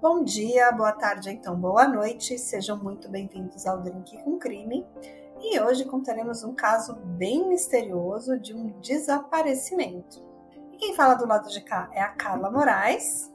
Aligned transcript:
Bom 0.00 0.22
dia, 0.22 0.70
boa 0.70 0.92
tarde, 0.92 1.28
então 1.28 1.56
boa 1.56 1.88
noite. 1.88 2.38
Sejam 2.38 2.78
muito 2.78 3.10
bem-vindos 3.10 3.66
ao 3.66 3.82
Drink 3.82 4.16
com 4.22 4.38
Crime. 4.38 4.86
E 5.40 5.58
hoje 5.58 5.84
contaremos 5.84 6.44
um 6.44 6.54
caso 6.54 6.94
bem 6.94 7.48
misterioso 7.48 8.38
de 8.38 8.54
um 8.54 8.78
desaparecimento. 8.80 10.24
E 10.72 10.76
quem 10.76 10.94
fala 10.94 11.14
do 11.14 11.26
lado 11.26 11.48
de 11.48 11.60
cá 11.62 11.90
é 11.92 12.00
a 12.00 12.10
Carla 12.10 12.48
Moraes. 12.48 13.32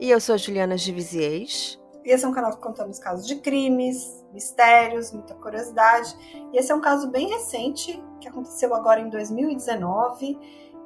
E 0.00 0.10
eu 0.10 0.18
sou 0.18 0.36
a 0.36 0.38
Juliana 0.38 0.78
Givisiez. 0.78 1.78
E 2.02 2.10
esse 2.10 2.24
é 2.24 2.28
um 2.28 2.32
canal 2.32 2.52
que 2.52 2.62
contamos 2.62 2.98
casos 2.98 3.26
de 3.26 3.36
crimes, 3.36 4.24
mistérios, 4.32 5.12
muita 5.12 5.34
curiosidade. 5.34 6.16
E 6.54 6.58
esse 6.58 6.72
é 6.72 6.74
um 6.74 6.80
caso 6.80 7.10
bem 7.10 7.28
recente, 7.28 8.02
que 8.18 8.28
aconteceu 8.28 8.74
agora 8.74 8.98
em 8.98 9.10
2019 9.10 10.38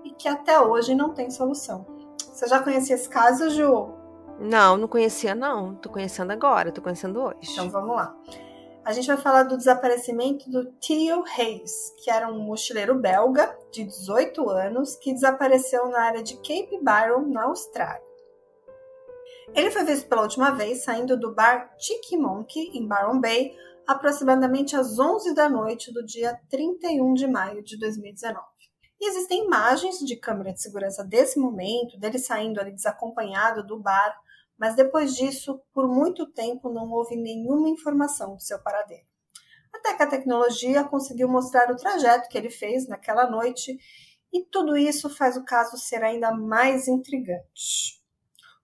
e 0.02 0.10
que 0.10 0.26
até 0.26 0.60
hoje 0.60 0.96
não 0.96 1.14
tem 1.14 1.30
solução. 1.30 1.86
Você 2.18 2.48
já 2.48 2.60
conhecia 2.60 2.96
esse 2.96 3.08
caso, 3.08 3.50
Ju? 3.50 3.99
Não, 4.40 4.76
não 4.78 4.88
conhecia 4.88 5.34
não. 5.34 5.74
Tô 5.76 5.90
conhecendo 5.90 6.32
agora, 6.32 6.72
tô 6.72 6.80
conhecendo 6.80 7.20
hoje. 7.20 7.52
Então 7.52 7.68
vamos 7.68 7.94
lá. 7.94 8.16
A 8.82 8.92
gente 8.92 9.06
vai 9.06 9.18
falar 9.18 9.42
do 9.42 9.58
desaparecimento 9.58 10.50
do 10.50 10.72
Theo 10.72 11.22
Hayes, 11.36 11.94
que 12.02 12.10
era 12.10 12.26
um 12.28 12.40
mochileiro 12.40 12.94
belga 12.94 13.54
de 13.70 13.84
18 13.84 14.48
anos 14.48 14.96
que 14.96 15.12
desapareceu 15.12 15.88
na 15.88 16.00
área 16.00 16.22
de 16.22 16.36
Cape 16.36 16.80
Byron, 16.82 17.28
na 17.28 17.44
Austrália. 17.44 18.02
Ele 19.54 19.70
foi 19.70 19.84
visto 19.84 20.08
pela 20.08 20.22
última 20.22 20.50
vez 20.52 20.82
saindo 20.82 21.18
do 21.18 21.34
bar 21.34 21.76
Tiki 21.76 22.16
Monkey, 22.16 22.70
em 22.72 22.88
Byron 22.88 23.20
Bay, 23.20 23.52
aproximadamente 23.86 24.74
às 24.76 24.98
11 24.98 25.34
da 25.34 25.48
noite 25.48 25.92
do 25.92 26.04
dia 26.04 26.38
31 26.48 27.12
de 27.14 27.26
maio 27.26 27.62
de 27.62 27.78
2019. 27.78 28.40
E 29.00 29.08
existem 29.08 29.44
imagens 29.44 29.98
de 29.98 30.16
câmera 30.16 30.52
de 30.52 30.62
segurança 30.62 31.04
desse 31.04 31.38
momento, 31.38 31.98
dele 31.98 32.18
saindo 32.18 32.60
ali 32.60 32.70
desacompanhado 32.70 33.66
do 33.66 33.78
bar, 33.78 34.14
mas 34.60 34.76
depois 34.76 35.14
disso, 35.14 35.58
por 35.72 35.88
muito 35.88 36.30
tempo, 36.30 36.70
não 36.70 36.90
houve 36.90 37.16
nenhuma 37.16 37.70
informação 37.70 38.36
do 38.36 38.42
seu 38.42 38.62
paradeiro. 38.62 39.06
Até 39.72 39.94
que 39.94 40.02
a 40.02 40.06
tecnologia 40.06 40.84
conseguiu 40.84 41.30
mostrar 41.30 41.70
o 41.70 41.76
trajeto 41.76 42.28
que 42.28 42.36
ele 42.36 42.50
fez 42.50 42.86
naquela 42.86 43.30
noite, 43.30 43.78
e 44.30 44.44
tudo 44.44 44.76
isso 44.76 45.08
faz 45.08 45.38
o 45.38 45.46
caso 45.46 45.78
ser 45.78 46.04
ainda 46.04 46.30
mais 46.30 46.88
intrigante. 46.88 48.04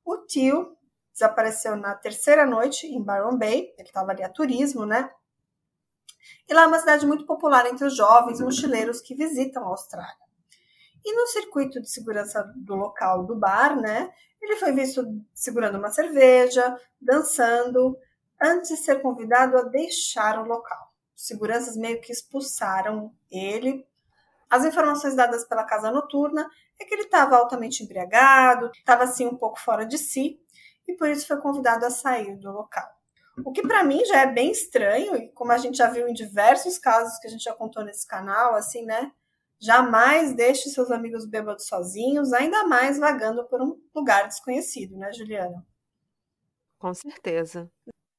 O 0.04 0.18
tio 0.26 0.76
desapareceu 1.14 1.74
na 1.76 1.94
terceira 1.94 2.44
noite 2.44 2.86
em 2.86 3.02
Byron 3.02 3.38
Bay, 3.38 3.72
ele 3.78 3.88
estava 3.88 4.10
ali 4.12 4.22
a 4.22 4.28
turismo, 4.28 4.84
né? 4.84 5.10
E 6.46 6.52
lá 6.52 6.64
é 6.64 6.66
uma 6.66 6.78
cidade 6.78 7.06
muito 7.06 7.24
popular 7.24 7.64
entre 7.66 7.86
os 7.86 7.96
jovens 7.96 8.38
mochileiros 8.38 9.00
que 9.00 9.14
visitam 9.14 9.64
a 9.64 9.68
Austrália. 9.68 10.26
E 11.02 11.14
no 11.14 11.26
circuito 11.28 11.80
de 11.80 11.90
segurança 11.90 12.42
do 12.54 12.74
local 12.74 13.24
do 13.24 13.34
bar, 13.34 13.80
né, 13.80 14.12
ele 14.46 14.56
foi 14.56 14.72
visto 14.72 15.04
segurando 15.34 15.78
uma 15.78 15.90
cerveja, 15.90 16.78
dançando, 17.00 17.98
antes 18.40 18.70
de 18.70 18.76
ser 18.76 19.02
convidado 19.02 19.56
a 19.56 19.62
deixar 19.62 20.38
o 20.38 20.46
local. 20.46 20.92
Seguranças 21.14 21.76
meio 21.76 22.00
que 22.00 22.12
expulsaram 22.12 23.12
ele. 23.30 23.86
As 24.48 24.64
informações 24.64 25.16
dadas 25.16 25.44
pela 25.44 25.64
casa 25.64 25.90
noturna 25.90 26.48
é 26.78 26.84
que 26.84 26.94
ele 26.94 27.02
estava 27.02 27.36
altamente 27.36 27.82
embriagado, 27.82 28.70
estava 28.74 29.04
assim 29.04 29.26
um 29.26 29.36
pouco 29.36 29.58
fora 29.58 29.84
de 29.84 29.98
si 29.98 30.38
e 30.86 30.94
por 30.94 31.08
isso 31.08 31.26
foi 31.26 31.38
convidado 31.40 31.84
a 31.84 31.90
sair 31.90 32.36
do 32.36 32.52
local. 32.52 32.88
O 33.44 33.52
que 33.52 33.62
para 33.62 33.84
mim 33.84 34.04
já 34.04 34.20
é 34.20 34.26
bem 34.26 34.50
estranho 34.50 35.16
e 35.16 35.28
como 35.32 35.52
a 35.52 35.58
gente 35.58 35.76
já 35.76 35.88
viu 35.88 36.08
em 36.08 36.14
diversos 36.14 36.78
casos 36.78 37.18
que 37.18 37.26
a 37.26 37.30
gente 37.30 37.42
já 37.42 37.54
contou 37.54 37.84
nesse 37.84 38.06
canal, 38.06 38.54
assim, 38.54 38.84
né? 38.84 39.12
Jamais 39.58 40.34
deixe 40.34 40.68
seus 40.68 40.90
amigos 40.90 41.26
bêbados 41.26 41.66
sozinhos, 41.66 42.32
ainda 42.32 42.66
mais 42.66 42.98
vagando 42.98 43.44
por 43.48 43.60
um 43.62 43.80
lugar 43.94 44.28
desconhecido, 44.28 44.96
né, 44.96 45.12
Juliana? 45.12 45.66
Com 46.78 46.92
certeza. 46.92 47.70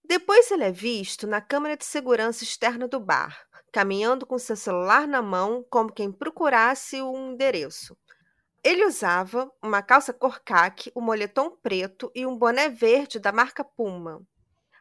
Depois 0.04 0.50
ele 0.50 0.64
é 0.64 0.72
visto 0.72 1.28
na 1.28 1.40
câmera 1.42 1.78
de 1.78 1.86
segurança 1.86 2.44
externa 2.44 2.88
do 2.88 3.00
bar, 3.00 3.46
caminhando 3.72 4.26
com 4.26 4.40
seu 4.40 4.56
celular 4.56 5.08
na 5.08 5.22
mão, 5.22 5.64
como 5.70 5.92
quem 5.92 6.12
procurasse 6.12 7.02
um 7.02 7.34
endereço. 7.34 7.96
Ele 8.64 8.86
usava 8.86 9.52
uma 9.62 9.82
calça 9.82 10.12
cor 10.12 10.40
caque, 10.44 10.92
um 10.96 11.02
moletom 11.02 11.52
preto 11.52 12.12
e 12.16 12.26
um 12.26 12.38
boné 12.38 12.70
verde 12.70 13.20
da 13.20 13.32
marca 13.32 13.64
Puma. 13.64 14.26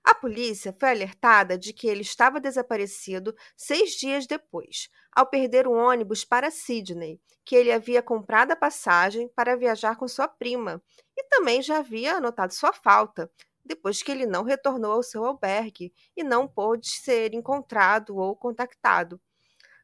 A 0.03 0.15
polícia 0.15 0.73
foi 0.73 0.91
alertada 0.91 1.59
de 1.59 1.73
que 1.73 1.89
ele 1.89 2.03
estava 2.03 2.41
desaparecido 2.41 3.35
seis 3.57 3.91
dias 3.91 4.27
depois, 4.27 4.89
ao 5.17 5.27
perder 5.27 5.67
um 5.67 5.79
ônibus 5.79 6.27
para 6.27 6.51
Sydney, 6.51 7.19
que 7.43 7.57
ele 7.57 7.73
havia 7.73 8.03
comprado 8.03 8.51
a 8.51 8.57
passagem 8.57 9.29
para 9.29 9.57
viajar 9.57 9.97
com 9.97 10.07
sua 10.07 10.29
prima 10.29 10.83
e 11.17 11.25
também 11.25 11.63
já 11.63 11.79
havia 11.79 12.17
anotado 12.17 12.53
sua 12.53 12.71
falta, 12.71 13.31
depois 13.65 14.03
que 14.03 14.13
ele 14.13 14.27
não 14.27 14.45
retornou 14.45 14.93
ao 14.93 15.03
seu 15.03 15.25
albergue 15.25 15.91
e 16.15 16.23
não 16.23 16.47
pôde 16.47 16.91
ser 16.91 17.33
encontrado 17.33 18.19
ou 18.19 18.37
contactado. 18.37 19.19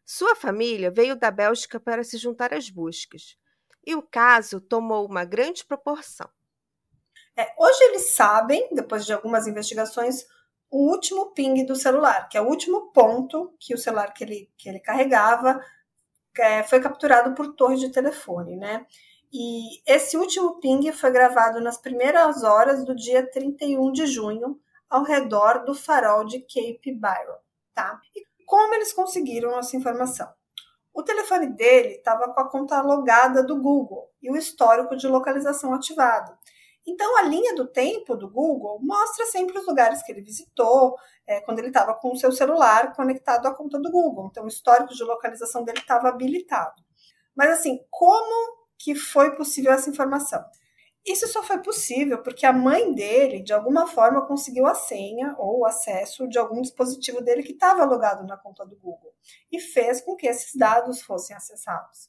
Sua 0.04 0.36
família 0.36 0.90
veio 0.90 1.16
da 1.16 1.30
Bélgica 1.30 1.80
para 1.80 2.04
se 2.04 2.18
juntar 2.18 2.52
às 2.52 2.68
buscas, 2.68 3.38
e 3.86 3.94
o 3.94 4.02
caso 4.02 4.60
tomou 4.60 5.06
uma 5.06 5.24
grande 5.24 5.64
proporção. 5.64 6.28
É, 7.34 7.54
hoje 7.58 7.82
eles 7.84 8.12
sabem, 8.12 8.68
depois 8.74 9.06
de 9.06 9.14
algumas 9.14 9.46
investigações, 9.46 10.26
o 10.72 10.90
último 10.90 11.32
ping 11.34 11.66
do 11.66 11.76
celular, 11.76 12.30
que 12.30 12.38
é 12.38 12.40
o 12.40 12.48
último 12.48 12.90
ponto 12.92 13.54
que 13.60 13.74
o 13.74 13.78
celular 13.78 14.14
que 14.14 14.24
ele, 14.24 14.50
que 14.56 14.70
ele 14.70 14.80
carregava 14.80 15.60
é, 16.38 16.62
foi 16.62 16.80
capturado 16.80 17.34
por 17.34 17.54
torre 17.54 17.76
de 17.76 17.90
telefone, 17.90 18.56
né? 18.56 18.86
E 19.30 19.82
esse 19.86 20.16
último 20.16 20.58
ping 20.60 20.90
foi 20.92 21.10
gravado 21.10 21.60
nas 21.60 21.76
primeiras 21.76 22.42
horas 22.42 22.86
do 22.86 22.96
dia 22.96 23.30
31 23.30 23.92
de 23.92 24.06
junho, 24.06 24.58
ao 24.88 25.02
redor 25.02 25.64
do 25.64 25.74
farol 25.74 26.24
de 26.24 26.40
Cape 26.40 26.92
Byron, 26.92 27.38
tá? 27.74 28.00
E 28.16 28.24
como 28.46 28.74
eles 28.74 28.94
conseguiram 28.94 29.58
essa 29.58 29.76
informação? 29.76 30.32
O 30.94 31.02
telefone 31.02 31.48
dele 31.48 31.96
estava 31.96 32.32
com 32.32 32.40
a 32.40 32.48
conta 32.48 32.80
logada 32.80 33.42
do 33.42 33.60
Google 33.60 34.10
e 34.22 34.30
o 34.30 34.36
histórico 34.36 34.96
de 34.96 35.06
localização 35.06 35.74
ativado. 35.74 36.36
Então, 36.86 37.16
a 37.18 37.22
linha 37.22 37.54
do 37.54 37.66
tempo 37.66 38.16
do 38.16 38.28
Google 38.28 38.80
mostra 38.82 39.24
sempre 39.26 39.58
os 39.58 39.66
lugares 39.66 40.02
que 40.02 40.10
ele 40.10 40.20
visitou, 40.20 40.96
é, 41.26 41.40
quando 41.40 41.60
ele 41.60 41.68
estava 41.68 41.94
com 41.94 42.12
o 42.12 42.16
seu 42.16 42.32
celular 42.32 42.94
conectado 42.94 43.46
à 43.46 43.54
conta 43.54 43.78
do 43.78 43.90
Google. 43.90 44.28
Então, 44.30 44.44
o 44.44 44.48
histórico 44.48 44.92
de 44.92 45.04
localização 45.04 45.64
dele 45.64 45.78
estava 45.78 46.08
habilitado. 46.08 46.82
Mas, 47.36 47.50
assim, 47.50 47.80
como 47.88 48.56
que 48.78 48.94
foi 48.94 49.36
possível 49.36 49.72
essa 49.72 49.88
informação? 49.88 50.44
Isso 51.04 51.26
só 51.26 51.42
foi 51.42 51.58
possível 51.58 52.22
porque 52.22 52.46
a 52.46 52.52
mãe 52.52 52.92
dele, 52.92 53.42
de 53.42 53.52
alguma 53.52 53.88
forma, 53.88 54.26
conseguiu 54.26 54.66
a 54.66 54.74
senha 54.74 55.34
ou 55.36 55.60
o 55.60 55.66
acesso 55.66 56.28
de 56.28 56.38
algum 56.38 56.60
dispositivo 56.60 57.20
dele 57.20 57.42
que 57.42 57.52
estava 57.52 57.84
logado 57.84 58.24
na 58.24 58.36
conta 58.36 58.64
do 58.64 58.76
Google 58.76 59.12
e 59.50 59.58
fez 59.58 60.00
com 60.00 60.14
que 60.14 60.28
esses 60.28 60.54
dados 60.54 61.02
fossem 61.02 61.34
acessados. 61.34 62.08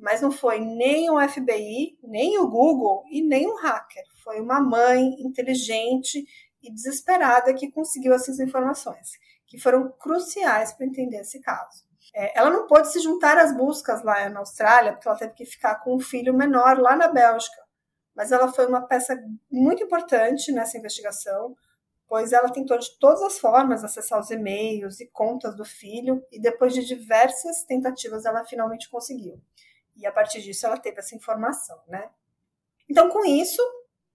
Mas 0.00 0.22
não 0.22 0.32
foi 0.32 0.60
nem 0.60 1.10
o 1.10 1.20
FBI, 1.28 1.98
nem 2.02 2.38
o 2.38 2.48
Google 2.48 3.04
e 3.10 3.22
nem 3.22 3.46
um 3.46 3.56
hacker. 3.56 4.02
Foi 4.24 4.40
uma 4.40 4.58
mãe 4.58 5.14
inteligente 5.20 6.24
e 6.62 6.72
desesperada 6.72 7.52
que 7.52 7.70
conseguiu 7.70 8.14
essas 8.14 8.40
informações, 8.40 9.10
que 9.46 9.58
foram 9.58 9.92
cruciais 9.92 10.72
para 10.72 10.86
entender 10.86 11.18
esse 11.18 11.40
caso. 11.40 11.84
É, 12.14 12.38
ela 12.38 12.50
não 12.50 12.66
pôde 12.66 12.90
se 12.90 12.98
juntar 13.00 13.36
às 13.36 13.54
buscas 13.54 14.02
lá 14.02 14.28
na 14.30 14.40
Austrália, 14.40 14.92
porque 14.92 15.06
ela 15.06 15.18
teve 15.18 15.34
que 15.34 15.44
ficar 15.44 15.76
com 15.76 15.94
um 15.94 16.00
filho 16.00 16.34
menor 16.34 16.78
lá 16.78 16.96
na 16.96 17.08
Bélgica. 17.08 17.62
Mas 18.14 18.32
ela 18.32 18.52
foi 18.52 18.66
uma 18.66 18.86
peça 18.86 19.16
muito 19.50 19.84
importante 19.84 20.50
nessa 20.50 20.76
investigação, 20.76 21.54
pois 22.08 22.32
ela 22.32 22.50
tentou 22.50 22.78
de 22.78 22.98
todas 22.98 23.22
as 23.22 23.38
formas 23.38 23.84
acessar 23.84 24.18
os 24.18 24.30
e-mails 24.30 24.98
e 24.98 25.06
contas 25.06 25.54
do 25.54 25.64
filho, 25.64 26.24
e 26.32 26.40
depois 26.40 26.74
de 26.74 26.84
diversas 26.84 27.62
tentativas 27.64 28.24
ela 28.24 28.44
finalmente 28.44 28.90
conseguiu. 28.90 29.40
E 30.00 30.06
a 30.06 30.12
partir 30.12 30.40
disso 30.40 30.66
ela 30.66 30.78
teve 30.78 30.98
essa 30.98 31.14
informação, 31.14 31.78
né? 31.86 32.10
Então, 32.88 33.08
com 33.08 33.24
isso, 33.24 33.62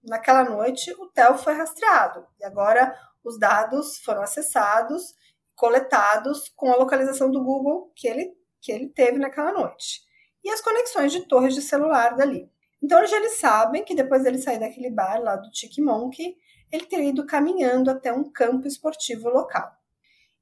naquela 0.02 0.44
noite, 0.44 0.92
o 0.98 1.06
Theo 1.06 1.38
foi 1.38 1.54
rastreado. 1.54 2.26
E 2.38 2.44
agora 2.44 2.94
os 3.24 3.38
dados 3.38 3.98
foram 4.00 4.22
acessados, 4.22 5.14
coletados 5.54 6.48
com 6.54 6.70
a 6.70 6.76
localização 6.76 7.30
do 7.30 7.42
Google 7.42 7.90
que 7.94 8.06
ele, 8.06 8.36
que 8.60 8.70
ele 8.70 8.88
teve 8.88 9.18
naquela 9.18 9.52
noite. 9.52 10.02
E 10.44 10.50
as 10.50 10.60
conexões 10.60 11.10
de 11.10 11.26
torres 11.26 11.54
de 11.54 11.62
celular 11.62 12.14
dali. 12.14 12.50
Então, 12.82 13.00
hoje 13.00 13.14
eles 13.14 13.38
sabem 13.38 13.84
que 13.84 13.94
depois 13.94 14.22
dele 14.22 14.38
sair 14.38 14.58
daquele 14.58 14.90
bar 14.90 15.20
lá 15.20 15.36
do 15.36 15.50
Tiki 15.50 15.80
Monkey, 15.80 16.36
ele 16.70 16.84
teria 16.86 17.08
ido 17.08 17.24
caminhando 17.24 17.90
até 17.90 18.12
um 18.12 18.30
campo 18.30 18.66
esportivo 18.66 19.28
local. 19.28 19.72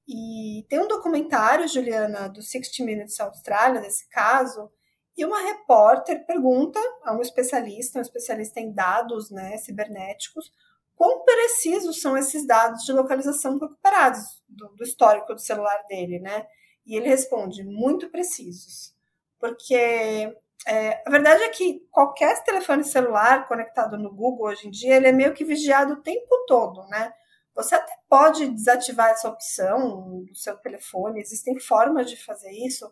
E 0.06 0.66
tem 0.68 0.80
um 0.80 0.88
documentário, 0.88 1.68
Juliana, 1.68 2.28
do 2.28 2.42
60 2.42 2.84
Minutes 2.84 3.18
Austrália, 3.20 3.80
desse 3.80 4.08
caso, 4.08 4.70
e 5.16 5.24
uma 5.24 5.40
repórter 5.40 6.26
pergunta 6.26 6.80
a 7.04 7.14
um 7.14 7.20
especialista, 7.20 7.98
um 7.98 8.02
especialista 8.02 8.60
em 8.60 8.72
dados 8.72 9.30
né, 9.30 9.56
cibernéticos, 9.58 10.52
quão 10.96 11.24
precisos 11.24 12.00
são 12.00 12.16
esses 12.16 12.46
dados 12.46 12.84
de 12.84 12.92
localização 12.92 13.58
recuperados 13.58 14.42
do, 14.48 14.68
do 14.76 14.84
histórico 14.84 15.34
do 15.34 15.40
celular 15.40 15.84
dele, 15.88 16.18
né? 16.20 16.46
E 16.86 16.96
ele 16.96 17.08
responde, 17.08 17.62
muito 17.64 18.10
precisos. 18.10 18.94
Porque 19.38 20.36
É, 20.66 21.02
a 21.06 21.10
verdade 21.10 21.42
é 21.42 21.48
que 21.50 21.86
qualquer 21.90 22.42
telefone 22.42 22.84
celular 22.84 23.46
conectado 23.46 23.98
no 23.98 24.10
Google 24.10 24.46
hoje 24.46 24.66
em 24.66 24.70
dia, 24.70 24.96
ele 24.96 25.08
é 25.08 25.12
meio 25.12 25.34
que 25.34 25.44
vigiado 25.44 25.92
o 25.92 26.02
tempo 26.02 26.44
todo, 26.46 26.86
né? 26.88 27.12
Você 27.54 27.74
até 27.74 27.92
pode 28.08 28.48
desativar 28.48 29.10
essa 29.10 29.28
opção 29.28 30.24
do 30.24 30.34
seu 30.34 30.56
telefone, 30.56 31.20
existem 31.20 31.60
formas 31.60 32.08
de 32.10 32.16
fazer 32.16 32.50
isso. 32.50 32.90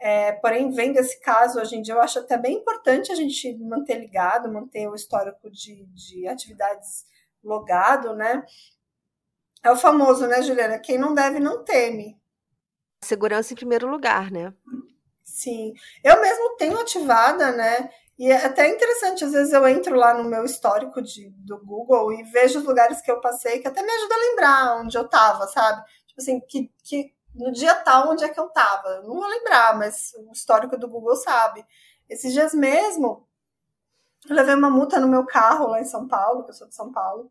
É, 0.00 0.32
porém, 0.32 0.70
vendo 0.70 0.96
esse 0.96 1.18
caso 1.20 1.60
hoje 1.60 1.76
em 1.76 1.82
dia, 1.82 1.94
eu 1.94 2.00
acho 2.00 2.20
até 2.20 2.38
bem 2.38 2.58
importante 2.58 3.10
a 3.10 3.16
gente 3.16 3.56
manter 3.58 3.98
ligado, 3.98 4.52
manter 4.52 4.88
o 4.88 4.94
histórico 4.94 5.50
de, 5.50 5.84
de 5.86 6.28
atividades 6.28 7.04
logado, 7.42 8.14
né? 8.14 8.44
É 9.62 9.70
o 9.72 9.76
famoso, 9.76 10.26
né, 10.26 10.40
Juliana? 10.42 10.78
Quem 10.78 10.98
não 10.98 11.14
deve, 11.14 11.40
não 11.40 11.64
teme. 11.64 12.16
Segurança 13.02 13.52
em 13.52 13.56
primeiro 13.56 13.88
lugar, 13.88 14.30
né? 14.30 14.54
Sim. 15.24 15.72
Eu 16.04 16.20
mesmo 16.20 16.56
tenho 16.56 16.78
ativada, 16.78 17.50
né? 17.52 17.90
E 18.18 18.30
é 18.30 18.44
até 18.44 18.68
interessante, 18.68 19.24
às 19.24 19.32
vezes 19.32 19.52
eu 19.52 19.66
entro 19.68 19.94
lá 19.94 20.12
no 20.12 20.28
meu 20.28 20.44
histórico 20.44 21.00
de, 21.00 21.30
do 21.30 21.56
Google 21.64 22.12
e 22.12 22.24
vejo 22.24 22.58
os 22.58 22.64
lugares 22.64 23.00
que 23.00 23.10
eu 23.10 23.20
passei, 23.20 23.60
que 23.60 23.68
até 23.68 23.80
me 23.80 23.90
ajuda 23.90 24.14
a 24.14 24.18
lembrar 24.18 24.80
onde 24.80 24.98
eu 24.98 25.08
tava, 25.08 25.46
sabe? 25.46 25.84
Tipo 26.08 26.20
assim, 26.20 26.40
que, 26.40 26.72
que 26.82 27.14
no 27.34 27.52
dia 27.52 27.74
tal 27.74 28.10
onde 28.10 28.24
é 28.24 28.28
que 28.28 28.38
eu 28.38 28.48
tava. 28.48 28.88
Eu 28.88 29.02
não 29.04 29.14
vou 29.14 29.26
lembrar, 29.26 29.76
mas 29.76 30.12
o 30.28 30.32
histórico 30.32 30.76
do 30.76 30.88
Google 30.88 31.16
sabe. 31.16 31.64
Esses 32.08 32.32
dias 32.32 32.54
mesmo, 32.54 33.26
eu 34.28 34.34
levei 34.34 34.54
uma 34.54 34.70
multa 34.70 34.98
no 34.98 35.08
meu 35.08 35.24
carro 35.24 35.68
lá 35.68 35.80
em 35.80 35.84
São 35.84 36.08
Paulo, 36.08 36.44
que 36.44 36.50
eu 36.50 36.54
sou 36.54 36.68
de 36.68 36.74
São 36.74 36.90
Paulo. 36.90 37.30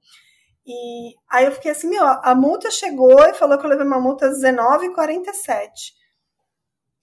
E 0.65 1.15
aí 1.29 1.45
eu 1.45 1.51
fiquei 1.51 1.71
assim, 1.71 1.89
meu, 1.89 2.05
a 2.05 2.35
multa 2.35 2.69
chegou 2.69 3.19
e 3.21 3.33
falou 3.33 3.57
que 3.57 3.65
eu 3.65 3.69
levei 3.69 3.85
uma 3.85 3.99
multa 3.99 4.29
19,47. 4.29 5.95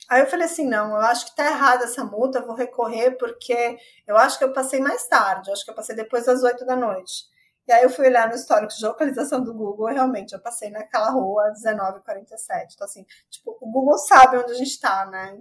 Aí 0.08 0.20
eu 0.20 0.26
falei 0.26 0.44
assim, 0.44 0.67
não, 0.67 0.91
eu 0.91 1.00
acho 1.00 1.26
que 1.26 1.37
tá 1.37 1.46
errada 1.46 1.85
essa 1.85 2.05
multa, 2.05 2.44
vou 2.44 2.55
recorrer 2.55 3.12
porque 3.12 3.79
eu 4.06 4.17
acho 4.19 4.37
que 4.38 4.44
eu 4.44 4.52
passei 4.52 4.81
mais 4.81 5.08
tarde, 5.08 5.49
eu 5.49 5.55
acho 5.55 5.64
que 5.64 5.70
eu 5.70 5.75
passei 5.75 5.96
depois 5.96 6.26
das 6.26 6.43
8 6.43 6.64
da 6.67 6.76
noite. 6.76 7.25
E 7.67 7.73
aí 7.73 7.83
eu 7.83 7.91
fui 7.91 8.07
olhar 8.07 8.29
no 8.29 8.35
histórico 8.35 8.75
de 8.75 8.85
localização 8.85 9.43
do 9.43 9.55
Google 9.55 9.91
e 9.91 9.95
realmente 9.95 10.35
eu 10.35 10.41
passei 10.41 10.71
naquela 10.71 11.11
rua 11.11 11.53
1947. 11.53 12.75
Então 12.75 12.85
assim, 12.85 13.07
tipo, 13.31 13.57
o 13.61 13.71
Google 13.71 13.97
sabe 13.99 14.37
onde 14.37 14.53
a 14.53 14.57
gente 14.57 14.79
tá, 14.79 15.07
né? 15.07 15.41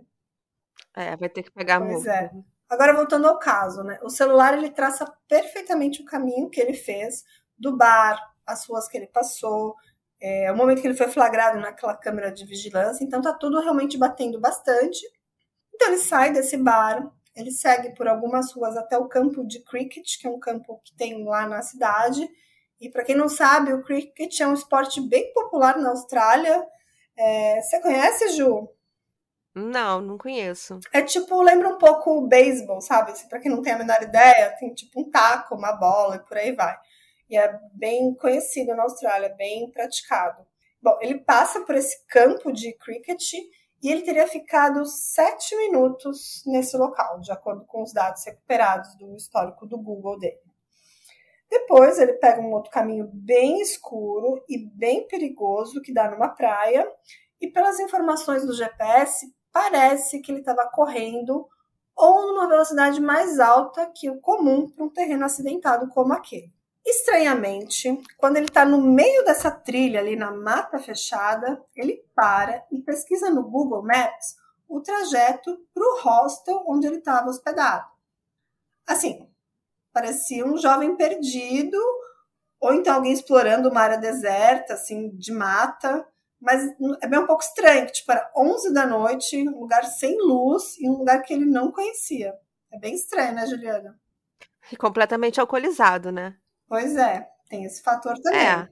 É, 0.96 1.16
vai 1.16 1.30
ter 1.30 1.44
que 1.44 1.52
pegar 1.52 1.82
pois. 1.82 2.06
É. 2.06 2.32
Agora 2.70 2.96
voltando 2.96 3.28
ao 3.28 3.38
caso, 3.38 3.84
né? 3.84 4.00
O 4.02 4.10
celular 4.10 4.58
ele 4.58 4.70
traça 4.70 5.06
perfeitamente 5.28 6.02
o 6.02 6.06
caminho 6.06 6.50
que 6.50 6.62
ele 6.62 6.74
fez 6.74 7.24
do 7.58 7.76
bar, 7.76 8.18
as 8.46 8.66
ruas 8.66 8.88
que 8.88 8.98
ele 8.98 9.08
passou, 9.08 9.76
é, 10.22 10.52
o 10.52 10.56
momento 10.56 10.82
que 10.82 10.88
ele 10.88 10.98
foi 10.98 11.10
flagrado 11.10 11.60
naquela 11.60 11.96
câmera 11.96 12.32
de 12.32 12.46
vigilância, 12.46 13.04
então 13.04 13.22
tá 13.22 13.34
tudo 13.34 13.60
realmente 13.60 13.98
batendo 13.98 14.40
bastante. 14.40 15.06
Então 15.76 15.90
ele 15.90 15.98
sai 15.98 16.32
desse 16.32 16.56
bar, 16.56 17.12
ele 17.36 17.52
segue 17.52 17.96
por 17.96 18.08
algumas 18.08 18.52
ruas 18.54 18.78
até 18.78 18.98
o 18.98 19.08
campo 19.08 19.46
de 19.46 19.60
cricket, 19.64 20.20
que 20.20 20.28
é 20.28 20.30
um 20.30 20.40
campo 20.40 20.80
que 20.84 20.96
tem 20.96 21.24
lá 21.24 21.48
na 21.48 21.62
cidade. 21.62 22.28
E 22.80 22.90
para 22.90 23.04
quem 23.04 23.16
não 23.16 23.30
sabe, 23.30 23.74
o 23.74 23.84
cricket 23.84 24.40
é 24.40 24.48
um 24.48 24.54
esporte 24.54 25.02
bem 25.02 25.34
popular 25.34 25.78
na 25.78 25.90
Austrália. 25.90 26.66
É, 27.18 27.62
você 27.62 27.82
conhece, 27.82 28.30
Ju? 28.36 28.70
Não, 29.56 30.02
não 30.02 30.18
conheço. 30.18 30.80
É 30.92 31.02
tipo, 31.02 31.42
lembra 31.42 31.70
um 31.70 31.78
pouco 31.78 32.18
o 32.18 32.28
beisebol, 32.28 32.82
sabe? 32.82 33.12
Assim, 33.12 33.28
para 33.28 33.40
quem 33.40 33.52
não 33.52 33.62
tem 33.62 33.74
a 33.74 33.78
menor 33.78 34.02
ideia, 34.02 34.56
tem 34.60 34.74
tipo 34.74 35.02
um 35.02 35.10
taco, 35.10 35.56
uma 35.56 35.74
bola 35.74 36.16
e 36.16 36.20
por 36.20 36.38
aí 36.38 36.52
vai 36.52 36.76
e 37.34 37.38
é 37.38 37.60
bem 37.74 38.14
conhecido 38.14 38.76
na 38.76 38.84
Austrália, 38.84 39.30
bem 39.30 39.70
praticado. 39.72 40.46
Bom, 40.80 40.98
ele 41.02 41.18
passa 41.20 41.62
por 41.62 41.74
esse 41.74 42.06
campo 42.08 42.52
de 42.52 42.74
cricket 42.74 43.24
e 43.84 43.92
ele 43.92 44.04
teria 44.04 44.26
ficado 44.26 44.86
sete 44.86 45.54
minutos 45.58 46.42
nesse 46.46 46.78
local, 46.78 47.20
de 47.20 47.34
acordo 47.34 47.66
com 47.66 47.84
os 47.84 47.92
dados 47.92 48.24
recuperados 48.24 48.96
do 48.96 49.14
histórico 49.18 49.68
do 49.68 49.78
Google 49.78 50.18
dele. 50.18 50.40
Depois 51.50 52.00
ele 52.00 52.14
pega 52.14 52.40
um 52.40 52.54
outro 52.54 52.72
caminho 52.72 53.10
bem 53.14 53.60
escuro 53.60 54.42
e 54.48 54.58
bem 54.58 55.06
perigoso 55.06 55.82
que 55.82 55.94
dá 55.94 56.10
numa 56.10 56.30
praia, 56.30 56.90
e 57.42 57.50
pelas 57.50 57.78
informações 57.82 58.46
do 58.46 58.54
GPS, 58.54 59.28
parece 59.52 60.22
que 60.22 60.32
ele 60.32 60.40
estava 60.40 60.66
correndo 60.72 61.46
ou 61.94 62.28
numa 62.28 62.48
velocidade 62.48 63.02
mais 63.02 63.38
alta 63.38 63.92
que 63.94 64.10
o 64.10 64.22
comum 64.22 64.70
para 64.72 64.86
um 64.86 64.90
terreno 64.90 65.26
acidentado 65.26 65.90
como 65.90 66.14
aquele. 66.14 66.53
Estranhamente, 66.86 68.02
quando 68.18 68.38
ele 68.38 68.48
está 68.48 68.66
no 68.66 68.82
meio 68.82 69.24
dessa 69.24 69.50
trilha 69.50 70.00
ali 70.00 70.16
na 70.16 70.32
mata 70.32 70.78
fechada, 70.80 71.64
ele 71.76 72.04
para 72.14 72.66
e 72.72 72.82
pesquisa 72.82 73.30
no 73.30 73.44
Google 73.44 73.84
Maps 73.84 74.36
o 74.68 74.82
trajeto 74.82 75.58
para 75.74 75.84
o 75.84 76.02
hostel 76.02 76.64
onde 76.68 76.88
ele 76.88 76.98
estava 76.98 77.30
hospedado. 77.30 77.86
Assim, 78.86 79.30
parecia 79.94 80.46
um 80.46 80.58
jovem 80.58 80.96
perdido, 80.98 81.78
ou 82.60 82.74
então 82.74 82.96
alguém 82.96 83.14
explorando 83.14 83.70
uma 83.70 83.82
área 83.82 83.98
deserta, 83.98 84.74
assim, 84.74 85.10
de 85.16 85.32
mata, 85.32 86.06
mas 86.42 86.62
é 87.02 87.08
bem 87.08 87.20
um 87.20 87.26
pouco 87.26 87.44
estranho, 87.44 87.86
tipo, 87.88 88.12
era 88.12 88.30
11 88.36 88.74
da 88.74 88.86
noite, 88.86 89.48
um 89.48 89.62
lugar 89.62 89.86
sem 89.86 90.18
luz 90.18 90.78
e 90.78 90.90
um 90.90 90.98
lugar 90.98 91.22
que 91.22 91.34
ele 91.34 91.46
não 91.46 91.72
conhecia. 91.72 92.34
É 92.72 92.78
bem 92.78 92.96
estranho, 92.96 93.36
né, 93.36 93.46
Juliana? 93.48 93.98
E 94.72 94.76
completamente 94.76 95.40
alcoolizado, 95.40 96.12
né? 96.12 96.36
Pois 96.74 96.96
é, 96.96 97.30
tem 97.48 97.66
esse 97.66 97.84
fator 97.84 98.20
também. 98.20 98.48
É. 98.48 98.68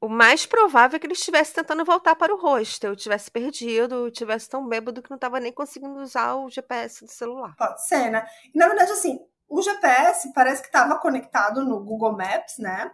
O 0.00 0.08
mais 0.08 0.46
provável 0.46 0.96
é 0.96 0.98
que 0.98 1.06
ele 1.06 1.12
estivesse 1.12 1.52
tentando 1.52 1.84
voltar 1.84 2.16
para 2.16 2.34
o 2.34 2.40
hostel, 2.40 2.96
tivesse 2.96 3.30
perdido, 3.30 4.10
tivesse 4.10 4.48
tão 4.48 4.66
bêbado 4.66 5.02
que 5.02 5.10
não 5.10 5.16
estava 5.16 5.38
nem 5.38 5.52
conseguindo 5.52 6.00
usar 6.00 6.36
o 6.36 6.48
GPS 6.48 7.04
do 7.04 7.10
celular. 7.10 7.54
Pode 7.58 7.86
ser, 7.86 8.10
né? 8.10 8.26
E, 8.54 8.58
na 8.58 8.66
verdade, 8.66 8.92
assim, 8.92 9.20
o 9.46 9.60
GPS 9.60 10.32
parece 10.32 10.62
que 10.62 10.68
estava 10.68 10.98
conectado 10.98 11.62
no 11.62 11.84
Google 11.84 12.16
Maps, 12.16 12.56
né? 12.58 12.90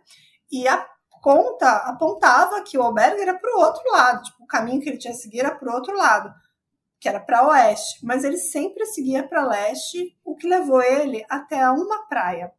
E 0.51 0.67
a 0.67 0.85
conta 1.23 1.71
apontava 1.89 2.61
que 2.63 2.77
o 2.77 2.83
albergue 2.83 3.23
era 3.23 3.39
para 3.39 3.57
o 3.57 3.61
outro 3.61 3.89
lado, 3.93 4.25
tipo, 4.25 4.43
o 4.43 4.49
caminho 4.49 4.81
que 4.81 4.89
ele 4.89 4.99
tinha 4.99 5.15
que 5.15 5.21
seguir 5.21 5.39
era 5.39 5.55
para 5.55 5.71
o 5.71 5.75
outro 5.77 5.97
lado, 5.97 6.35
que 6.99 7.09
era 7.09 7.21
para 7.21 7.47
oeste. 7.47 8.05
Mas 8.05 8.25
ele 8.25 8.37
sempre 8.37 8.85
seguia 8.87 9.23
para 9.23 9.47
leste, 9.47 10.19
o 10.25 10.35
que 10.35 10.49
levou 10.49 10.83
ele 10.83 11.25
até 11.31 11.71
uma 11.71 12.05
praia. 12.09 12.53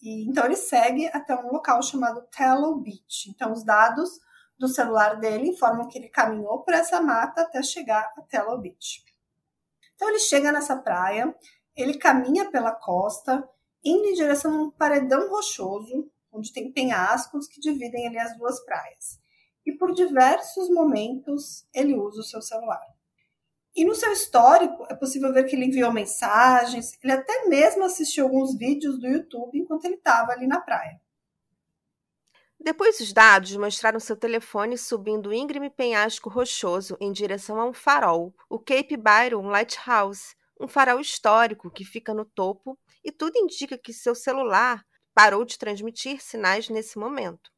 E, 0.00 0.28
então 0.28 0.44
ele 0.44 0.56
segue 0.56 1.06
até 1.08 1.34
um 1.34 1.52
local 1.52 1.82
chamado 1.82 2.26
Tallow 2.30 2.76
Beach. 2.80 3.28
Então 3.28 3.52
os 3.52 3.64
dados 3.64 4.20
do 4.58 4.68
celular 4.68 5.20
dele 5.20 5.48
informam 5.48 5.88
que 5.88 5.98
ele 5.98 6.08
caminhou 6.08 6.62
por 6.62 6.74
essa 6.74 7.00
mata 7.00 7.42
até 7.42 7.62
chegar 7.62 8.12
a 8.16 8.22
Tallow 8.22 8.60
Beach. 8.60 9.04
Então 9.94 10.08
ele 10.08 10.18
chega 10.18 10.52
nessa 10.52 10.76
praia, 10.76 11.34
ele 11.76 11.98
caminha 11.98 12.50
pela 12.50 12.72
costa, 12.72 13.48
indo 13.84 14.06
em 14.06 14.14
direção 14.14 14.52
a 14.52 14.62
um 14.64 14.70
paredão 14.70 15.28
rochoso, 15.28 16.10
onde 16.32 16.52
tem 16.52 16.72
penhascos 16.72 17.46
que 17.46 17.60
dividem 17.60 18.06
ali 18.06 18.18
as 18.18 18.36
duas 18.36 18.60
praias. 18.64 19.20
E 19.66 19.72
por 19.72 19.92
diversos 19.92 20.68
momentos 20.70 21.66
ele 21.74 21.96
usa 21.96 22.20
o 22.20 22.24
seu 22.24 22.40
celular. 22.40 22.80
E 23.78 23.84
no 23.84 23.94
seu 23.94 24.12
histórico, 24.12 24.84
é 24.90 24.94
possível 24.96 25.32
ver 25.32 25.44
que 25.44 25.54
ele 25.54 25.66
enviou 25.66 25.92
mensagens, 25.92 26.98
ele 27.00 27.12
até 27.12 27.44
mesmo 27.44 27.84
assistiu 27.84 28.24
alguns 28.24 28.58
vídeos 28.58 28.98
do 28.98 29.06
YouTube 29.06 29.56
enquanto 29.56 29.84
ele 29.84 29.94
estava 29.94 30.32
ali 30.32 30.48
na 30.48 30.60
praia. 30.60 31.00
Depois, 32.58 32.98
os 32.98 33.12
dados 33.12 33.54
mostraram 33.54 34.00
seu 34.00 34.16
telefone 34.16 34.76
subindo 34.76 35.32
íngreme 35.32 35.70
penhasco 35.70 36.28
rochoso 36.28 36.96
em 37.00 37.12
direção 37.12 37.60
a 37.60 37.66
um 37.66 37.72
farol, 37.72 38.34
o 38.50 38.58
Cape 38.58 38.96
Byron 38.96 39.46
Lighthouse, 39.46 40.34
um 40.60 40.66
farol 40.66 40.98
histórico 40.98 41.70
que 41.70 41.84
fica 41.84 42.12
no 42.12 42.24
topo, 42.24 42.76
e 43.04 43.12
tudo 43.12 43.38
indica 43.38 43.78
que 43.78 43.92
seu 43.92 44.12
celular 44.12 44.84
parou 45.14 45.44
de 45.44 45.56
transmitir 45.56 46.20
sinais 46.20 46.68
nesse 46.68 46.98
momento. 46.98 47.48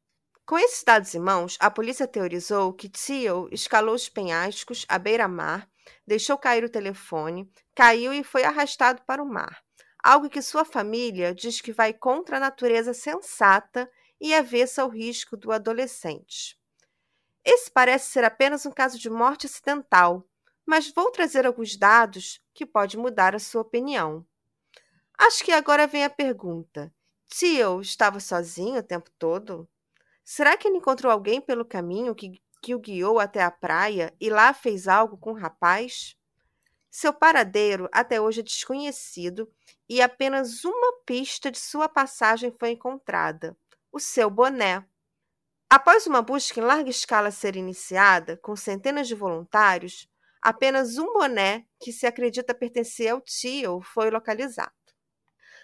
Com 0.45 0.59
esses 0.59 0.83
dados 0.83 1.15
em 1.15 1.19
mãos, 1.19 1.57
a 1.59 1.71
polícia 1.71 2.07
teorizou 2.07 2.73
que 2.73 2.89
Thiel 2.89 3.47
escalou 3.51 3.95
os 3.95 4.07
penhascos 4.07 4.85
à 4.87 4.99
beira-mar 4.99 5.70
deixou 6.05 6.37
cair 6.37 6.63
o 6.63 6.69
telefone, 6.69 7.51
caiu 7.75 8.13
e 8.13 8.23
foi 8.23 8.43
arrastado 8.43 9.01
para 9.03 9.21
o 9.21 9.25
mar. 9.25 9.63
Algo 10.03 10.29
que 10.29 10.41
sua 10.41 10.65
família 10.65 11.33
diz 11.33 11.61
que 11.61 11.71
vai 11.71 11.93
contra 11.93 12.37
a 12.37 12.39
natureza 12.39 12.93
sensata 12.93 13.89
e 14.19 14.33
avessa 14.33 14.81
ao 14.81 14.89
risco 14.89 15.37
do 15.37 15.51
adolescente. 15.51 16.59
Esse 17.43 17.71
parece 17.71 18.11
ser 18.11 18.23
apenas 18.23 18.65
um 18.65 18.71
caso 18.71 18.99
de 18.99 19.09
morte 19.09 19.47
acidental, 19.47 20.27
mas 20.65 20.91
vou 20.91 21.11
trazer 21.11 21.45
alguns 21.45 21.75
dados 21.75 22.39
que 22.53 22.65
pode 22.65 22.97
mudar 22.97 23.35
a 23.35 23.39
sua 23.39 23.61
opinião. 23.61 24.25
Acho 25.17 25.43
que 25.43 25.51
agora 25.51 25.87
vem 25.87 26.03
a 26.03 26.09
pergunta: 26.09 26.93
Tio 27.27 27.81
estava 27.81 28.19
sozinho 28.19 28.79
o 28.79 28.83
tempo 28.83 29.09
todo? 29.17 29.67
Será 30.23 30.55
que 30.55 30.67
ele 30.67 30.77
encontrou 30.77 31.11
alguém 31.11 31.41
pelo 31.41 31.65
caminho 31.65 32.15
que 32.15 32.41
que 32.61 32.75
o 32.75 32.79
guiou 32.79 33.19
até 33.19 33.41
a 33.41 33.49
praia 33.49 34.13
e 34.19 34.29
lá 34.29 34.53
fez 34.53 34.87
algo 34.87 35.17
com 35.17 35.31
o 35.31 35.37
rapaz? 35.37 36.15
Seu 36.89 37.13
paradeiro 37.13 37.89
até 37.91 38.21
hoje 38.21 38.41
é 38.41 38.43
desconhecido 38.43 39.49
e 39.89 40.01
apenas 40.01 40.63
uma 40.63 40.93
pista 41.05 41.49
de 41.49 41.57
sua 41.57 41.89
passagem 41.89 42.53
foi 42.59 42.71
encontrada: 42.71 43.57
o 43.91 43.99
seu 43.99 44.29
boné. 44.29 44.85
Após 45.69 46.05
uma 46.05 46.21
busca 46.21 46.59
em 46.59 46.63
larga 46.63 46.89
escala 46.89 47.31
ser 47.31 47.55
iniciada, 47.55 48.37
com 48.37 48.55
centenas 48.57 49.07
de 49.07 49.15
voluntários, 49.15 50.07
apenas 50.41 50.97
um 50.97 51.13
boné 51.13 51.65
que 51.79 51.93
se 51.93 52.05
acredita 52.05 52.53
pertencer 52.53 53.09
ao 53.09 53.21
tio 53.21 53.81
foi 53.81 54.11
localizado. 54.11 54.71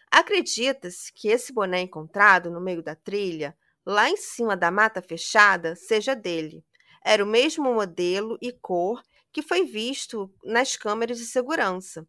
Acredita-se 0.10 1.12
que 1.12 1.28
esse 1.28 1.52
boné 1.52 1.82
encontrado 1.82 2.50
no 2.50 2.62
meio 2.62 2.82
da 2.82 2.96
trilha, 2.96 3.58
lá 3.86 4.10
em 4.10 4.16
cima 4.16 4.56
da 4.56 4.72
mata 4.72 5.02
fechada, 5.02 5.76
seja 5.76 6.16
dele. 6.16 6.66
Era 7.08 7.24
o 7.24 7.28
mesmo 7.28 7.74
modelo 7.74 8.38
e 8.42 8.52
cor 8.52 9.02
que 9.32 9.42
foi 9.42 9.64
visto 9.64 10.30
nas 10.44 10.76
câmeras 10.76 11.18
de 11.18 11.26
segurança. 11.26 12.06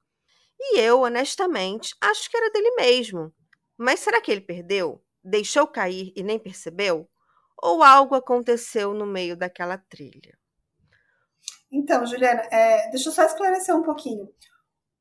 E 0.58 0.80
eu, 0.80 1.02
honestamente, 1.02 1.94
acho 2.00 2.28
que 2.28 2.36
era 2.36 2.50
dele 2.50 2.74
mesmo. 2.74 3.32
Mas 3.76 4.00
será 4.00 4.20
que 4.20 4.28
ele 4.28 4.40
perdeu? 4.40 5.00
Deixou 5.22 5.68
cair 5.68 6.12
e 6.16 6.22
nem 6.24 6.36
percebeu? 6.36 7.08
Ou 7.62 7.84
algo 7.84 8.16
aconteceu 8.16 8.92
no 8.92 9.06
meio 9.06 9.36
daquela 9.36 9.78
trilha? 9.78 10.36
Então, 11.70 12.04
Juliana, 12.04 12.42
é, 12.50 12.90
deixa 12.90 13.10
eu 13.10 13.12
só 13.12 13.22
esclarecer 13.22 13.76
um 13.76 13.84
pouquinho. 13.84 14.28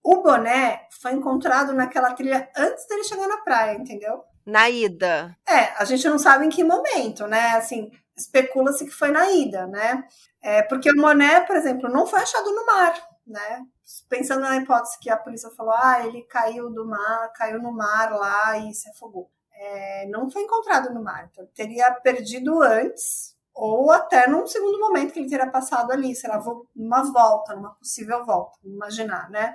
O 0.04 0.22
boné 0.22 0.88
foi 1.02 1.14
encontrado 1.14 1.74
naquela 1.74 2.14
trilha 2.14 2.48
antes 2.56 2.86
dele 2.86 3.04
chegar 3.04 3.28
na 3.28 3.38
praia, 3.38 3.76
entendeu? 3.76 4.22
Na 4.46 4.70
ida. 4.70 5.36
É, 5.48 5.74
a 5.76 5.86
gente 5.86 6.08
não 6.08 6.20
sabe 6.20 6.46
em 6.46 6.50
que 6.50 6.64
momento, 6.64 7.26
né? 7.26 7.56
Assim, 7.56 7.90
especula-se 8.18 8.86
que 8.86 8.92
foi 8.92 9.12
na 9.12 9.30
ida, 9.32 9.68
né? 9.68 10.08
É, 10.42 10.64
porque 10.64 10.90
o 10.90 10.96
boné, 10.96 11.42
por 11.42 11.56
exemplo, 11.56 11.90
não 11.90 12.08
foi 12.08 12.22
achado 12.22 12.52
no 12.54 12.66
mar, 12.66 12.94
né? 13.26 13.66
Pensando 14.10 14.42
na 14.42 14.58
hipótese 14.58 15.00
que 15.00 15.10
a 15.10 15.18
polícia 15.18 15.50
falou, 15.52 15.74
ah, 15.74 16.06
ele 16.06 16.24
caiu 16.24 16.70
do 16.72 16.86
mar, 16.86 17.32
caiu 17.34 17.62
no 17.62 17.72
mar 17.72 18.12
lá 18.12 18.58
e 18.58 18.74
se 18.74 18.90
afogou. 18.90 19.30
É, 19.54 20.08
não 20.08 20.30
foi 20.30 20.44
encontrado 20.44 20.94
no 20.94 21.04
mar, 21.04 21.28
então 21.32 21.44
ele 21.44 21.54
teria 21.54 21.92
perdido 21.92 22.62
antes, 22.62 23.36
ou 23.54 23.92
até 23.92 24.28
num 24.28 24.46
segundo 24.46 24.80
momento 24.80 25.14
que 25.14 25.20
ele 25.20 25.30
teria 25.30 25.50
passado 25.50 25.92
ali, 25.92 26.16
sei 26.16 26.30
lá, 26.30 26.40
numa 26.76 27.04
volta, 27.12 27.56
numa 27.56 27.74
possível 27.76 28.24
volta, 28.24 28.58
imaginar, 28.64 29.30
né? 29.32 29.54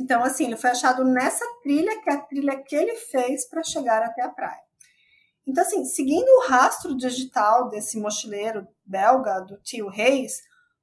Então, 0.00 0.22
assim, 0.22 0.46
ele 0.46 0.56
foi 0.56 0.70
achado 0.70 1.04
nessa 1.04 1.44
trilha, 1.62 2.00
que 2.00 2.10
é 2.10 2.14
a 2.14 2.20
trilha 2.20 2.62
que 2.62 2.76
ele 2.76 2.94
fez 2.94 3.48
para 3.48 3.64
chegar 3.64 4.02
até 4.02 4.22
a 4.22 4.28
praia. 4.28 4.67
Então, 5.48 5.64
assim, 5.64 5.82
seguindo 5.86 6.28
o 6.28 6.46
rastro 6.46 6.94
digital 6.94 7.70
desse 7.70 7.98
mochileiro 7.98 8.68
belga, 8.84 9.40
do 9.40 9.56
tio 9.56 9.88
Reis, 9.88 10.42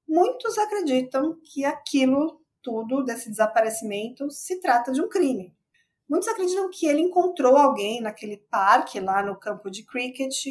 muitos 0.09 0.57
acreditam 0.57 1.39
que 1.43 1.63
aquilo 1.63 2.41
tudo, 2.63 3.03
desse 3.03 3.29
desaparecimento, 3.29 4.31
se 4.31 4.59
trata 4.59 4.91
de 4.91 4.99
um 4.99 5.07
crime. 5.07 5.55
Muitos 6.09 6.27
acreditam 6.27 6.67
que 6.71 6.87
ele 6.87 6.99
encontrou 6.99 7.55
alguém 7.55 8.01
naquele 8.01 8.37
parque 8.37 8.99
lá 8.99 9.21
no 9.21 9.39
campo 9.39 9.69
de 9.69 9.83
cricket 9.85 10.47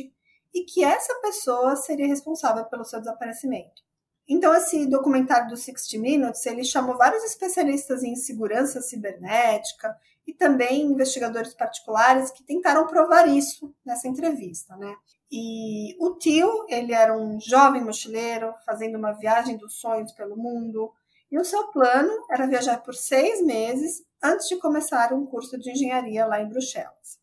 e 0.55 0.65
que 0.65 0.85
essa 0.85 1.13
pessoa 1.17 1.75
seria 1.75 2.07
responsável 2.07 2.65
pelo 2.67 2.85
seu 2.85 3.01
desaparecimento. 3.01 3.83
Então, 4.29 4.55
esse 4.55 4.87
documentário 4.87 5.49
do 5.49 5.57
60 5.57 6.01
Minutes, 6.01 6.47
ele 6.47 6.63
chamou 6.63 6.97
vários 6.97 7.25
especialistas 7.25 8.05
em 8.05 8.15
segurança 8.15 8.81
cibernética 8.81 9.93
e 10.27 10.33
também 10.33 10.83
investigadores 10.83 11.55
particulares 11.55 12.31
que 12.31 12.45
tentaram 12.45 12.87
provar 12.87 13.29
isso 13.29 13.75
nessa 13.85 14.09
entrevista, 14.09 14.77
né? 14.77 14.95
E 15.31 15.97
o 15.99 16.17
tio, 16.17 16.65
ele 16.69 16.93
era 16.93 17.17
um 17.17 17.39
jovem 17.41 17.83
mochileiro 17.83 18.55
fazendo 18.65 18.97
uma 18.97 19.13
viagem 19.13 19.57
dos 19.57 19.81
sonhos 19.81 20.13
pelo 20.13 20.37
mundo, 20.37 20.93
e 21.31 21.39
o 21.39 21.45
seu 21.45 21.69
plano 21.69 22.13
era 22.31 22.47
viajar 22.47 22.83
por 22.83 22.95
seis 22.95 23.43
meses 23.43 24.03
antes 24.23 24.49
de 24.49 24.57
começar 24.57 25.13
um 25.13 25.27
curso 25.27 25.59
de 25.59 25.71
engenharia 25.71 26.25
lá 26.27 26.41
em 26.41 26.49
Bruxelas. 26.49 27.19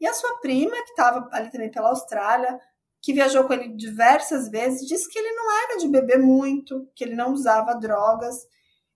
E 0.00 0.06
a 0.06 0.14
sua 0.14 0.38
prima, 0.38 0.76
que 0.84 0.90
estava 0.90 1.28
ali 1.32 1.50
também 1.50 1.70
pela 1.70 1.90
Austrália, 1.90 2.58
que 3.00 3.12
viajou 3.12 3.44
com 3.44 3.52
ele 3.52 3.68
diversas 3.68 4.48
vezes, 4.48 4.86
disse 4.86 5.08
que 5.08 5.18
ele 5.18 5.32
não 5.32 5.50
era 5.64 5.78
de 5.78 5.88
beber 5.88 6.18
muito, 6.18 6.88
que 6.94 7.02
ele 7.04 7.16
não 7.16 7.32
usava 7.32 7.74
drogas. 7.74 8.36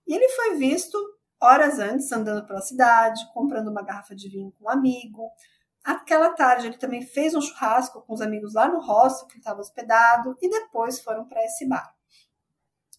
E 0.07 0.15
ele 0.15 0.29
foi 0.29 0.55
visto 0.55 0.97
horas 1.41 1.79
antes 1.79 2.11
andando 2.11 2.45
pela 2.45 2.61
cidade, 2.61 3.21
comprando 3.33 3.69
uma 3.69 3.83
garrafa 3.83 4.15
de 4.15 4.29
vinho 4.29 4.51
com 4.57 4.65
um 4.65 4.69
amigo. 4.69 5.31
Aquela 5.83 6.33
tarde 6.33 6.67
ele 6.67 6.77
também 6.77 7.01
fez 7.01 7.33
um 7.33 7.41
churrasco 7.41 8.01
com 8.01 8.13
os 8.13 8.21
amigos 8.21 8.53
lá 8.53 8.67
no 8.67 8.79
hostel 8.79 9.27
que 9.27 9.37
estava 9.37 9.61
hospedado 9.61 10.35
e 10.41 10.49
depois 10.49 10.99
foram 10.99 11.25
para 11.27 11.43
esse 11.45 11.67
bar. 11.67 11.93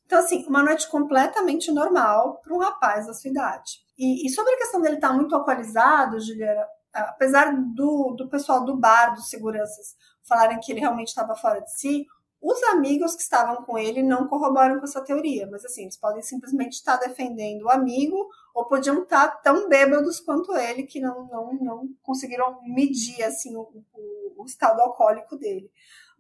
Então, 0.07 0.21
assim, 0.21 0.47
uma 0.47 0.62
noite 0.62 0.88
completamente 0.88 1.71
normal 1.71 2.40
para 2.40 2.54
um 2.54 2.59
rapaz 2.59 3.07
da 3.07 3.12
sua 3.12 3.30
idade. 3.30 3.73
E, 3.99 4.26
e 4.26 4.30
sobre 4.30 4.54
a 4.54 4.59
questão 4.59 4.80
dele 4.80 4.95
estar 4.95 5.09
tá 5.09 5.14
muito 5.14 5.35
alcoolizado, 5.35 6.18
Juliana, 6.18 6.66
apesar 6.95 7.52
do, 7.75 8.14
do 8.16 8.28
pessoal 8.28 8.64
do 8.64 8.76
bar, 8.76 9.14
dos 9.14 9.28
seguranças, 9.28 9.97
falarem 10.26 10.59
que 10.61 10.73
ele 10.73 10.80
realmente 10.80 11.09
estava 11.09 11.37
fora 11.37 11.61
de 11.61 11.78
si, 11.78 12.07
os 12.40 12.62
amigos 12.64 13.16
que 13.16 13.23
estavam 13.23 13.64
com 13.64 13.76
ele 13.76 14.02
não 14.02 14.28
corroboram 14.28 14.78
com 14.78 14.85
essa 14.85 15.00
teoria, 15.00 15.49
mas 15.50 15.64
assim, 15.64 15.83
eles 15.83 15.97
podem 15.97 16.23
simplesmente 16.23 16.75
estar 16.75 16.97
defendendo 16.97 17.62
o 17.62 17.71
amigo 17.71 18.28
ou 18.54 18.66
podiam 18.66 19.02
estar 19.02 19.28
tão 19.42 19.68
bêbados 19.68 20.21
quanto 20.21 20.57
ele 20.57 20.85
que 20.85 21.00
não, 21.00 21.26
não, 21.26 21.52
não 21.54 21.88
conseguiram 22.02 22.61
medir 22.62 23.23
assim 23.25 23.57
o, 23.57 23.62
o, 23.92 24.42
o 24.42 24.45
estado 24.47 24.80
alcoólico 24.80 25.37
dele. 25.37 25.71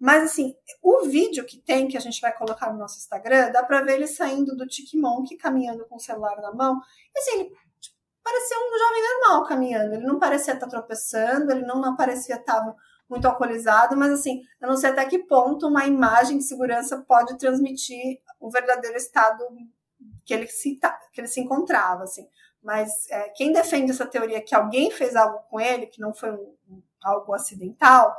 Mas 0.00 0.24
assim, 0.24 0.54
o 0.82 1.06
vídeo 1.06 1.44
que 1.44 1.58
tem, 1.58 1.88
que 1.88 1.96
a 1.96 2.00
gente 2.00 2.20
vai 2.20 2.36
colocar 2.36 2.72
no 2.72 2.78
nosso 2.78 2.98
Instagram, 2.98 3.50
dá 3.50 3.62
para 3.62 3.82
ver 3.82 3.94
ele 3.94 4.06
saindo 4.06 4.56
do 4.56 4.66
Monk 4.94 5.36
caminhando 5.36 5.84
com 5.86 5.96
o 5.96 6.00
celular 6.00 6.40
na 6.40 6.52
mão. 6.52 6.80
E 7.14 7.18
assim, 7.18 7.40
ele 7.40 7.52
parecia 8.22 8.56
um 8.58 8.78
jovem 8.78 9.02
normal 9.02 9.46
caminhando. 9.46 9.94
Ele 9.94 10.06
não 10.06 10.18
parecia 10.18 10.54
estar 10.54 10.68
tropeçando, 10.68 11.50
ele 11.50 11.66
não, 11.66 11.80
não 11.80 11.96
parecia 11.96 12.36
estar 12.36 12.76
muito 13.08 13.26
alcoolizado, 13.26 13.96
mas 13.96 14.12
assim, 14.12 14.42
eu 14.60 14.68
não 14.68 14.76
sei 14.76 14.90
até 14.90 15.04
que 15.06 15.20
ponto 15.20 15.66
uma 15.66 15.86
imagem 15.86 16.38
de 16.38 16.44
segurança 16.44 17.04
pode 17.08 17.38
transmitir 17.38 18.20
o 18.38 18.50
verdadeiro 18.50 18.96
estado 18.96 19.44
que 20.24 20.34
ele 20.34 20.46
se, 20.46 20.78
que 21.12 21.20
ele 21.20 21.26
se 21.26 21.40
encontrava, 21.40 22.04
assim. 22.04 22.28
Mas 22.62 23.08
é, 23.10 23.30
quem 23.30 23.52
defende 23.52 23.90
essa 23.90 24.06
teoria 24.06 24.42
que 24.42 24.54
alguém 24.54 24.90
fez 24.90 25.16
algo 25.16 25.38
com 25.48 25.58
ele, 25.58 25.86
que 25.86 26.00
não 26.00 26.12
foi 26.12 26.30
um, 26.32 26.54
um, 26.68 26.82
algo 27.02 27.32
acidental, 27.32 28.14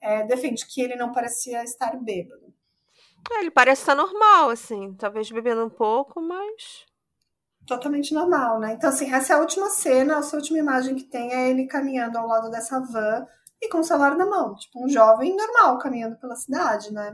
é, 0.00 0.22
defende 0.24 0.66
que 0.66 0.80
ele 0.80 0.94
não 0.94 1.12
parecia 1.12 1.64
estar 1.64 1.96
bêbado. 1.96 2.54
É, 3.32 3.40
ele 3.40 3.50
parece 3.50 3.82
estar 3.82 3.94
normal, 3.94 4.50
assim, 4.50 4.94
talvez 4.94 5.30
bebendo 5.30 5.64
um 5.64 5.70
pouco, 5.70 6.20
mas 6.20 6.86
totalmente 7.66 8.12
normal, 8.12 8.58
né? 8.58 8.72
Então, 8.72 8.90
assim, 8.90 9.12
essa 9.12 9.32
é 9.32 9.36
a 9.36 9.40
última 9.40 9.68
cena, 9.68 10.16
a 10.16 10.36
última 10.36 10.58
imagem 10.58 10.94
que 10.94 11.04
tem 11.04 11.32
é 11.32 11.50
ele 11.50 11.66
caminhando 11.66 12.18
ao 12.18 12.26
lado 12.26 12.50
dessa 12.50 12.80
van 12.80 13.26
e 13.60 13.68
com 13.68 13.78
o 13.78 13.84
celular 13.84 14.16
na 14.16 14.26
mão. 14.26 14.54
Tipo, 14.54 14.84
um 14.84 14.88
jovem 14.88 15.36
normal 15.36 15.78
caminhando 15.78 16.18
pela 16.18 16.36
cidade, 16.36 16.92
né? 16.92 17.12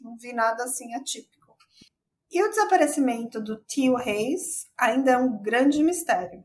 Não 0.00 0.16
vi 0.16 0.32
nada 0.32 0.64
assim 0.64 0.94
atípico. 0.94 1.56
E 2.30 2.42
o 2.42 2.48
desaparecimento 2.48 3.40
do 3.40 3.56
Tio 3.64 3.96
Reis 3.96 4.68
ainda 4.78 5.12
é 5.12 5.18
um 5.18 5.40
grande 5.42 5.82
mistério. 5.82 6.44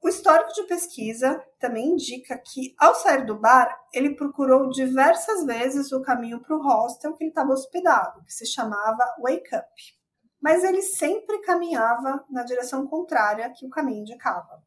O 0.00 0.08
histórico 0.08 0.52
de 0.54 0.62
pesquisa 0.62 1.44
também 1.58 1.90
indica 1.90 2.38
que, 2.38 2.74
ao 2.78 2.94
sair 2.94 3.26
do 3.26 3.38
bar, 3.38 3.68
ele 3.92 4.14
procurou 4.14 4.70
diversas 4.70 5.44
vezes 5.44 5.92
o 5.92 6.00
caminho 6.00 6.40
para 6.40 6.56
o 6.56 6.62
hostel 6.62 7.14
que 7.14 7.24
ele 7.24 7.30
estava 7.30 7.52
hospedado, 7.52 8.24
que 8.24 8.32
se 8.32 8.46
chamava 8.46 9.04
Wake 9.20 9.54
Up 9.54 9.98
mas 10.40 10.62
ele 10.62 10.82
sempre 10.82 11.40
caminhava 11.40 12.24
na 12.30 12.42
direção 12.42 12.86
contrária 12.86 13.52
que 13.52 13.66
o 13.66 13.70
caminho 13.70 14.00
indicava. 14.00 14.62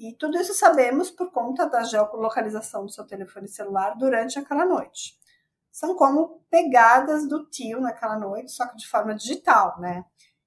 E 0.00 0.14
tudo 0.14 0.38
isso 0.38 0.54
sabemos 0.54 1.10
por 1.10 1.30
conta 1.30 1.68
da 1.68 1.82
geolocalização 1.82 2.86
do 2.86 2.90
seu 2.90 3.06
telefone 3.06 3.46
celular 3.46 3.98
durante 3.98 4.38
aquela 4.38 4.64
noite. 4.64 5.14
São 5.70 5.94
como 5.94 6.42
pegadas 6.50 7.28
do 7.28 7.44
tio 7.50 7.82
naquela 7.82 8.18
noite, 8.18 8.50
só 8.50 8.66
que 8.66 8.78
de 8.78 8.88
forma 8.88 9.14
digital, 9.14 9.78
né? 9.78 10.02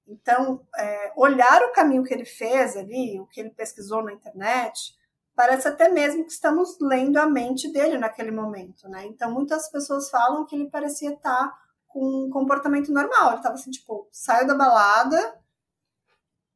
Então, 0.08 0.66
é, 0.76 1.14
olhar 1.16 1.62
o 1.62 1.72
caminho 1.72 2.04
que 2.04 2.12
ele 2.12 2.26
fez 2.26 2.76
ali, 2.76 3.20
o 3.20 3.28
que 3.28 3.40
ele 3.40 3.52
pesquisou 3.52 4.04
na 4.04 4.12
internet, 4.12 4.96
parece 5.36 5.68
até 5.68 5.88
mesmo 5.88 6.26
que 6.26 6.32
estamos 6.32 6.76
lendo 6.82 7.18
a 7.18 7.28
mente 7.28 7.72
dele 7.72 8.00
naquele 8.00 8.32
momento, 8.32 8.90
né? 8.90 9.06
Então, 9.06 9.32
muitas 9.32 9.70
pessoas 9.70 10.10
falam 10.10 10.48
que 10.48 10.56
ele 10.56 10.68
parecia 10.68 11.14
estar 11.14 11.54
com 11.88 12.26
um 12.26 12.30
comportamento 12.32 12.92
normal. 12.92 13.34
Ele 13.34 13.44
tava 13.44 13.54
assim, 13.54 13.70
tipo, 13.70 14.08
saiu 14.12 14.48
da 14.48 14.56
balada, 14.56 15.40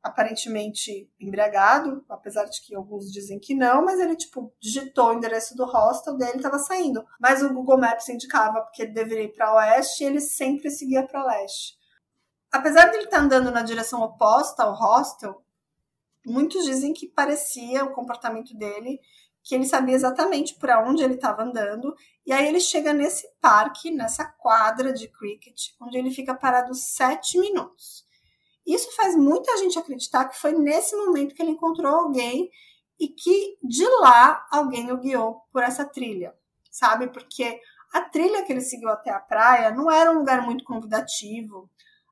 aparentemente 0.02 1.10
embriagado, 1.20 2.04
apesar 2.10 2.46
de 2.46 2.62
que 2.62 2.76
alguns 2.76 3.12
dizem 3.12 3.40
que 3.40 3.54
não, 3.54 3.84
mas 3.84 4.00
ele, 4.00 4.16
tipo, 4.16 4.54
digitou 4.60 5.10
o 5.10 5.14
endereço 5.14 5.56
do 5.56 5.66
hostel 5.66 6.16
dele 6.16 6.38
e 6.38 6.42
tava 6.42 6.60
saindo. 6.60 7.06
Mas 7.20 7.44
o 7.44 7.54
Google 7.54 7.78
Maps 7.78 8.08
indicava 8.10 8.62
porque 8.62 8.84
ele 8.84 8.94
deveria 8.94 9.26
ir 9.26 9.34
para 9.34 9.54
oeste 9.56 10.04
e 10.04 10.08
ele 10.08 10.22
sempre 10.22 10.70
seguia 10.70 11.06
para 11.06 11.26
leste. 11.26 11.78
Apesar 12.52 12.86
de 12.86 12.96
ele 12.96 13.06
estar 13.06 13.18
tá 13.18 13.24
andando 13.24 13.52
na 13.52 13.62
direção 13.62 14.02
oposta 14.02 14.64
ao 14.64 14.74
hostel, 14.74 15.44
muitos 16.26 16.64
dizem 16.66 16.94
que 16.94 17.08
parecia 17.08 17.84
o 17.84 17.94
comportamento 17.94 18.56
dele 18.56 19.00
que 19.48 19.56
ele 19.56 19.66
sabia 19.66 19.96
exatamente 19.96 20.56
para 20.56 20.86
onde 20.86 21.02
ele 21.02 21.14
estava 21.14 21.42
andando. 21.42 21.96
E 22.26 22.34
aí 22.34 22.48
ele 22.48 22.60
chega 22.60 22.92
nesse 22.94 23.26
parque, 23.40 23.90
nessa 23.90 24.26
quadra 24.26 24.92
de 24.92 25.08
cricket, 25.08 25.70
onde 25.82 25.98
ele 25.98 26.12
fica 26.12 26.36
parado 26.36 26.76
sete 26.76 27.40
minutos. 27.40 28.06
Isso 28.68 28.94
faz 28.96 29.16
muita 29.16 29.56
gente 29.58 29.80
acreditar 29.80 30.26
que 30.26 30.38
foi 30.38 30.52
nesse 30.52 30.94
momento 30.94 31.34
que 31.34 31.42
ele 31.42 31.52
encontrou 31.52 31.96
alguém 31.96 32.52
e 33.00 33.08
que 33.08 33.58
de 33.64 33.88
lá 34.02 34.46
alguém 34.52 34.92
o 34.92 34.98
guiou 34.98 35.42
por 35.54 35.64
essa 35.64 35.86
trilha, 35.86 36.36
sabe? 36.70 37.08
Porque 37.08 37.62
a 37.94 38.02
trilha 38.02 38.44
que 38.44 38.52
ele 38.52 38.60
seguiu 38.60 38.90
até 38.90 39.10
a 39.10 39.22
praia 39.22 39.72
não 39.72 39.90
era 39.90 40.12
um 40.12 40.20
lugar 40.20 40.42
muito 40.42 40.66
convidativo. 40.66 41.70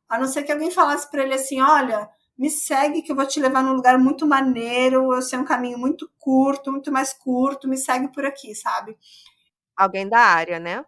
A 0.08 0.18
não 0.18 0.28
ser 0.28 0.44
que 0.44 0.52
alguém 0.52 0.72
falasse 0.72 1.12
para 1.12 1.24
ele 1.24 1.34
assim: 1.34 1.62
olha, 1.62 2.10
me 2.38 2.50
segue 2.50 3.02
que 3.02 3.12
eu 3.12 3.16
vou 3.16 3.28
te 3.28 3.42
levar 3.42 3.62
num 3.62 3.74
lugar 3.74 3.98
muito 3.98 4.26
maneiro, 4.26 5.14
eu 5.14 5.22
sei 5.22 5.38
um 5.38 5.46
caminho 5.46 5.78
muito 5.78 6.10
curto, 6.20 6.72
muito 6.72 6.90
mais 6.92 7.12
curto, 7.12 7.68
me 7.68 7.78
segue 7.78 8.08
por 8.14 8.26
aqui, 8.26 8.56
sabe? 8.56 8.98
Alguém 9.76 10.08
da 10.08 10.20
área, 10.20 10.58
né? 10.58 10.86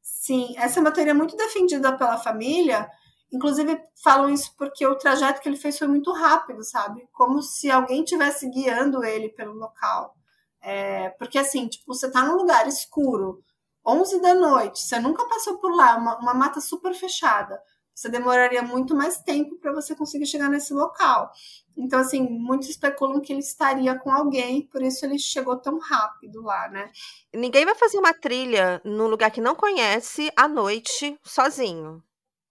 Sim, 0.00 0.54
essa 0.56 0.78
é 0.78 0.80
uma 0.80 0.92
teoria 0.92 1.14
muito 1.14 1.36
defendida 1.36 1.96
pela 1.96 2.18
família. 2.18 2.88
Inclusive, 3.34 3.80
falam 4.02 4.30
isso 4.30 4.54
porque 4.56 4.86
o 4.86 4.96
trajeto 4.96 5.40
que 5.40 5.48
ele 5.48 5.56
fez 5.56 5.78
foi 5.78 5.88
muito 5.88 6.12
rápido, 6.12 6.62
sabe? 6.62 7.06
Como 7.12 7.42
se 7.42 7.70
alguém 7.70 8.04
tivesse 8.04 8.48
guiando 8.48 9.04
ele 9.04 9.28
pelo 9.28 9.54
local. 9.54 10.14
É, 10.62 11.10
porque, 11.18 11.38
assim, 11.38 11.66
tipo, 11.66 11.92
você 11.92 12.10
tá 12.10 12.22
num 12.22 12.36
lugar 12.36 12.66
escuro, 12.68 13.42
11 13.86 14.20
da 14.20 14.34
noite, 14.34 14.80
você 14.80 14.98
nunca 14.98 15.26
passou 15.28 15.58
por 15.58 15.74
lá, 15.74 15.96
uma, 15.96 16.18
uma 16.18 16.32
mata 16.32 16.60
super 16.60 16.94
fechada 16.94 17.60
você 17.94 18.08
demoraria 18.08 18.62
muito 18.62 18.94
mais 18.94 19.18
tempo 19.18 19.56
para 19.56 19.72
você 19.72 19.94
conseguir 19.94 20.26
chegar 20.26 20.48
nesse 20.48 20.74
local. 20.74 21.30
Então, 21.76 22.00
assim, 22.00 22.20
muitos 22.28 22.68
especulam 22.68 23.20
que 23.20 23.32
ele 23.32 23.40
estaria 23.40 23.96
com 23.98 24.10
alguém, 24.10 24.66
por 24.66 24.82
isso 24.82 25.04
ele 25.04 25.18
chegou 25.18 25.56
tão 25.56 25.78
rápido 25.78 26.42
lá, 26.42 26.68
né? 26.68 26.90
Ninguém 27.32 27.64
vai 27.64 27.74
fazer 27.74 27.98
uma 27.98 28.12
trilha 28.12 28.80
num 28.84 29.06
lugar 29.06 29.30
que 29.30 29.40
não 29.40 29.54
conhece 29.54 30.30
à 30.36 30.48
noite 30.48 31.16
sozinho. 31.22 32.02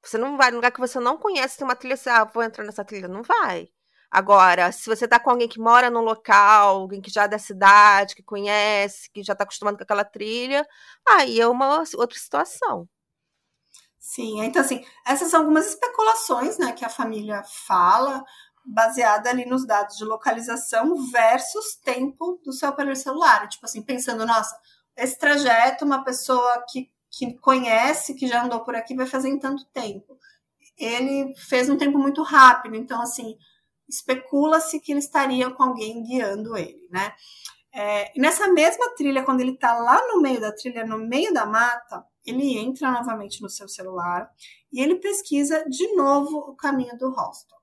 Você 0.04 0.18
não 0.18 0.38
vai 0.38 0.52
num 0.52 0.58
lugar 0.58 0.72
que 0.72 0.80
você 0.80 1.00
não 1.00 1.18
conhece, 1.18 1.58
tem 1.58 1.66
uma 1.66 1.76
trilha, 1.76 1.96
você, 1.98 2.10
ah, 2.10 2.26
vou 2.26 2.44
entrar 2.44 2.64
nessa 2.66 2.84
trilha. 2.84 3.08
Não 3.08 3.24
vai. 3.24 3.70
Agora, 4.12 4.72
se 4.72 4.88
você 4.88 5.08
tá 5.08 5.20
com 5.20 5.32
alguém 5.32 5.48
que 5.48 5.60
mora 5.60 5.90
no 5.90 6.02
local, 6.02 6.82
alguém 6.82 7.02
que 7.02 7.10
já 7.10 7.24
é 7.24 7.28
da 7.28 7.40
cidade, 7.40 8.16
que 8.16 8.22
conhece, 8.22 9.10
que 9.12 9.24
já 9.24 9.34
tá 9.36 9.44
acostumado 9.44 9.78
com 9.78 9.84
aquela 9.84 10.06
trilha, 10.06 10.68
aí 11.08 11.40
é 11.42 11.48
uma 11.48 11.84
outra 11.96 12.20
situação. 12.20 12.88
Sim, 14.00 14.42
então 14.44 14.62
assim, 14.62 14.86
essas 15.08 15.32
são 15.32 15.40
algumas 15.40 15.66
especulações, 15.66 16.58
né, 16.60 16.74
que 16.74 16.86
a 16.86 16.90
família 16.90 17.42
fala, 17.66 18.24
baseada 18.66 19.30
ali 19.30 19.46
nos 19.46 19.66
dados 19.66 19.98
de 19.98 20.06
localização 20.06 20.96
versus 21.12 21.76
tempo 21.84 22.40
do 22.46 22.54
seu 22.54 22.70
aparelho 22.70 22.96
celular. 22.96 23.48
Tipo 23.48 23.66
assim, 23.66 23.82
pensando, 23.82 24.26
nossa, 24.26 24.56
esse 24.96 25.18
trajeto, 25.18 25.86
uma 25.86 26.04
pessoa 26.04 26.64
que, 26.70 26.92
que 27.16 27.36
conhece, 27.36 28.16
que 28.16 28.28
já 28.28 28.44
andou 28.44 28.62
por 28.62 28.76
aqui, 28.76 28.96
vai 28.96 29.06
fazer 29.06 29.30
em 29.30 29.38
tanto 29.38 29.66
tempo. 29.66 30.18
Ele 30.76 31.32
fez 31.38 31.70
um 31.70 31.78
tempo 31.78 32.00
muito 32.00 32.24
rápido, 32.24 32.76
então 32.76 33.00
assim, 33.00 33.38
especula-se 33.88 34.80
que 34.80 34.92
ele 34.92 35.00
estaria 35.00 35.52
com 35.52 35.62
alguém 35.62 36.04
guiando 36.04 36.58
ele, 36.58 36.88
né? 36.90 37.14
É, 37.72 38.12
nessa 38.20 38.52
mesma 38.52 38.96
trilha, 38.96 39.24
quando 39.24 39.42
ele 39.42 39.52
está 39.52 39.76
lá 39.76 40.00
no 40.08 40.22
meio 40.22 40.42
da 40.42 40.52
trilha, 40.52 40.86
no 40.86 40.98
meio 40.98 41.32
da 41.34 41.46
mata, 41.46 42.04
ele 42.26 42.58
entra 42.58 42.92
novamente 42.92 43.42
no 43.42 43.50
seu 43.50 43.68
celular 43.68 44.30
e 44.72 44.82
ele 44.82 44.96
pesquisa 44.96 45.64
de 45.70 45.96
novo 45.96 46.38
o 46.38 46.56
caminho 46.56 46.98
do 46.98 47.12
hostel. 47.12 47.58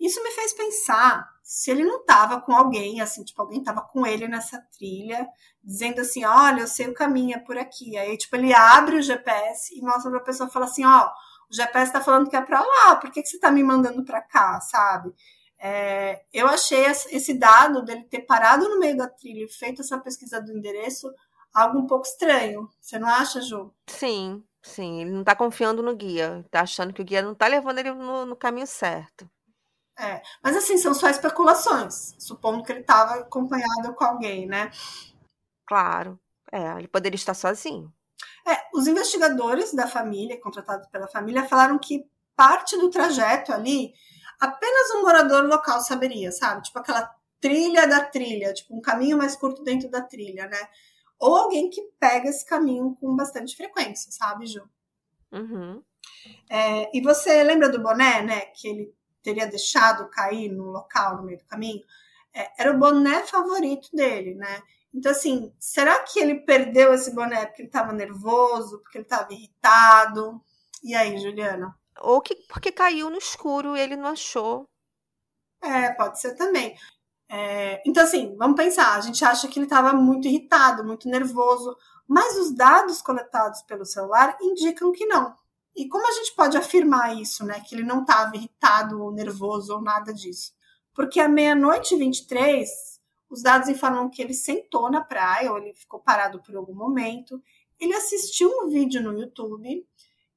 Isso 0.00 0.22
me 0.22 0.30
fez 0.30 0.52
pensar 0.54 1.28
se 1.42 1.70
ele 1.70 1.84
não 1.84 2.00
estava 2.00 2.40
com 2.40 2.52
alguém, 2.52 3.00
assim, 3.00 3.22
tipo, 3.24 3.42
alguém 3.42 3.58
estava 3.58 3.82
com 3.82 4.06
ele 4.06 4.26
nessa 4.26 4.58
trilha, 4.72 5.28
dizendo 5.62 6.00
assim, 6.00 6.24
olha, 6.24 6.60
eu 6.60 6.66
sei 6.68 6.86
o 6.88 6.94
caminho, 6.94 7.36
é 7.36 7.38
por 7.38 7.58
aqui. 7.58 7.98
Aí, 7.98 8.16
tipo, 8.16 8.34
ele 8.36 8.54
abre 8.54 8.96
o 8.96 9.02
GPS 9.02 9.76
e 9.76 9.82
mostra 9.82 10.10
para 10.10 10.20
a 10.20 10.24
pessoa, 10.24 10.48
fala 10.48 10.64
assim, 10.64 10.84
ó, 10.86 11.10
o 11.50 11.54
GPS 11.54 11.86
está 11.86 12.00
falando 12.00 12.30
que 12.30 12.36
é 12.36 12.40
para 12.40 12.60
lá, 12.60 12.96
por 12.96 13.10
que, 13.10 13.20
que 13.20 13.28
você 13.28 13.36
está 13.36 13.50
me 13.50 13.62
mandando 13.62 14.04
para 14.04 14.22
cá, 14.22 14.60
sabe? 14.60 15.12
É, 15.58 16.22
eu 16.32 16.46
achei 16.46 16.86
esse 16.86 17.34
dado 17.34 17.84
dele 17.84 18.04
ter 18.04 18.20
parado 18.20 18.68
no 18.68 18.78
meio 18.78 18.96
da 18.96 19.08
trilha 19.08 19.44
e 19.44 19.52
feito 19.52 19.82
essa 19.82 19.98
pesquisa 19.98 20.40
do 20.40 20.56
endereço 20.56 21.12
algo 21.52 21.78
um 21.78 21.86
pouco 21.86 22.06
estranho. 22.06 22.68
Você 22.80 22.98
não 22.98 23.08
acha, 23.08 23.42
Ju? 23.42 23.70
Sim, 23.86 24.42
sim. 24.62 25.02
Ele 25.02 25.10
não 25.10 25.24
tá 25.24 25.34
confiando 25.34 25.82
no 25.82 25.94
guia. 25.94 26.44
Tá 26.50 26.62
achando 26.62 26.94
que 26.94 27.02
o 27.02 27.04
guia 27.04 27.20
não 27.20 27.34
tá 27.34 27.46
levando 27.46 27.78
ele 27.78 27.92
no, 27.92 28.24
no 28.24 28.36
caminho 28.36 28.66
certo. 28.66 29.28
É, 30.00 30.22
mas 30.42 30.56
assim, 30.56 30.78
são 30.78 30.94
só 30.94 31.08
especulações, 31.08 32.14
supondo 32.18 32.62
que 32.62 32.72
ele 32.72 32.80
estava 32.80 33.16
acompanhado 33.16 33.94
com 33.94 34.04
alguém, 34.04 34.46
né? 34.46 34.70
Claro. 35.66 36.18
É, 36.50 36.78
ele 36.78 36.88
poderia 36.88 37.16
estar 37.16 37.34
sozinho. 37.34 37.92
É, 38.46 38.56
os 38.74 38.86
investigadores 38.86 39.74
da 39.74 39.86
família, 39.86 40.40
contratados 40.40 40.88
pela 40.88 41.06
família, 41.06 41.46
falaram 41.46 41.78
que 41.78 42.08
parte 42.34 42.76
do 42.78 42.88
trajeto 42.88 43.52
ali 43.52 43.92
apenas 44.40 44.90
um 44.92 45.02
morador 45.02 45.44
local 45.44 45.80
saberia, 45.80 46.32
sabe? 46.32 46.62
Tipo 46.62 46.78
aquela 46.78 47.14
trilha 47.38 47.86
da 47.86 48.00
trilha, 48.00 48.54
tipo 48.54 48.74
um 48.74 48.80
caminho 48.80 49.18
mais 49.18 49.36
curto 49.36 49.62
dentro 49.62 49.90
da 49.90 50.00
trilha, 50.00 50.46
né? 50.46 50.68
ou 51.20 51.36
alguém 51.36 51.68
que 51.68 51.82
pega 52.00 52.30
esse 52.30 52.44
caminho 52.44 52.96
com 52.98 53.14
bastante 53.14 53.54
frequência, 53.54 54.10
sabe, 54.10 54.46
Ju? 54.46 54.66
Uhum. 55.30 55.82
É, 56.48 56.96
e 56.96 57.02
você 57.02 57.44
lembra 57.44 57.68
do 57.68 57.80
boné, 57.80 58.22
né? 58.22 58.40
Que 58.46 58.68
ele 58.68 58.94
teria 59.22 59.46
deixado 59.46 60.08
cair 60.10 60.50
no 60.50 60.70
local, 60.70 61.16
no 61.16 61.24
meio 61.24 61.38
do 61.38 61.44
caminho? 61.44 61.82
É, 62.34 62.62
era 62.62 62.72
o 62.72 62.78
boné 62.78 63.22
favorito 63.26 63.88
dele, 63.92 64.34
né? 64.34 64.62
Então, 64.92 65.12
assim, 65.12 65.54
será 65.58 66.00
que 66.00 66.18
ele 66.18 66.40
perdeu 66.40 66.92
esse 66.92 67.14
boné 67.14 67.46
porque 67.46 67.62
ele 67.62 67.68
estava 67.68 67.92
nervoso, 67.92 68.80
porque 68.80 68.98
ele 68.98 69.04
estava 69.04 69.32
irritado? 69.32 70.40
E 70.82 70.94
aí, 70.94 71.16
Juliana? 71.18 71.74
Ou 72.00 72.20
que 72.20 72.34
porque 72.48 72.72
caiu 72.72 73.10
no 73.10 73.18
escuro 73.18 73.76
e 73.76 73.80
ele 73.80 73.96
não 73.96 74.10
achou. 74.10 74.68
É, 75.62 75.92
pode 75.92 76.20
ser 76.20 76.34
também. 76.34 76.76
É, 77.28 77.80
então, 77.86 78.02
assim, 78.02 78.34
vamos 78.36 78.56
pensar. 78.56 78.96
A 78.96 79.00
gente 79.00 79.24
acha 79.24 79.46
que 79.46 79.58
ele 79.58 79.66
estava 79.66 79.92
muito 79.92 80.26
irritado, 80.26 80.84
muito 80.84 81.08
nervoso, 81.08 81.76
mas 82.08 82.36
os 82.38 82.54
dados 82.54 83.00
coletados 83.00 83.62
pelo 83.62 83.84
celular 83.84 84.36
indicam 84.40 84.90
que 84.90 85.06
não. 85.06 85.36
E 85.76 85.88
como 85.88 86.06
a 86.06 86.12
gente 86.12 86.34
pode 86.34 86.56
afirmar 86.56 87.16
isso, 87.16 87.44
né? 87.44 87.60
Que 87.60 87.74
ele 87.74 87.84
não 87.84 88.02
estava 88.02 88.36
irritado 88.36 89.00
ou 89.02 89.12
nervoso 89.12 89.74
ou 89.74 89.80
nada 89.80 90.12
disso? 90.12 90.52
Porque 90.94 91.20
à 91.20 91.28
meia-noite 91.28 91.94
e 91.94 91.98
23, 91.98 92.68
os 93.30 93.42
dados 93.42 93.68
informam 93.68 94.10
que 94.10 94.20
ele 94.20 94.34
sentou 94.34 94.90
na 94.90 95.00
praia 95.00 95.52
ou 95.52 95.58
ele 95.58 95.72
ficou 95.72 96.00
parado 96.00 96.42
por 96.42 96.56
algum 96.56 96.74
momento. 96.74 97.40
Ele 97.78 97.94
assistiu 97.94 98.50
um 98.50 98.68
vídeo 98.68 99.00
no 99.00 99.18
YouTube 99.18 99.86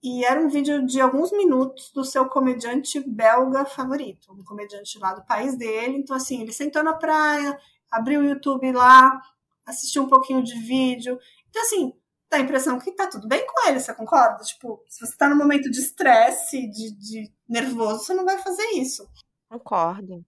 e 0.01 0.23
era 0.23 0.39
um 0.39 0.49
vídeo 0.49 0.85
de 0.85 1.01
alguns 1.01 1.31
minutos 1.31 1.91
do 1.91 2.03
seu 2.03 2.27
comediante 2.27 2.99
belga 2.99 3.65
favorito, 3.65 4.31
um 4.31 4.43
comediante 4.43 4.99
lá 4.99 5.13
do 5.13 5.25
país 5.25 5.57
dele. 5.57 5.97
Então, 5.97 6.15
assim, 6.15 6.41
ele 6.41 6.53
sentou 6.53 6.83
na 6.83 6.93
praia, 6.93 7.57
abriu 7.89 8.21
o 8.21 8.25
YouTube 8.25 8.71
lá, 8.71 9.21
assistiu 9.65 10.03
um 10.03 10.09
pouquinho 10.09 10.43
de 10.43 10.55
vídeo. 10.59 11.17
Então, 11.49 11.61
assim, 11.61 11.93
dá 12.33 12.37
a 12.37 12.41
impressão 12.41 12.79
que 12.79 12.91
tá 12.91 13.07
tudo 13.07 13.27
bem 13.27 13.45
com 13.45 13.67
ele, 13.67 13.79
você 13.79 13.93
concorda? 13.93 14.43
Tipo, 14.43 14.83
se 14.89 15.05
você 15.05 15.15
tá 15.15 15.29
num 15.29 15.37
momento 15.37 15.69
de 15.69 15.79
estresse, 15.79 16.67
de, 16.67 16.91
de 16.97 17.31
nervoso, 17.47 18.03
você 18.03 18.13
não 18.13 18.25
vai 18.25 18.39
fazer 18.39 18.65
isso. 18.73 19.07
Concordo. 19.47 20.25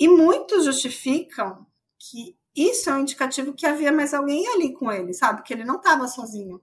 E 0.00 0.08
muitos 0.08 0.64
justificam 0.64 1.66
que 1.98 2.36
isso 2.56 2.88
é 2.88 2.94
um 2.94 3.00
indicativo 3.00 3.52
que 3.52 3.66
havia 3.66 3.92
mais 3.92 4.14
alguém 4.14 4.46
ali 4.48 4.72
com 4.72 4.90
ele, 4.90 5.12
sabe? 5.12 5.42
Que 5.42 5.52
ele 5.52 5.64
não 5.64 5.76
estava 5.76 6.08
sozinho. 6.08 6.62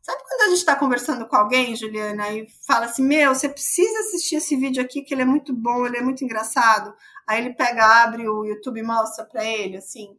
Sabe 0.00 0.22
quando 0.22 0.42
a 0.42 0.48
gente 0.48 0.58
está 0.58 0.76
conversando 0.76 1.26
com 1.26 1.34
alguém, 1.34 1.74
Juliana, 1.74 2.30
e 2.30 2.46
fala 2.66 2.86
assim: 2.86 3.02
Meu, 3.02 3.34
você 3.34 3.48
precisa 3.48 3.98
assistir 4.00 4.36
esse 4.36 4.54
vídeo 4.54 4.82
aqui, 4.82 5.02
que 5.02 5.14
ele 5.14 5.22
é 5.22 5.26
muito 5.26 5.52
bom, 5.52 5.86
ele 5.86 5.96
é 5.96 6.02
muito 6.02 6.22
engraçado. 6.22 6.94
Aí 7.26 7.40
ele 7.40 7.54
pega, 7.54 8.04
abre 8.04 8.28
o 8.28 8.44
YouTube 8.44 8.78
e 8.78 8.82
mostra 8.82 9.24
para 9.24 9.44
ele, 9.44 9.78
assim. 9.78 10.16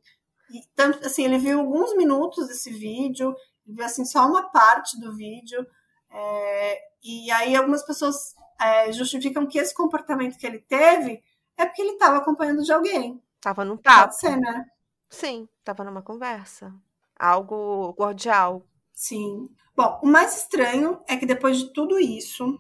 E, 0.52 0.62
tanto, 0.76 1.06
assim, 1.06 1.24
ele 1.24 1.38
viu 1.38 1.60
alguns 1.60 1.96
minutos 1.96 2.48
desse 2.48 2.72
vídeo, 2.72 3.36
viu 3.66 3.84
assim, 3.84 4.06
só 4.06 4.26
uma 4.28 4.50
parte 4.50 5.00
do 5.00 5.14
vídeo. 5.16 5.66
É, 6.10 6.82
e 7.04 7.32
aí 7.32 7.56
algumas 7.56 7.84
pessoas 7.86 8.36
é, 8.60 8.92
justificam 8.92 9.46
que 9.48 9.58
esse 9.58 9.74
comportamento 9.74 10.38
que 10.38 10.46
ele 10.46 10.60
teve 10.60 11.24
é 11.58 11.66
porque 11.66 11.82
ele 11.82 11.92
estava 11.92 12.18
acompanhando 12.18 12.64
de 12.64 12.72
alguém. 12.72 13.22
Tava 13.42 13.66
num 13.66 13.78
papo. 13.78 14.06
Pode 14.06 14.20
ser, 14.20 14.38
né? 14.38 14.66
Sim, 15.10 15.48
tava 15.64 15.84
numa 15.84 16.02
conversa. 16.02 16.74
Algo 17.18 17.94
cordial. 17.94 18.66
Sim. 18.94 19.50
Bom, 19.76 20.00
o 20.04 20.08
mais 20.08 20.38
estranho 20.38 21.02
é 21.08 21.18
que 21.18 21.26
depois 21.26 21.58
de 21.58 21.74
tudo 21.74 22.00
isso, 22.00 22.60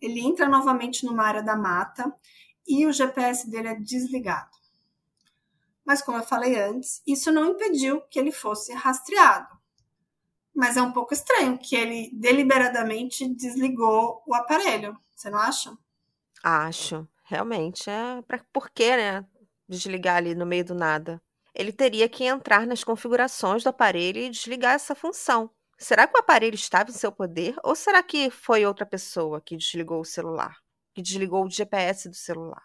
ele 0.00 0.20
entra 0.20 0.48
novamente 0.48 1.04
numa 1.04 1.24
área 1.24 1.42
da 1.42 1.56
mata 1.56 2.12
e 2.66 2.86
o 2.86 2.92
GPS 2.92 3.50
dele 3.50 3.68
é 3.68 3.74
desligado. 3.74 4.50
Mas, 5.84 6.02
como 6.02 6.18
eu 6.18 6.22
falei 6.22 6.60
antes, 6.60 7.02
isso 7.06 7.32
não 7.32 7.46
impediu 7.46 8.02
que 8.10 8.18
ele 8.18 8.30
fosse 8.30 8.74
rastreado. 8.74 9.57
Mas 10.54 10.76
é 10.76 10.82
um 10.82 10.92
pouco 10.92 11.14
estranho 11.14 11.58
que 11.58 11.76
ele 11.76 12.10
deliberadamente 12.12 13.28
desligou 13.34 14.22
o 14.26 14.34
aparelho. 14.34 14.96
Você 15.14 15.30
não 15.30 15.38
acha? 15.38 15.76
Acho. 16.42 17.06
Realmente. 17.24 17.88
É 17.88 18.22
pra... 18.22 18.40
Por 18.52 18.70
que, 18.70 18.96
né? 18.96 19.24
Desligar 19.68 20.16
ali 20.16 20.34
no 20.34 20.46
meio 20.46 20.64
do 20.64 20.74
nada. 20.74 21.22
Ele 21.54 21.72
teria 21.72 22.08
que 22.08 22.24
entrar 22.24 22.66
nas 22.66 22.84
configurações 22.84 23.62
do 23.62 23.68
aparelho 23.68 24.18
e 24.18 24.30
desligar 24.30 24.74
essa 24.74 24.94
função. 24.94 25.50
Será 25.78 26.06
que 26.06 26.16
o 26.16 26.20
aparelho 26.20 26.54
estava 26.54 26.90
em 26.90 26.94
seu 26.94 27.12
poder 27.12 27.54
ou 27.62 27.74
será 27.74 28.02
que 28.02 28.30
foi 28.30 28.66
outra 28.66 28.84
pessoa 28.84 29.40
que 29.40 29.56
desligou 29.56 30.00
o 30.00 30.04
celular, 30.04 30.56
que 30.92 31.00
desligou 31.00 31.44
o 31.44 31.50
GPS 31.50 32.08
do 32.08 32.16
celular? 32.16 32.62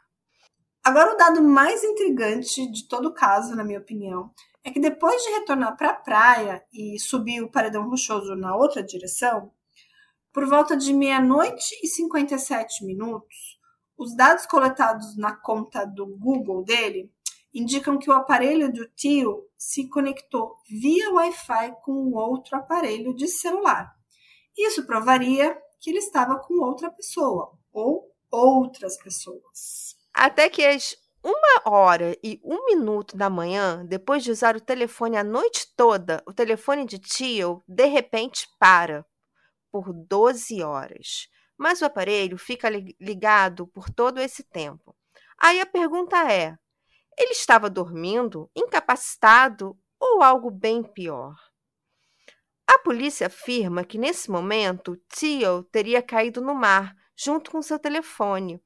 Agora, 0.83 1.13
o 1.13 1.17
dado 1.17 1.41
mais 1.41 1.83
intrigante 1.83 2.69
de 2.69 2.87
todo 2.87 3.09
o 3.09 3.13
caso, 3.13 3.55
na 3.55 3.63
minha 3.63 3.79
opinião, 3.79 4.31
é 4.63 4.71
que 4.71 4.79
depois 4.79 5.21
de 5.21 5.31
retornar 5.31 5.75
para 5.75 5.89
a 5.89 5.95
praia 5.95 6.63
e 6.71 6.97
subir 6.99 7.41
o 7.41 7.51
paredão 7.51 7.89
rochoso 7.89 8.35
na 8.35 8.55
outra 8.55 8.83
direção, 8.83 9.51
Por 10.31 10.47
volta 10.47 10.75
de 10.75 10.91
meia-noite 10.91 11.79
e 11.83 11.87
57 11.87 12.83
minutos, 12.83 13.59
os 13.95 14.15
dados 14.15 14.47
coletados 14.47 15.15
na 15.15 15.35
conta 15.35 15.85
do 15.85 16.07
Google 16.07 16.63
dele 16.63 17.13
indicam 17.53 17.99
que 17.99 18.09
o 18.09 18.13
aparelho 18.13 18.73
do 18.73 18.87
tio 18.95 19.47
se 19.55 19.87
conectou 19.87 20.55
via 20.67 21.11
Wi-Fi 21.11 21.75
com 21.83 22.11
outro 22.15 22.57
aparelho 22.57 23.15
de 23.15 23.27
celular. 23.27 23.93
Isso 24.57 24.87
provaria 24.87 25.55
que 25.79 25.91
ele 25.91 25.99
estava 25.99 26.39
com 26.39 26.55
outra 26.65 26.89
pessoa 26.89 27.55
ou 27.71 28.11
outras 28.31 28.97
pessoas. 28.97 29.95
Até 30.11 30.49
que 30.49 30.65
às 30.65 30.95
uma 31.23 31.61
hora 31.65 32.17
e 32.21 32.39
um 32.43 32.65
minuto 32.65 33.15
da 33.15 33.29
manhã, 33.29 33.85
depois 33.85 34.23
de 34.23 34.31
usar 34.31 34.55
o 34.57 34.61
telefone 34.61 35.15
a 35.15 35.23
noite 35.23 35.73
toda, 35.75 36.21
o 36.27 36.33
telefone 36.33 36.85
de 36.85 36.99
tio 36.99 37.63
de 37.67 37.85
repente 37.85 38.47
para 38.59 39.05
por 39.71 39.93
12 39.93 40.61
horas. 40.61 41.29
Mas 41.57 41.81
o 41.81 41.85
aparelho 41.85 42.37
fica 42.37 42.69
ligado 42.69 43.67
por 43.67 43.89
todo 43.89 44.19
esse 44.19 44.43
tempo. 44.43 44.95
Aí 45.37 45.61
a 45.61 45.65
pergunta 45.65 46.31
é: 46.31 46.57
ele 47.17 47.31
estava 47.31 47.69
dormindo, 47.69 48.49
incapacitado 48.55 49.77
ou 49.99 50.21
algo 50.21 50.51
bem 50.51 50.83
pior? 50.83 51.35
A 52.67 52.79
polícia 52.79 53.27
afirma 53.27 53.83
que 53.83 53.97
nesse 53.97 54.29
momento 54.29 54.97
Tio 55.09 55.63
teria 55.63 56.01
caído 56.01 56.41
no 56.41 56.55
mar 56.55 56.95
junto 57.15 57.51
com 57.51 57.61
seu 57.61 57.77
telefone. 57.79 58.61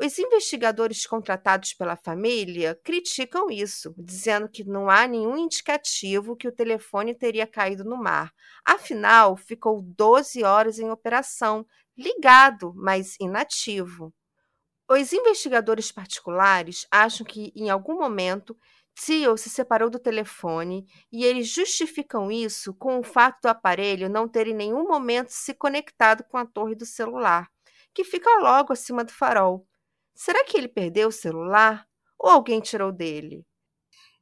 Os 0.00 0.18
investigadores 0.18 1.06
contratados 1.06 1.72
pela 1.72 1.96
família 1.96 2.78
criticam 2.82 3.48
isso, 3.48 3.94
dizendo 3.96 4.48
que 4.48 4.64
não 4.64 4.90
há 4.90 5.06
nenhum 5.06 5.36
indicativo 5.36 6.36
que 6.36 6.48
o 6.48 6.52
telefone 6.52 7.14
teria 7.14 7.46
caído 7.46 7.84
no 7.84 7.96
mar. 7.96 8.32
Afinal, 8.64 9.36
ficou 9.36 9.80
12 9.80 10.42
horas 10.42 10.80
em 10.80 10.90
operação, 10.90 11.64
ligado, 11.96 12.72
mas 12.74 13.14
inativo. 13.20 14.12
Os 14.90 15.12
investigadores 15.12 15.92
particulares 15.92 16.86
acham 16.90 17.24
que, 17.24 17.52
em 17.54 17.70
algum 17.70 17.96
momento, 17.96 18.56
Thiel 18.94 19.36
se 19.36 19.48
separou 19.48 19.88
do 19.88 19.98
telefone 19.98 20.86
e 21.10 21.24
eles 21.24 21.48
justificam 21.48 22.30
isso 22.30 22.74
com 22.74 22.98
o 22.98 23.04
fato 23.04 23.42
do 23.42 23.48
aparelho 23.48 24.10
não 24.10 24.28
ter 24.28 24.48
em 24.48 24.54
nenhum 24.54 24.86
momento 24.86 25.30
se 25.30 25.54
conectado 25.54 26.24
com 26.24 26.36
a 26.36 26.44
torre 26.44 26.74
do 26.74 26.84
celular, 26.84 27.48
que 27.94 28.04
fica 28.04 28.28
logo 28.40 28.72
acima 28.72 29.04
do 29.04 29.12
farol. 29.12 29.66
Será 30.14 30.44
que 30.44 30.56
ele 30.56 30.68
perdeu 30.68 31.08
o 31.08 31.12
celular 31.12 31.86
ou 32.18 32.30
alguém 32.30 32.60
tirou 32.60 32.92
dele? 32.92 33.44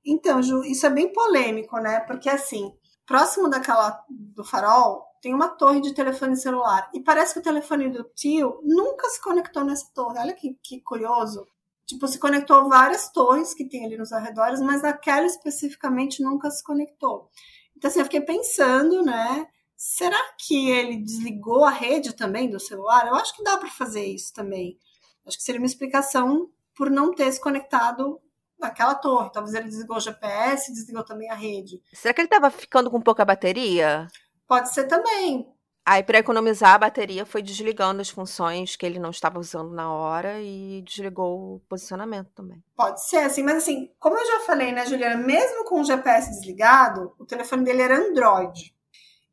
Então, 0.05 0.42
Ju, 0.42 0.64
isso 0.64 0.87
é 0.87 0.90
bem 0.90 1.12
polêmico, 1.12 1.78
né? 1.78 2.00
Porque 2.00 2.28
assim, 2.28 2.72
próximo 3.07 3.48
daquela 3.48 4.02
do 4.09 4.42
farol, 4.42 5.05
tem 5.20 5.33
uma 5.33 5.48
torre 5.48 5.81
de 5.81 5.94
telefone 5.94 6.37
celular. 6.37 6.90
E 6.92 7.00
parece 7.00 7.35
que 7.35 7.40
o 7.40 7.42
telefone 7.42 7.88
do 7.88 8.02
tio 8.14 8.61
nunca 8.64 9.09
se 9.09 9.22
conectou 9.22 9.64
nessa 9.64 9.88
torre. 9.94 10.18
Olha 10.18 10.35
que, 10.35 10.59
que 10.62 10.81
curioso. 10.81 11.46
Tipo, 11.87 12.09
se 12.09 12.18
conectou 12.18 12.68
várias 12.68 13.11
torres 13.12 13.55
que 13.55 13.68
tem 13.68 13.85
ali 13.85 13.96
nos 13.96 14.12
arredores, 14.12 14.61
mas 14.61 14.83
aquela 14.83 15.26
especificamente 15.26 16.22
nunca 16.22 16.50
se 16.50 16.62
conectou. 16.64 17.28
Então, 17.76 17.88
assim, 17.88 18.00
eu 18.00 18.05
fiquei 18.05 18.20
pensando, 18.20 19.02
né? 19.02 19.46
Será 19.76 20.18
que 20.38 20.70
ele 20.70 20.96
desligou 20.96 21.64
a 21.64 21.70
rede 21.70 22.14
também 22.14 22.48
do 22.50 22.59
celular? 22.59 23.07
Eu 23.07 23.14
acho 23.14 23.37
que 23.37 23.42
dá 23.42 23.57
para 23.59 23.68
fazer 23.68 24.05
isso 24.05 24.33
também. 24.33 24.78
Acho 25.26 25.37
que 25.37 25.42
seria 25.42 25.61
uma 25.61 25.66
explicação 25.66 26.50
por 26.74 26.90
não 26.90 27.12
ter 27.12 27.30
se 27.30 27.40
conectado 27.40 28.20
naquela 28.58 28.94
torre. 28.94 29.30
Talvez 29.32 29.54
ele 29.54 29.68
desligou 29.68 29.96
o 29.96 30.00
GPS, 30.00 30.72
desligou 30.72 31.04
também 31.04 31.30
a 31.30 31.35
rede. 31.35 31.82
Será 31.92 32.14
que 32.14 32.20
ele 32.20 32.26
estava 32.26 32.50
ficando 32.50 32.90
com 32.90 33.00
pouca 33.00 33.24
bateria? 33.24 34.08
Pode 34.46 34.72
ser 34.72 34.85
também. 34.85 35.46
Aí, 35.85 36.02
para 36.02 36.18
economizar 36.18 36.74
a 36.74 36.78
bateria, 36.78 37.26
foi 37.26 37.42
desligando 37.42 38.00
as 38.00 38.08
funções 38.08 38.76
que 38.76 38.87
ele 38.87 39.00
não 39.00 39.11
estava 39.11 39.40
usando 39.40 39.72
na 39.72 39.92
hora 39.92 40.40
e 40.40 40.80
desligou 40.82 41.56
o 41.56 41.61
posicionamento 41.68 42.30
também. 42.32 42.62
Pode 42.76 43.04
ser, 43.04 43.18
assim, 43.18 43.42
mas 43.42 43.56
assim, 43.56 43.92
como 43.98 44.16
eu 44.16 44.24
já 44.24 44.40
falei, 44.46 44.70
né, 44.70 44.87
Juliana, 44.87 45.16
mesmo 45.16 45.64
com 45.64 45.80
o 45.80 45.85
GPS 45.85 46.30
desligado, 46.30 47.12
o 47.18 47.26
telefone 47.26 47.64
dele 47.64 47.82
era 47.82 47.98
Android. 47.98 48.72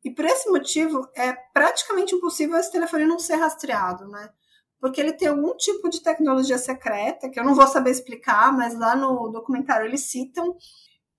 E 0.03 0.09
por 0.09 0.25
esse 0.25 0.49
motivo, 0.49 1.07
é 1.15 1.33
praticamente 1.53 2.15
impossível 2.15 2.57
esse 2.57 2.71
telefone 2.71 3.05
não 3.05 3.19
ser 3.19 3.35
rastreado, 3.35 4.07
né? 4.07 4.31
Porque 4.79 5.01
ele 5.01 5.13
tem 5.13 5.27
algum 5.27 5.55
tipo 5.57 5.89
de 5.89 6.01
tecnologia 6.01 6.57
secreta, 6.57 7.29
que 7.29 7.39
eu 7.39 7.43
não 7.43 7.53
vou 7.53 7.67
saber 7.67 7.91
explicar, 7.91 8.51
mas 8.53 8.77
lá 8.77 8.95
no 8.95 9.29
documentário 9.29 9.85
eles 9.85 10.09
citam 10.09 10.55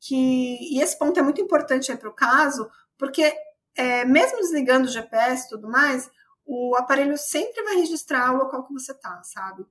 que. 0.01 0.75
E 0.75 0.81
esse 0.81 0.99
ponto 0.99 1.19
é 1.19 1.23
muito 1.23 1.41
importante 1.41 1.93
aí 1.93 1.99
para 1.99 2.09
o 2.09 2.15
caso, 2.15 2.69
porque 2.97 3.33
é, 3.77 4.05
mesmo 4.05 4.39
desligando 4.39 4.87
o 4.87 4.91
GPS 4.91 5.47
e 5.47 5.49
tudo 5.51 5.69
mais, 5.69 6.11
o 6.45 6.75
aparelho 6.77 7.17
sempre 7.17 7.63
vai 7.63 7.77
registrar 7.77 8.33
o 8.33 8.39
local 8.39 8.67
que 8.67 8.73
você 8.73 8.95
tá, 8.95 9.23
sabe? 9.23 9.65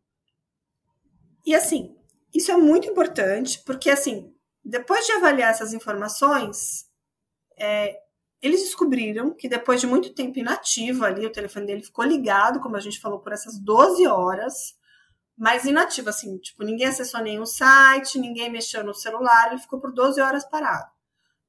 E 1.46 1.56
assim, 1.56 1.98
isso 2.34 2.52
é 2.52 2.58
muito 2.58 2.88
importante, 2.88 3.62
porque 3.66 3.90
assim, 3.90 4.34
depois 4.64 5.06
de 5.06 5.14
avaliar 5.14 5.52
essas 5.52 5.74
informações, 5.74 6.86
é, 7.58 8.00
eles 8.42 8.62
descobriram 8.62 9.34
que 9.34 9.50
depois 9.50 9.82
de 9.82 9.88
muito 9.88 10.14
tempo 10.14 10.40
inativo 10.40 11.04
ali, 11.04 11.26
o 11.26 11.32
telefone 11.32 11.66
dele 11.66 11.84
ficou 11.84 12.06
ligado, 12.06 12.60
como 12.60 12.76
a 12.76 12.80
gente 12.80 13.00
falou, 13.00 13.20
por 13.20 13.34
essas 13.34 13.60
12 13.60 14.08
horas, 14.08 14.76
mas 15.38 15.66
inativo, 15.66 16.10
assim, 16.10 16.38
tipo, 16.38 16.64
ninguém 16.64 16.88
acessou 16.88 17.22
nenhum 17.22 17.46
site, 17.46 18.20
ninguém 18.20 18.50
mexeu 18.50 18.84
no 18.84 18.94
celular, 18.94 19.52
ele 19.52 19.62
ficou 19.62 19.80
por 19.80 19.94
12 19.94 20.20
horas 20.22 20.44
parado. 20.44 20.90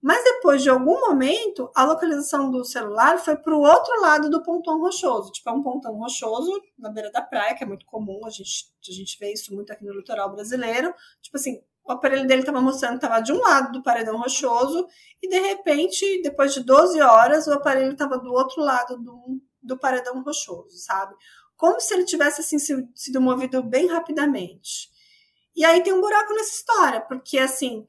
Mas 0.03 0.25
depois 0.25 0.63
de 0.63 0.71
algum 0.71 0.99
momento, 0.99 1.71
a 1.75 1.85
localização 1.85 2.51
do 2.51 2.65
celular 2.65 3.19
foi 3.19 3.37
para 3.37 3.55
o 3.55 3.61
outro 3.61 4.01
lado 4.01 4.31
do 4.31 4.43
pontão 4.43 4.81
rochoso. 4.81 5.31
Tipo, 5.31 5.51
é 5.51 5.53
um 5.53 5.63
pontão 5.63 5.95
rochoso 5.95 6.51
na 6.79 6.89
beira 6.89 7.11
da 7.11 7.21
praia, 7.21 7.55
que 7.55 7.63
é 7.63 7.67
muito 7.67 7.85
comum, 7.85 8.25
a 8.25 8.31
gente, 8.31 8.73
a 8.89 8.93
gente 8.93 9.19
vê 9.19 9.33
isso 9.33 9.55
muito 9.55 9.71
aqui 9.71 9.85
no 9.85 9.93
litoral 9.93 10.33
brasileiro. 10.33 10.95
Tipo 11.21 11.37
assim, 11.37 11.61
o 11.91 11.97
aparelho 11.97 12.27
dele 12.27 12.41
estava 12.41 12.61
mostrando 12.61 12.99
que 12.99 13.05
estava 13.05 13.23
de 13.23 13.33
um 13.33 13.41
lado 13.41 13.73
do 13.73 13.83
paredão 13.83 14.17
rochoso, 14.19 14.87
e 15.23 15.29
de 15.29 15.39
repente, 15.39 16.23
depois 16.23 16.55
de 16.55 16.63
12 16.63 17.01
horas, 17.01 17.47
o 17.47 17.53
aparelho 17.53 17.93
estava 17.93 18.19
do 18.19 18.33
outro 18.33 18.63
lado 18.63 18.97
do, 18.99 19.41
do 19.63 19.79
paredão 19.79 20.23
rochoso, 20.23 20.77
sabe? 20.79 21.15
Como 21.57 21.81
se 21.81 21.93
ele 21.93 22.05
tivesse 22.05 22.41
assim, 22.41 22.59
sido 22.95 23.21
movido 23.21 23.63
bem 23.63 23.87
rapidamente. 23.87 24.89
E 25.55 25.65
aí 25.65 25.83
tem 25.83 25.93
um 25.93 26.01
buraco 26.01 26.33
nessa 26.33 26.55
história, 26.55 27.01
porque 27.01 27.39
assim 27.39 27.87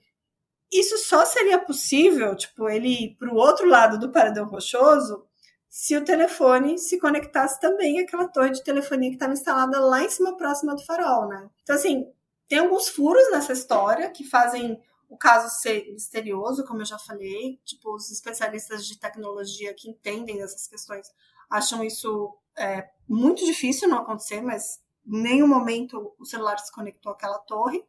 isso 0.71 0.97
só 0.97 1.25
seria 1.25 1.59
possível, 1.59 2.33
tipo, 2.35 2.69
ele 2.69 2.87
ir 2.87 3.15
para 3.17 3.29
o 3.29 3.35
outro 3.35 3.67
lado 3.67 3.99
do 3.99 4.11
paredão 4.11 4.45
rochoso 4.45 5.25
se 5.69 5.95
o 5.95 6.03
telefone 6.03 6.77
se 6.77 6.97
conectasse 6.99 7.59
também 7.59 7.99
àquela 7.99 8.27
torre 8.27 8.51
de 8.51 8.63
telefonia 8.63 9.09
que 9.09 9.15
estava 9.15 9.33
instalada 9.33 9.79
lá 9.79 10.03
em 10.03 10.09
cima, 10.09 10.35
próxima 10.35 10.75
do 10.75 10.83
farol, 10.83 11.27
né? 11.27 11.49
Então, 11.63 11.75
assim, 11.75 12.05
tem 12.51 12.59
alguns 12.59 12.89
furos 12.89 13.31
nessa 13.31 13.53
história 13.53 14.09
que 14.09 14.25
fazem 14.25 14.77
o 15.07 15.17
caso 15.17 15.47
ser 15.61 15.89
misterioso, 15.93 16.65
como 16.65 16.81
eu 16.81 16.85
já 16.85 16.99
falei. 16.99 17.61
Tipo, 17.63 17.95
os 17.95 18.11
especialistas 18.11 18.85
de 18.85 18.99
tecnologia 18.99 19.73
que 19.73 19.89
entendem 19.89 20.35
dessas 20.35 20.67
questões 20.67 21.07
acham 21.49 21.81
isso 21.81 22.37
é, 22.57 22.89
muito 23.07 23.45
difícil 23.45 23.87
não 23.87 23.99
acontecer, 23.99 24.41
mas 24.41 24.81
em 25.07 25.21
nenhum 25.21 25.47
momento 25.47 26.13
o 26.19 26.25
celular 26.25 26.57
se 26.57 26.73
conectou 26.73 27.13
àquela 27.13 27.39
torre. 27.39 27.85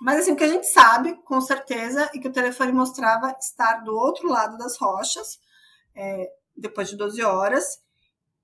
Mas 0.00 0.20
assim, 0.20 0.32
o 0.32 0.36
que 0.36 0.44
a 0.44 0.48
gente 0.48 0.68
sabe, 0.68 1.14
com 1.24 1.38
certeza, 1.42 2.10
é 2.14 2.18
que 2.18 2.28
o 2.28 2.32
telefone 2.32 2.72
mostrava 2.72 3.36
estar 3.38 3.84
do 3.84 3.94
outro 3.94 4.26
lado 4.26 4.56
das 4.56 4.78
rochas, 4.78 5.38
é, 5.94 6.32
depois 6.56 6.88
de 6.88 6.96
12 6.96 7.22
horas, 7.22 7.82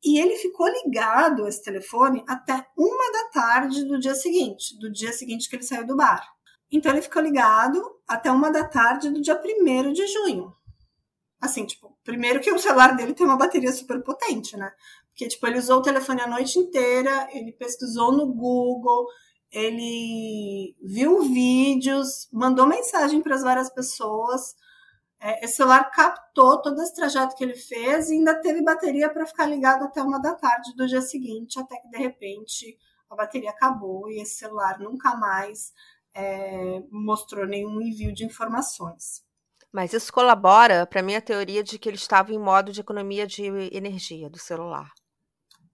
e 0.02 0.18
ele 0.18 0.36
ficou 0.36 0.68
ligado, 0.68 1.46
esse 1.46 1.62
telefone, 1.62 2.24
até 2.28 2.66
uma 2.76 3.12
da 3.12 3.30
tarde 3.30 3.84
do 3.84 3.98
dia 3.98 4.14
seguinte, 4.14 4.78
do 4.78 4.90
dia 4.90 5.12
seguinte 5.12 5.48
que 5.48 5.56
ele 5.56 5.62
saiu 5.62 5.86
do 5.86 5.96
bar. 5.96 6.24
Então 6.70 6.92
ele 6.92 7.02
ficou 7.02 7.22
ligado 7.22 7.82
até 8.06 8.30
uma 8.30 8.50
da 8.50 8.64
tarde 8.64 9.10
do 9.10 9.20
dia 9.20 9.40
1 9.40 9.92
de 9.92 10.06
junho. 10.06 10.52
Assim, 11.40 11.64
tipo, 11.64 11.96
primeiro 12.04 12.40
que 12.40 12.52
o 12.52 12.58
celular 12.58 12.96
dele 12.96 13.14
tem 13.14 13.26
uma 13.26 13.36
bateria 13.36 13.72
super 13.72 14.02
potente, 14.02 14.56
né? 14.56 14.70
Porque, 15.08 15.28
tipo, 15.28 15.46
ele 15.46 15.58
usou 15.58 15.78
o 15.78 15.82
telefone 15.82 16.20
a 16.20 16.28
noite 16.28 16.58
inteira, 16.58 17.28
ele 17.32 17.52
pesquisou 17.52 18.12
no 18.12 18.32
Google, 18.32 19.06
ele 19.50 20.76
viu 20.82 21.22
vídeos, 21.22 22.28
mandou 22.32 22.66
mensagem 22.66 23.22
para 23.22 23.34
as 23.34 23.42
várias 23.42 23.70
pessoas. 23.70 24.54
É, 25.20 25.44
esse 25.44 25.56
celular 25.56 25.90
captou 25.90 26.62
todo 26.62 26.80
esse 26.80 26.94
trajeto 26.94 27.34
que 27.34 27.42
ele 27.42 27.54
fez 27.54 28.08
e 28.08 28.14
ainda 28.14 28.40
teve 28.40 28.62
bateria 28.62 29.10
para 29.10 29.26
ficar 29.26 29.46
ligado 29.46 29.84
até 29.84 30.00
uma 30.00 30.20
da 30.20 30.34
tarde 30.34 30.74
do 30.76 30.86
dia 30.86 31.02
seguinte, 31.02 31.58
até 31.58 31.76
que 31.76 31.88
de 31.88 31.98
repente 31.98 32.78
a 33.10 33.16
bateria 33.16 33.50
acabou 33.50 34.08
e 34.08 34.20
esse 34.20 34.36
celular 34.36 34.78
nunca 34.78 35.16
mais 35.16 35.72
é, 36.14 36.82
mostrou 36.90 37.46
nenhum 37.46 37.80
envio 37.80 38.12
de 38.12 38.24
informações. 38.24 39.22
Mas 39.72 39.92
isso 39.92 40.12
colabora 40.12 40.86
para 40.86 41.00
a 41.00 41.02
minha 41.02 41.20
teoria 41.20 41.62
de 41.62 41.78
que 41.78 41.88
ele 41.88 41.96
estava 41.96 42.32
em 42.32 42.38
modo 42.38 42.72
de 42.72 42.80
economia 42.80 43.26
de 43.26 43.44
energia 43.72 44.30
do 44.30 44.38
celular. 44.38 44.90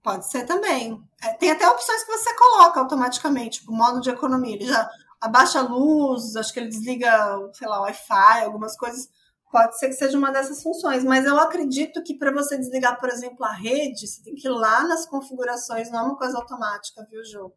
Pode 0.01 0.29
ser 0.29 0.45
também. 0.45 1.01
É, 1.23 1.33
tem 1.33 1.51
até 1.51 1.67
opções 1.67 2.03
que 2.03 2.11
você 2.11 2.35
coloca 2.35 2.79
automaticamente, 2.79 3.59
tipo 3.59 3.71
modo 3.71 4.01
de 4.01 4.09
economia. 4.09 4.55
Ele 4.55 4.65
já 4.65 4.89
abaixa 5.21 5.59
a 5.59 5.63
luz, 5.63 6.35
acho 6.35 6.53
que 6.53 6.59
ele 6.59 6.69
desliga, 6.69 7.09
sei 7.53 7.67
lá, 7.67 7.79
o 7.79 7.83
Wi-Fi, 7.83 8.43
algumas 8.43 8.77
coisas 8.77 9.09
Pode 9.51 9.77
ser 9.79 9.87
que 9.87 9.93
seja 9.93 10.17
uma 10.17 10.31
dessas 10.31 10.61
funções, 10.61 11.03
mas 11.03 11.25
eu 11.25 11.37
acredito 11.37 12.03
que 12.03 12.13
para 12.13 12.31
você 12.31 12.57
desligar, 12.57 12.99
por 12.99 13.09
exemplo, 13.09 13.45
a 13.45 13.53
rede, 13.53 14.07
você 14.07 14.21
tem 14.21 14.35
que 14.35 14.47
ir 14.47 14.51
lá 14.51 14.83
nas 14.83 15.05
configurações, 15.05 15.89
não 15.89 15.99
é 15.99 16.03
uma 16.03 16.17
coisa 16.17 16.37
automática, 16.37 17.05
viu, 17.09 17.23
Ju? 17.23 17.51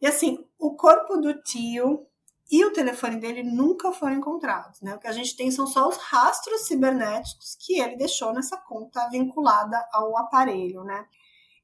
E 0.00 0.06
assim, 0.06 0.46
o 0.58 0.74
corpo 0.76 1.16
do 1.16 1.34
tio 1.42 2.06
e 2.50 2.64
o 2.64 2.72
telefone 2.72 3.16
dele 3.16 3.42
nunca 3.42 3.92
foram 3.92 4.14
encontrados, 4.14 4.80
né? 4.80 4.94
O 4.94 4.98
que 4.98 5.06
a 5.06 5.12
gente 5.12 5.36
tem 5.36 5.50
são 5.50 5.66
só 5.66 5.86
os 5.88 5.96
rastros 5.96 6.66
cibernéticos 6.66 7.56
que 7.60 7.78
ele 7.78 7.96
deixou 7.96 8.32
nessa 8.32 8.56
conta 8.56 9.08
vinculada 9.10 9.86
ao 9.92 10.16
aparelho, 10.16 10.82
né? 10.84 11.06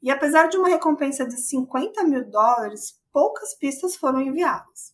E 0.03 0.11
apesar 0.11 0.49
de 0.49 0.59
uma 0.59 0.69
recompensa 0.69 1.27
de 1.27 1.39
50 1.39 2.05
mil 2.05 2.31
dólares, 2.31 3.01
poucas 3.11 3.55
pistas 3.55 3.97
foram 3.97 4.21
enviadas. 4.21 4.94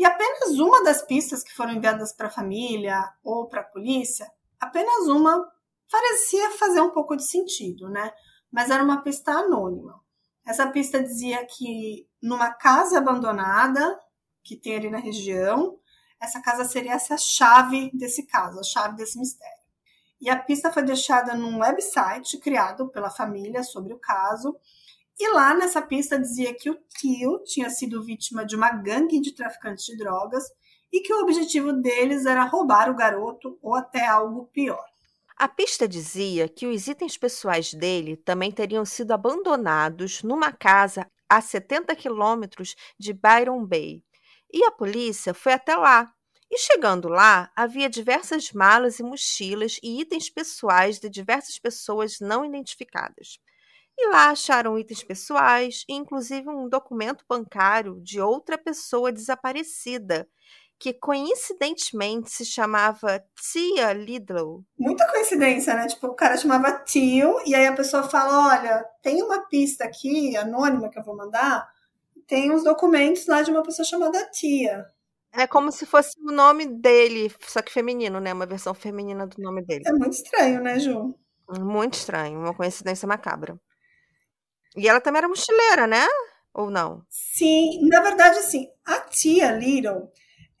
E 0.00 0.04
apenas 0.06 0.58
uma 0.58 0.82
das 0.82 1.02
pistas 1.02 1.42
que 1.42 1.52
foram 1.52 1.74
enviadas 1.74 2.10
para 2.10 2.28
a 2.28 2.30
família 2.30 3.06
ou 3.22 3.46
para 3.50 3.60
a 3.60 3.64
polícia, 3.64 4.32
apenas 4.58 5.06
uma 5.08 5.46
parecia 5.90 6.52
fazer 6.52 6.80
um 6.80 6.88
pouco 6.88 7.14
de 7.14 7.22
sentido, 7.22 7.86
né? 7.90 8.10
Mas 8.50 8.70
era 8.70 8.82
uma 8.82 9.02
pista 9.02 9.30
anônima. 9.30 10.00
Essa 10.46 10.66
pista 10.70 11.02
dizia 11.02 11.44
que 11.44 12.08
numa 12.22 12.50
casa 12.50 12.96
abandonada 12.96 14.00
que 14.42 14.56
tem 14.56 14.76
ali 14.76 14.88
na 14.88 14.96
região, 14.96 15.78
essa 16.18 16.40
casa 16.40 16.64
seria 16.64 16.94
essa 16.94 17.18
chave 17.18 17.90
desse 17.92 18.26
caso, 18.26 18.58
a 18.58 18.62
chave 18.62 18.96
desse 18.96 19.18
mistério. 19.18 19.60
E 20.18 20.30
a 20.30 20.36
pista 20.38 20.72
foi 20.72 20.82
deixada 20.82 21.34
num 21.34 21.58
website 21.58 22.38
criado 22.38 22.88
pela 22.88 23.10
família 23.10 23.62
sobre 23.62 23.92
o 23.92 23.98
caso. 23.98 24.56
E 25.22 25.28
lá 25.34 25.52
nessa 25.52 25.82
pista 25.82 26.18
dizia 26.18 26.54
que 26.54 26.70
o 26.70 26.80
tio 26.88 27.44
tinha 27.44 27.68
sido 27.68 28.02
vítima 28.02 28.42
de 28.42 28.56
uma 28.56 28.70
gangue 28.70 29.20
de 29.20 29.34
traficantes 29.34 29.84
de 29.84 29.98
drogas 29.98 30.44
e 30.90 31.02
que 31.02 31.12
o 31.12 31.20
objetivo 31.20 31.74
deles 31.74 32.24
era 32.24 32.42
roubar 32.44 32.90
o 32.90 32.96
garoto 32.96 33.58
ou 33.60 33.74
até 33.74 34.06
algo 34.06 34.46
pior. 34.46 34.82
A 35.36 35.46
pista 35.46 35.86
dizia 35.86 36.48
que 36.48 36.66
os 36.66 36.86
itens 36.86 37.18
pessoais 37.18 37.74
dele 37.74 38.16
também 38.16 38.50
teriam 38.50 38.82
sido 38.86 39.12
abandonados 39.12 40.22
numa 40.22 40.52
casa 40.52 41.06
a 41.28 41.42
70 41.42 41.94
quilômetros 41.96 42.74
de 42.98 43.12
Byron 43.12 43.66
Bay. 43.66 44.02
E 44.50 44.64
a 44.64 44.70
polícia 44.70 45.34
foi 45.34 45.52
até 45.52 45.76
lá. 45.76 46.10
E 46.50 46.56
chegando 46.56 47.08
lá, 47.08 47.52
havia 47.54 47.90
diversas 47.90 48.52
malas 48.52 48.98
e 48.98 49.02
mochilas 49.02 49.78
e 49.82 50.00
itens 50.00 50.30
pessoais 50.30 50.98
de 50.98 51.10
diversas 51.10 51.58
pessoas 51.58 52.20
não 52.20 52.42
identificadas. 52.42 53.38
E 53.98 54.08
lá 54.08 54.30
acharam 54.30 54.78
itens 54.78 55.02
pessoais 55.02 55.84
e 55.88 55.94
inclusive 55.94 56.48
um 56.48 56.68
documento 56.68 57.24
bancário 57.28 58.00
de 58.00 58.20
outra 58.20 58.56
pessoa 58.56 59.12
desaparecida, 59.12 60.26
que 60.78 60.94
coincidentemente 60.94 62.30
se 62.30 62.44
chamava 62.44 63.22
Tia 63.36 63.92
Lidlow. 63.92 64.64
Muita 64.78 65.06
coincidência, 65.10 65.74
né? 65.74 65.86
Tipo, 65.86 66.06
o 66.06 66.14
cara 66.14 66.38
chamava 66.38 66.72
Tio, 66.72 67.36
e 67.44 67.54
aí 67.54 67.66
a 67.66 67.74
pessoa 67.74 68.02
fala: 68.02 68.48
olha, 68.48 68.84
tem 69.02 69.22
uma 69.22 69.46
pista 69.46 69.84
aqui, 69.84 70.34
anônima, 70.38 70.88
que 70.88 70.98
eu 70.98 71.04
vou 71.04 71.14
mandar, 71.14 71.68
tem 72.26 72.50
uns 72.50 72.64
documentos 72.64 73.26
lá 73.26 73.42
de 73.42 73.50
uma 73.50 73.62
pessoa 73.62 73.84
chamada 73.84 74.24
Tia. 74.30 74.86
É 75.32 75.46
como 75.46 75.70
se 75.70 75.84
fosse 75.84 76.18
o 76.18 76.32
nome 76.32 76.66
dele, 76.66 77.30
só 77.40 77.60
que 77.60 77.70
feminino, 77.70 78.18
né? 78.18 78.32
Uma 78.32 78.46
versão 78.46 78.72
feminina 78.72 79.26
do 79.26 79.40
nome 79.40 79.62
dele. 79.62 79.84
É 79.86 79.92
muito 79.92 80.14
estranho, 80.14 80.62
né, 80.62 80.78
Ju? 80.78 81.14
Muito 81.60 81.94
estranho, 81.94 82.38
uma 82.38 82.54
coincidência 82.54 83.06
macabra. 83.06 83.60
E 84.76 84.88
ela 84.88 85.00
também 85.00 85.18
era 85.18 85.28
mochileira, 85.28 85.86
né? 85.86 86.06
Ou 86.52 86.70
não? 86.70 87.04
Sim, 87.08 87.88
na 87.88 88.00
verdade, 88.00 88.42
sim. 88.42 88.68
A 88.84 89.00
tia 89.00 89.52
Little, 89.52 90.10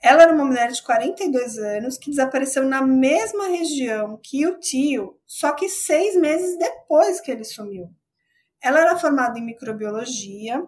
ela 0.02 0.22
era 0.22 0.32
uma 0.32 0.44
mulher 0.44 0.70
de 0.70 0.82
42 0.82 1.58
anos 1.58 1.98
que 1.98 2.10
desapareceu 2.10 2.64
na 2.64 2.82
mesma 2.82 3.48
região 3.48 4.18
que 4.22 4.46
o 4.46 4.58
tio, 4.58 5.18
só 5.26 5.52
que 5.52 5.68
seis 5.68 6.16
meses 6.16 6.58
depois 6.58 7.20
que 7.20 7.30
ele 7.30 7.44
sumiu. 7.44 7.88
Ela 8.62 8.80
era 8.80 8.98
formada 8.98 9.38
em 9.38 9.44
microbiologia 9.44 10.62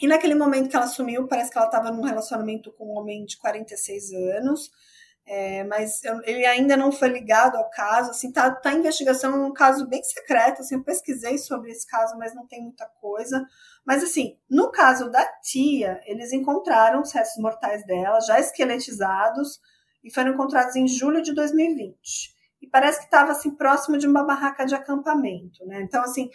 e 0.00 0.06
naquele 0.06 0.34
momento 0.34 0.68
que 0.68 0.76
ela 0.76 0.86
sumiu, 0.86 1.26
parece 1.26 1.50
que 1.50 1.56
ela 1.56 1.66
estava 1.66 1.90
num 1.90 2.02
relacionamento 2.02 2.70
com 2.72 2.92
um 2.92 2.98
homem 2.98 3.24
de 3.24 3.38
46 3.38 4.12
anos. 4.12 4.70
É, 5.28 5.64
mas 5.64 6.00
ele 6.22 6.46
ainda 6.46 6.76
não 6.76 6.92
foi 6.92 7.08
ligado 7.08 7.56
ao 7.56 7.68
caso, 7.70 8.10
assim, 8.10 8.30
tá, 8.30 8.48
tá 8.48 8.72
em 8.72 8.78
investigação, 8.78 9.44
um 9.44 9.52
caso 9.52 9.84
bem 9.88 10.00
secreto, 10.04 10.60
assim, 10.60 10.76
eu 10.76 10.84
pesquisei 10.84 11.36
sobre 11.36 11.72
esse 11.72 11.84
caso, 11.84 12.16
mas 12.16 12.32
não 12.32 12.46
tem 12.46 12.62
muita 12.62 12.86
coisa. 13.00 13.44
Mas, 13.84 14.04
assim, 14.04 14.38
no 14.48 14.70
caso 14.70 15.10
da 15.10 15.24
tia, 15.42 16.00
eles 16.06 16.32
encontraram 16.32 17.02
os 17.02 17.12
restos 17.12 17.42
mortais 17.42 17.84
dela, 17.84 18.20
já 18.20 18.38
esqueletizados, 18.38 19.60
e 20.04 20.12
foram 20.12 20.30
encontrados 20.32 20.76
em 20.76 20.86
julho 20.86 21.20
de 21.20 21.34
2020. 21.34 22.36
E 22.62 22.68
parece 22.68 23.00
que 23.00 23.06
estava, 23.06 23.32
assim, 23.32 23.50
próximo 23.50 23.98
de 23.98 24.06
uma 24.06 24.24
barraca 24.24 24.64
de 24.64 24.76
acampamento, 24.76 25.66
né? 25.66 25.82
Então, 25.82 26.02
assim, 26.02 26.30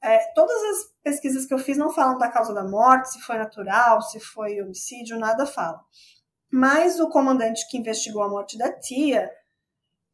é, 0.00 0.18
todas 0.32 0.56
as 0.62 0.92
pesquisas 1.02 1.44
que 1.44 1.52
eu 1.52 1.58
fiz 1.58 1.76
não 1.76 1.90
falam 1.90 2.16
da 2.18 2.30
causa 2.30 2.54
da 2.54 2.62
morte, 2.62 3.10
se 3.10 3.20
foi 3.20 3.36
natural, 3.36 4.00
se 4.00 4.20
foi 4.20 4.62
homicídio, 4.62 5.18
nada 5.18 5.44
fala. 5.44 5.80
Mas 6.50 6.98
o 6.98 7.08
comandante 7.08 7.68
que 7.68 7.76
investigou 7.76 8.22
a 8.22 8.28
morte 8.28 8.56
da 8.56 8.72
tia 8.72 9.30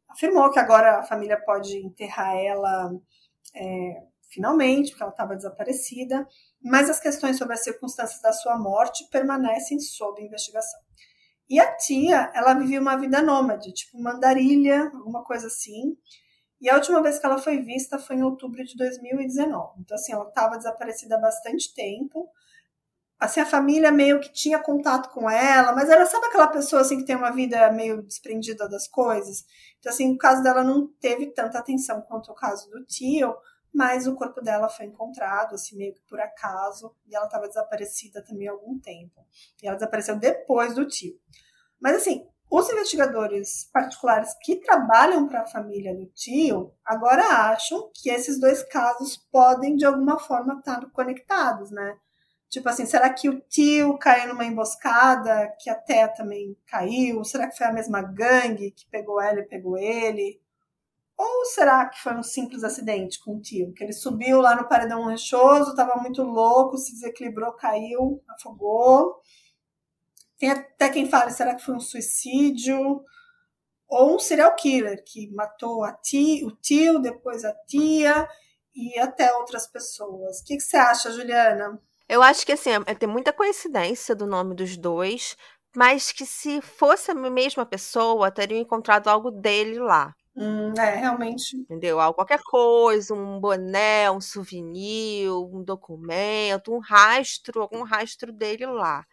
afirmou 0.09 0.51
que 0.51 0.59
agora 0.59 0.99
a 0.99 1.03
família 1.03 1.39
pode 1.39 1.77
enterrar 1.77 2.35
ela 2.35 2.91
é, 3.53 4.03
finalmente, 4.29 4.89
porque 4.89 5.03
ela 5.03 5.11
estava 5.11 5.35
desaparecida, 5.35 6.27
mas 6.61 6.89
as 6.89 6.99
questões 6.99 7.37
sobre 7.37 7.53
as 7.53 7.63
circunstâncias 7.63 8.21
da 8.21 8.33
sua 8.33 8.57
morte 8.57 9.07
permanecem 9.09 9.79
sob 9.79 10.21
investigação. 10.21 10.79
E 11.49 11.59
a 11.59 11.75
tia, 11.75 12.31
ela 12.33 12.53
vivia 12.53 12.81
uma 12.81 12.97
vida 12.97 13.21
nômade, 13.21 13.71
tipo 13.71 14.01
mandarilha, 14.01 14.91
alguma 14.93 15.23
coisa 15.23 15.47
assim. 15.47 15.95
E 16.59 16.69
a 16.69 16.75
última 16.75 17.01
vez 17.01 17.19
que 17.19 17.25
ela 17.25 17.37
foi 17.37 17.61
vista 17.61 17.99
foi 17.99 18.15
em 18.15 18.23
outubro 18.23 18.63
de 18.63 18.75
2019. 18.75 19.81
Então, 19.81 19.95
assim, 19.95 20.13
ela 20.13 20.27
estava 20.27 20.57
desaparecida 20.57 21.15
há 21.15 21.19
bastante 21.19 21.73
tempo 21.73 22.27
assim, 23.19 23.39
a 23.39 23.45
família 23.45 23.91
meio 23.91 24.19
que 24.19 24.31
tinha 24.31 24.59
contato 24.59 25.09
com 25.09 25.29
ela, 25.29 25.73
mas 25.73 25.89
ela 25.89 26.05
sabe 26.05 26.27
aquela 26.27 26.47
pessoa 26.47 26.81
assim 26.81 26.97
que 26.97 27.05
tem 27.05 27.15
uma 27.15 27.31
vida 27.31 27.71
meio 27.71 28.01
desprendida 28.01 28.67
das 28.67 28.87
coisas. 28.87 29.45
Então 29.79 29.91
assim, 29.91 30.13
o 30.13 30.17
caso 30.17 30.43
dela 30.43 30.63
não 30.63 30.87
teve 30.99 31.27
tanta 31.27 31.59
atenção 31.59 32.01
quanto 32.01 32.31
o 32.31 32.35
caso 32.35 32.69
do 32.69 32.83
tio, 32.85 33.35
mas 33.73 34.07
o 34.07 34.15
corpo 34.15 34.41
dela 34.41 34.69
foi 34.69 34.85
encontrado 34.85 35.55
assim 35.55 35.77
meio 35.77 35.93
que 35.93 36.01
por 36.07 36.19
acaso 36.19 36.95
e 37.07 37.15
ela 37.15 37.25
estava 37.25 37.47
desaparecida 37.47 38.23
também 38.23 38.47
há 38.47 38.51
algum 38.51 38.79
tempo. 38.79 39.25
E 39.61 39.67
ela 39.67 39.75
desapareceu 39.75 40.17
depois 40.17 40.75
do 40.75 40.87
tio. 40.87 41.19
Mas 41.79 41.97
assim, 41.97 42.25
os 42.49 42.69
investigadores 42.69 43.69
particulares 43.73 44.33
que 44.41 44.57
trabalham 44.57 45.27
para 45.27 45.41
a 45.41 45.47
família 45.47 45.95
do 45.95 46.05
tio 46.07 46.73
agora 46.85 47.23
acham 47.51 47.89
que 47.93 48.09
esses 48.09 48.39
dois 48.39 48.63
casos 48.63 49.17
podem 49.31 49.75
de 49.75 49.85
alguma 49.85 50.19
forma 50.19 50.59
estar 50.59 50.89
conectados, 50.91 51.71
né? 51.71 51.97
Tipo 52.49 52.69
assim, 52.69 52.85
será 52.85 53.09
que 53.11 53.27
o 53.27 53.41
tio 53.41 53.97
caiu 53.97 54.29
numa 54.29 54.45
emboscada, 54.45 55.53
que 55.59 55.69
a 55.69 56.07
também 56.09 56.55
caiu? 56.65 57.23
Será 57.23 57.49
que 57.49 57.57
foi 57.57 57.67
a 57.67 57.73
mesma 57.73 58.01
gangue 58.01 58.71
que 58.71 58.87
pegou 58.89 59.21
ela 59.21 59.39
e 59.39 59.47
pegou 59.47 59.77
ele? 59.77 60.39
Ou 61.17 61.45
será 61.45 61.87
que 61.87 62.01
foi 62.01 62.13
um 62.15 62.23
simples 62.23 62.63
acidente 62.63 63.19
com 63.23 63.37
o 63.37 63.41
tio? 63.41 63.73
Que 63.73 63.83
ele 63.83 63.93
subiu 63.93 64.41
lá 64.41 64.55
no 64.55 64.67
paredão 64.67 65.05
rechoso, 65.05 65.71
estava 65.71 66.01
muito 66.01 66.21
louco, 66.21 66.77
se 66.77 66.93
desequilibrou, 66.93 67.53
caiu, 67.53 68.21
afogou. 68.29 69.21
Tem 70.37 70.51
até 70.51 70.89
quem 70.89 71.09
fale, 71.09 71.31
será 71.31 71.55
que 71.55 71.63
foi 71.63 71.75
um 71.75 71.79
suicídio? 71.79 73.01
Ou 73.87 74.15
um 74.15 74.19
serial 74.19 74.53
killer 74.55 75.01
que 75.05 75.31
matou 75.33 75.83
a 75.83 75.97
o 76.43 76.51
tio, 76.61 76.99
depois 76.99 77.45
a 77.45 77.53
tia 77.65 78.27
e 78.75 78.99
até 78.99 79.33
outras 79.35 79.67
pessoas. 79.67 80.41
O 80.41 80.43
que, 80.45 80.57
que 80.57 80.63
você 80.63 80.75
acha, 80.75 81.11
Juliana? 81.11 81.81
Eu 82.07 82.21
acho 82.21 82.45
que 82.45 82.51
assim, 82.51 82.69
é, 82.85 82.95
tem 82.95 83.09
muita 83.09 83.33
coincidência 83.33 84.15
do 84.15 84.27
nome 84.27 84.55
dos 84.55 84.77
dois, 84.77 85.35
mas 85.75 86.11
que 86.11 86.25
se 86.25 86.61
fosse 86.61 87.11
a 87.11 87.15
mesma 87.15 87.65
pessoa, 87.65 88.31
teriam 88.31 88.61
encontrado 88.61 89.07
algo 89.07 89.31
dele 89.31 89.79
lá. 89.79 90.13
Hum, 90.35 90.73
é, 90.77 90.95
realmente. 90.95 91.55
Entendeu? 91.55 91.99
Algo, 91.99 92.15
qualquer 92.15 92.41
coisa, 92.43 93.13
um 93.13 93.39
boné, 93.39 94.11
um 94.11 94.19
souvenir, 94.19 95.31
um 95.31 95.63
documento, 95.63 96.73
um 96.73 96.79
rastro, 96.79 97.61
algum 97.61 97.83
rastro 97.83 98.33
dele 98.33 98.65
lá. 98.65 99.05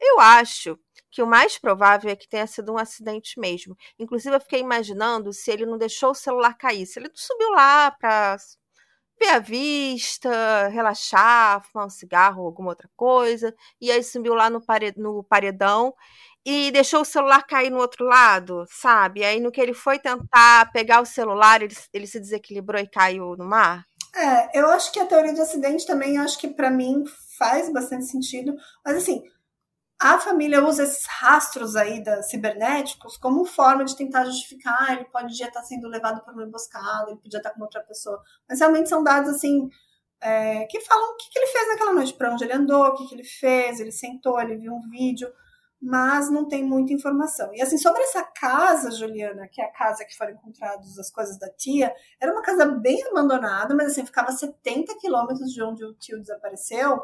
Eu 0.00 0.20
acho 0.20 0.78
que 1.10 1.22
o 1.22 1.26
mais 1.26 1.58
provável 1.58 2.10
é 2.10 2.16
que 2.16 2.28
tenha 2.28 2.46
sido 2.46 2.72
um 2.72 2.78
acidente 2.78 3.40
mesmo. 3.40 3.76
Inclusive, 3.98 4.36
eu 4.36 4.40
fiquei 4.40 4.60
imaginando 4.60 5.32
se 5.32 5.50
ele 5.50 5.66
não 5.66 5.78
deixou 5.78 6.10
o 6.10 6.14
celular 6.14 6.54
cair, 6.56 6.86
se 6.86 6.98
ele 7.00 7.10
subiu 7.12 7.50
lá 7.50 7.90
para 7.90 8.36
ver 9.18 9.30
a 9.30 9.38
vista, 9.38 10.68
relaxar, 10.68 11.62
fumar 11.62 11.86
um 11.86 11.90
cigarro 11.90 12.40
ou 12.40 12.46
alguma 12.46 12.70
outra 12.70 12.88
coisa, 12.96 13.54
e 13.80 13.90
aí 13.90 14.02
subiu 14.02 14.34
lá 14.34 14.48
no, 14.48 14.62
no 14.96 15.24
paredão 15.24 15.94
e 16.44 16.70
deixou 16.70 17.02
o 17.02 17.04
celular 17.04 17.46
cair 17.46 17.70
no 17.70 17.78
outro 17.78 18.04
lado, 18.06 18.64
sabe? 18.70 19.24
Aí 19.24 19.40
no 19.40 19.50
que 19.50 19.60
ele 19.60 19.74
foi 19.74 19.98
tentar 19.98 20.70
pegar 20.72 21.00
o 21.00 21.06
celular, 21.06 21.62
ele, 21.62 21.76
ele 21.92 22.06
se 22.06 22.18
desequilibrou 22.18 22.80
e 22.80 22.88
caiu 22.88 23.36
no 23.36 23.44
mar. 23.44 23.84
É, 24.14 24.58
eu 24.58 24.68
acho 24.70 24.90
que 24.90 24.98
a 24.98 25.06
teoria 25.06 25.34
de 25.34 25.40
acidente 25.40 25.86
também, 25.86 26.18
acho 26.18 26.38
que 26.38 26.48
para 26.48 26.70
mim 26.70 27.04
faz 27.38 27.72
bastante 27.72 28.06
sentido, 28.06 28.56
mas 28.84 28.96
assim, 28.96 29.22
a 30.00 30.18
família 30.18 30.64
usa 30.64 30.84
esses 30.84 31.04
rastros 31.06 31.74
aí 31.74 32.02
da, 32.02 32.22
cibernéticos 32.22 33.16
como 33.16 33.44
forma 33.44 33.84
de 33.84 33.96
tentar 33.96 34.24
justificar, 34.24 34.92
ele 34.92 35.06
pode 35.06 35.36
já 35.36 35.48
estar 35.48 35.62
sendo 35.62 35.88
levado 35.88 36.22
para 36.22 36.32
uma 36.32 36.44
emboscada, 36.44 37.10
ele 37.10 37.20
podia 37.20 37.38
estar 37.38 37.50
com 37.50 37.62
outra 37.62 37.82
pessoa. 37.82 38.22
Mas 38.48 38.60
realmente 38.60 38.88
são 38.88 39.02
dados 39.02 39.34
assim 39.34 39.68
é, 40.20 40.66
que 40.66 40.80
falam 40.80 41.12
o 41.12 41.16
que, 41.16 41.30
que, 41.30 41.38
ele 41.38 41.46
fez 41.48 41.68
naquela 41.68 41.92
noite, 41.92 42.14
para 42.14 42.32
onde 42.32 42.44
ele 42.44 42.52
andou, 42.52 42.86
o 42.86 42.94
que, 42.94 43.08
que 43.08 43.14
ele 43.14 43.24
fez, 43.24 43.80
ele 43.80 43.92
sentou, 43.92 44.40
ele 44.40 44.56
viu 44.56 44.72
um 44.72 44.88
vídeo, 44.88 45.32
mas 45.80 46.28
não 46.30 46.46
tem 46.46 46.64
muita 46.64 46.92
informação. 46.92 47.52
E 47.54 47.62
assim, 47.62 47.78
sobre 47.78 48.02
essa 48.02 48.22
casa, 48.22 48.90
Juliana, 48.90 49.48
que 49.48 49.60
é 49.60 49.64
a 49.64 49.72
casa 49.72 50.04
que 50.04 50.16
foram 50.16 50.32
encontradas 50.32 50.98
as 50.98 51.10
coisas 51.10 51.38
da 51.38 51.48
tia, 51.50 51.92
era 52.20 52.32
uma 52.32 52.42
casa 52.42 52.66
bem 52.66 53.02
abandonada, 53.08 53.74
mas 53.74 53.88
assim, 53.92 54.04
ficava 54.04 54.30
a 54.30 54.36
70 54.36 54.96
quilômetros 54.98 55.52
de 55.52 55.62
onde 55.62 55.84
o 55.84 55.94
tio 55.94 56.20
desapareceu. 56.20 57.00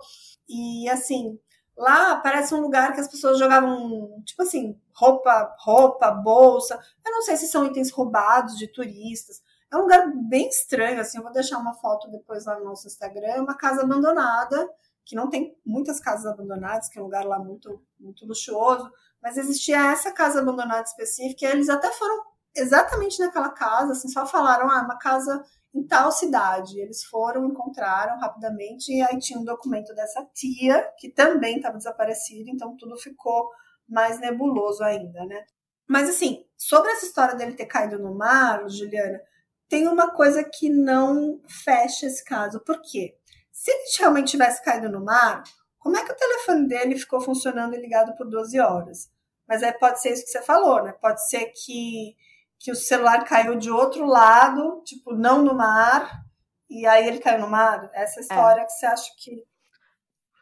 E 0.48 0.88
assim, 0.88 1.38
lá 1.76 2.16
parece 2.16 2.54
um 2.54 2.60
lugar 2.60 2.92
que 2.92 3.00
as 3.00 3.08
pessoas 3.08 3.38
jogavam, 3.38 4.22
tipo 4.24 4.42
assim, 4.42 4.78
roupa, 4.94 5.54
roupa, 5.58 6.10
bolsa. 6.10 6.78
Eu 7.04 7.12
não 7.12 7.22
sei 7.22 7.36
se 7.36 7.48
são 7.48 7.64
itens 7.64 7.90
roubados 7.90 8.56
de 8.56 8.68
turistas. 8.68 9.42
É 9.72 9.76
um 9.76 9.82
lugar 9.82 10.10
bem 10.14 10.48
estranho, 10.48 11.00
assim, 11.00 11.18
eu 11.18 11.24
vou 11.24 11.32
deixar 11.32 11.58
uma 11.58 11.74
foto 11.74 12.08
depois 12.08 12.46
lá 12.46 12.56
no 12.58 12.64
nosso 12.64 12.86
Instagram, 12.86 13.26
é 13.26 13.40
uma 13.40 13.56
casa 13.56 13.82
abandonada, 13.82 14.70
que 15.04 15.16
não 15.16 15.28
tem 15.28 15.56
muitas 15.66 15.98
casas 15.98 16.26
abandonadas, 16.26 16.88
que 16.88 16.98
é 16.98 17.02
um 17.02 17.06
lugar 17.06 17.24
lá 17.26 17.40
muito, 17.40 17.82
muito 17.98 18.24
luxuoso, 18.24 18.88
mas 19.20 19.36
existia 19.36 19.90
essa 19.90 20.12
casa 20.12 20.40
abandonada 20.40 20.84
específica, 20.84 21.44
e 21.44 21.48
eles 21.48 21.68
até 21.68 21.90
foram 21.90 22.22
exatamente 22.54 23.18
naquela 23.18 23.50
casa, 23.50 23.92
assim, 23.92 24.08
só 24.08 24.24
falaram, 24.24 24.70
ah, 24.70 24.82
uma 24.82 24.96
casa 24.96 25.44
em 25.74 25.86
tal 25.86 26.12
cidade. 26.12 26.78
Eles 26.78 27.04
foram, 27.04 27.46
encontraram 27.46 28.18
rapidamente, 28.18 28.92
e 28.92 29.02
aí 29.02 29.18
tinha 29.18 29.38
um 29.38 29.44
documento 29.44 29.94
dessa 29.94 30.24
tia, 30.32 30.88
que 30.98 31.10
também 31.10 31.56
estava 31.56 31.76
desaparecida, 31.76 32.50
então 32.50 32.76
tudo 32.76 32.96
ficou 32.96 33.50
mais 33.88 34.20
nebuloso 34.20 34.82
ainda, 34.82 35.24
né? 35.26 35.44
Mas 35.86 36.08
assim, 36.08 36.44
sobre 36.56 36.90
essa 36.92 37.06
história 37.06 37.34
dele 37.34 37.54
ter 37.54 37.66
caído 37.66 37.98
no 37.98 38.14
mar, 38.14 38.68
Juliana, 38.68 39.20
tem 39.68 39.88
uma 39.88 40.10
coisa 40.10 40.44
que 40.44 40.70
não 40.70 41.40
fecha 41.64 42.06
esse 42.06 42.24
caso. 42.24 42.60
Por 42.60 42.80
quê? 42.80 43.16
Se 43.50 43.70
ele 43.70 43.84
realmente 43.98 44.30
tivesse 44.30 44.62
caído 44.62 44.88
no 44.88 45.04
mar, 45.04 45.42
como 45.78 45.96
é 45.96 46.04
que 46.04 46.12
o 46.12 46.16
telefone 46.16 46.66
dele 46.66 46.98
ficou 46.98 47.20
funcionando 47.20 47.74
e 47.74 47.80
ligado 47.80 48.16
por 48.16 48.28
12 48.28 48.58
horas? 48.58 49.10
Mas 49.46 49.62
aí 49.62 49.72
pode 49.72 50.00
ser 50.00 50.12
isso 50.12 50.24
que 50.24 50.30
você 50.30 50.42
falou, 50.42 50.82
né? 50.82 50.92
Pode 50.92 51.26
ser 51.28 51.52
que, 51.54 52.16
que 52.58 52.72
o 52.72 52.76
celular 52.76 53.24
caiu 53.24 53.56
de 53.56 53.70
outro 53.70 54.06
lado, 54.06 54.82
tipo, 54.84 55.14
não 55.14 55.42
no 55.42 55.54
mar, 55.54 56.22
e 56.68 56.86
aí 56.86 57.06
ele 57.06 57.18
caiu 57.18 57.40
no 57.40 57.48
mar. 57.48 57.90
Essa 57.92 58.20
história 58.20 58.62
é. 58.62 58.64
que 58.64 58.72
você 58.72 58.86
acha 58.86 59.10
que 59.18 59.44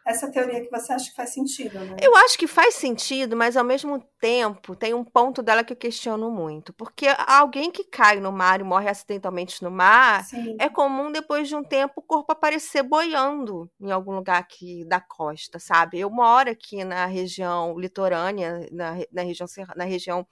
essa 0.05 0.31
teoria 0.31 0.61
que 0.61 0.70
você 0.70 0.92
acha 0.92 1.11
que 1.11 1.16
faz 1.16 1.31
sentido, 1.31 1.79
né? 1.79 1.96
Eu 2.03 2.16
acho 2.16 2.37
que 2.37 2.48
faz 2.48 2.75
sentido, 2.75 3.37
mas 3.37 3.57
ao 3.57 3.64
mesmo 3.64 4.03
tempo 4.20 4.75
tem 4.75 4.92
um 4.92 5.05
ponto 5.05 5.42
dela 5.42 5.62
que 5.62 5.72
eu 5.72 5.77
questiono 5.77 6.29
muito. 6.31 6.72
Porque 6.72 7.07
alguém 7.27 7.70
que 7.70 7.85
cai 7.85 8.18
no 8.18 8.33
mar 8.33 8.61
e 8.61 8.64
morre 8.64 8.88
acidentalmente 8.88 9.62
no 9.62 9.70
mar, 9.70 10.25
Sim. 10.25 10.57
é 10.59 10.68
comum 10.68 11.12
depois 11.12 11.48
de 11.48 11.55
um 11.55 11.62
tempo 11.62 11.94
o 11.96 12.03
corpo 12.03 12.33
aparecer 12.33 12.83
boiando 12.83 13.70
em 13.81 13.92
algum 13.92 14.12
lugar 14.12 14.40
aqui 14.40 14.85
da 14.87 15.01
costa, 15.01 15.61
sabe? 15.61 16.01
Eu 16.01 16.11
moro 16.11 16.51
aqui 16.51 16.83
na 16.83 17.07
região 17.07 17.79
litorânea, 17.79 18.68
na, 18.72 18.96
na 19.12 19.22
região, 19.22 19.46
na 19.77 19.85
região 19.85 20.27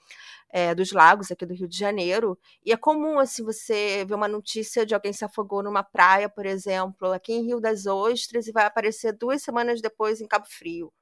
é, 0.52 0.74
dos 0.74 0.92
lagos 0.92 1.30
aqui 1.30 1.46
do 1.46 1.54
Rio 1.54 1.68
de 1.68 1.76
Janeiro. 1.78 2.38
E 2.64 2.72
é 2.72 2.76
comum, 2.76 3.18
assim, 3.18 3.44
você 3.44 4.04
ver 4.06 4.14
uma 4.14 4.28
notícia 4.28 4.84
de 4.86 4.94
alguém 4.94 5.12
se 5.12 5.24
afogou 5.24 5.62
numa 5.62 5.82
praia, 5.82 6.28
por 6.28 6.46
exemplo, 6.46 7.12
aqui 7.12 7.32
em 7.32 7.44
Rio 7.46 7.60
das 7.60 7.86
Ostras, 7.86 8.46
e 8.46 8.52
vai 8.52 8.64
aparecer 8.66 9.12
duas 9.12 9.42
semanas 9.42 9.80
depois 9.80 10.20
em 10.20 10.26
Cabo 10.28 10.46
Frio, 10.48 10.92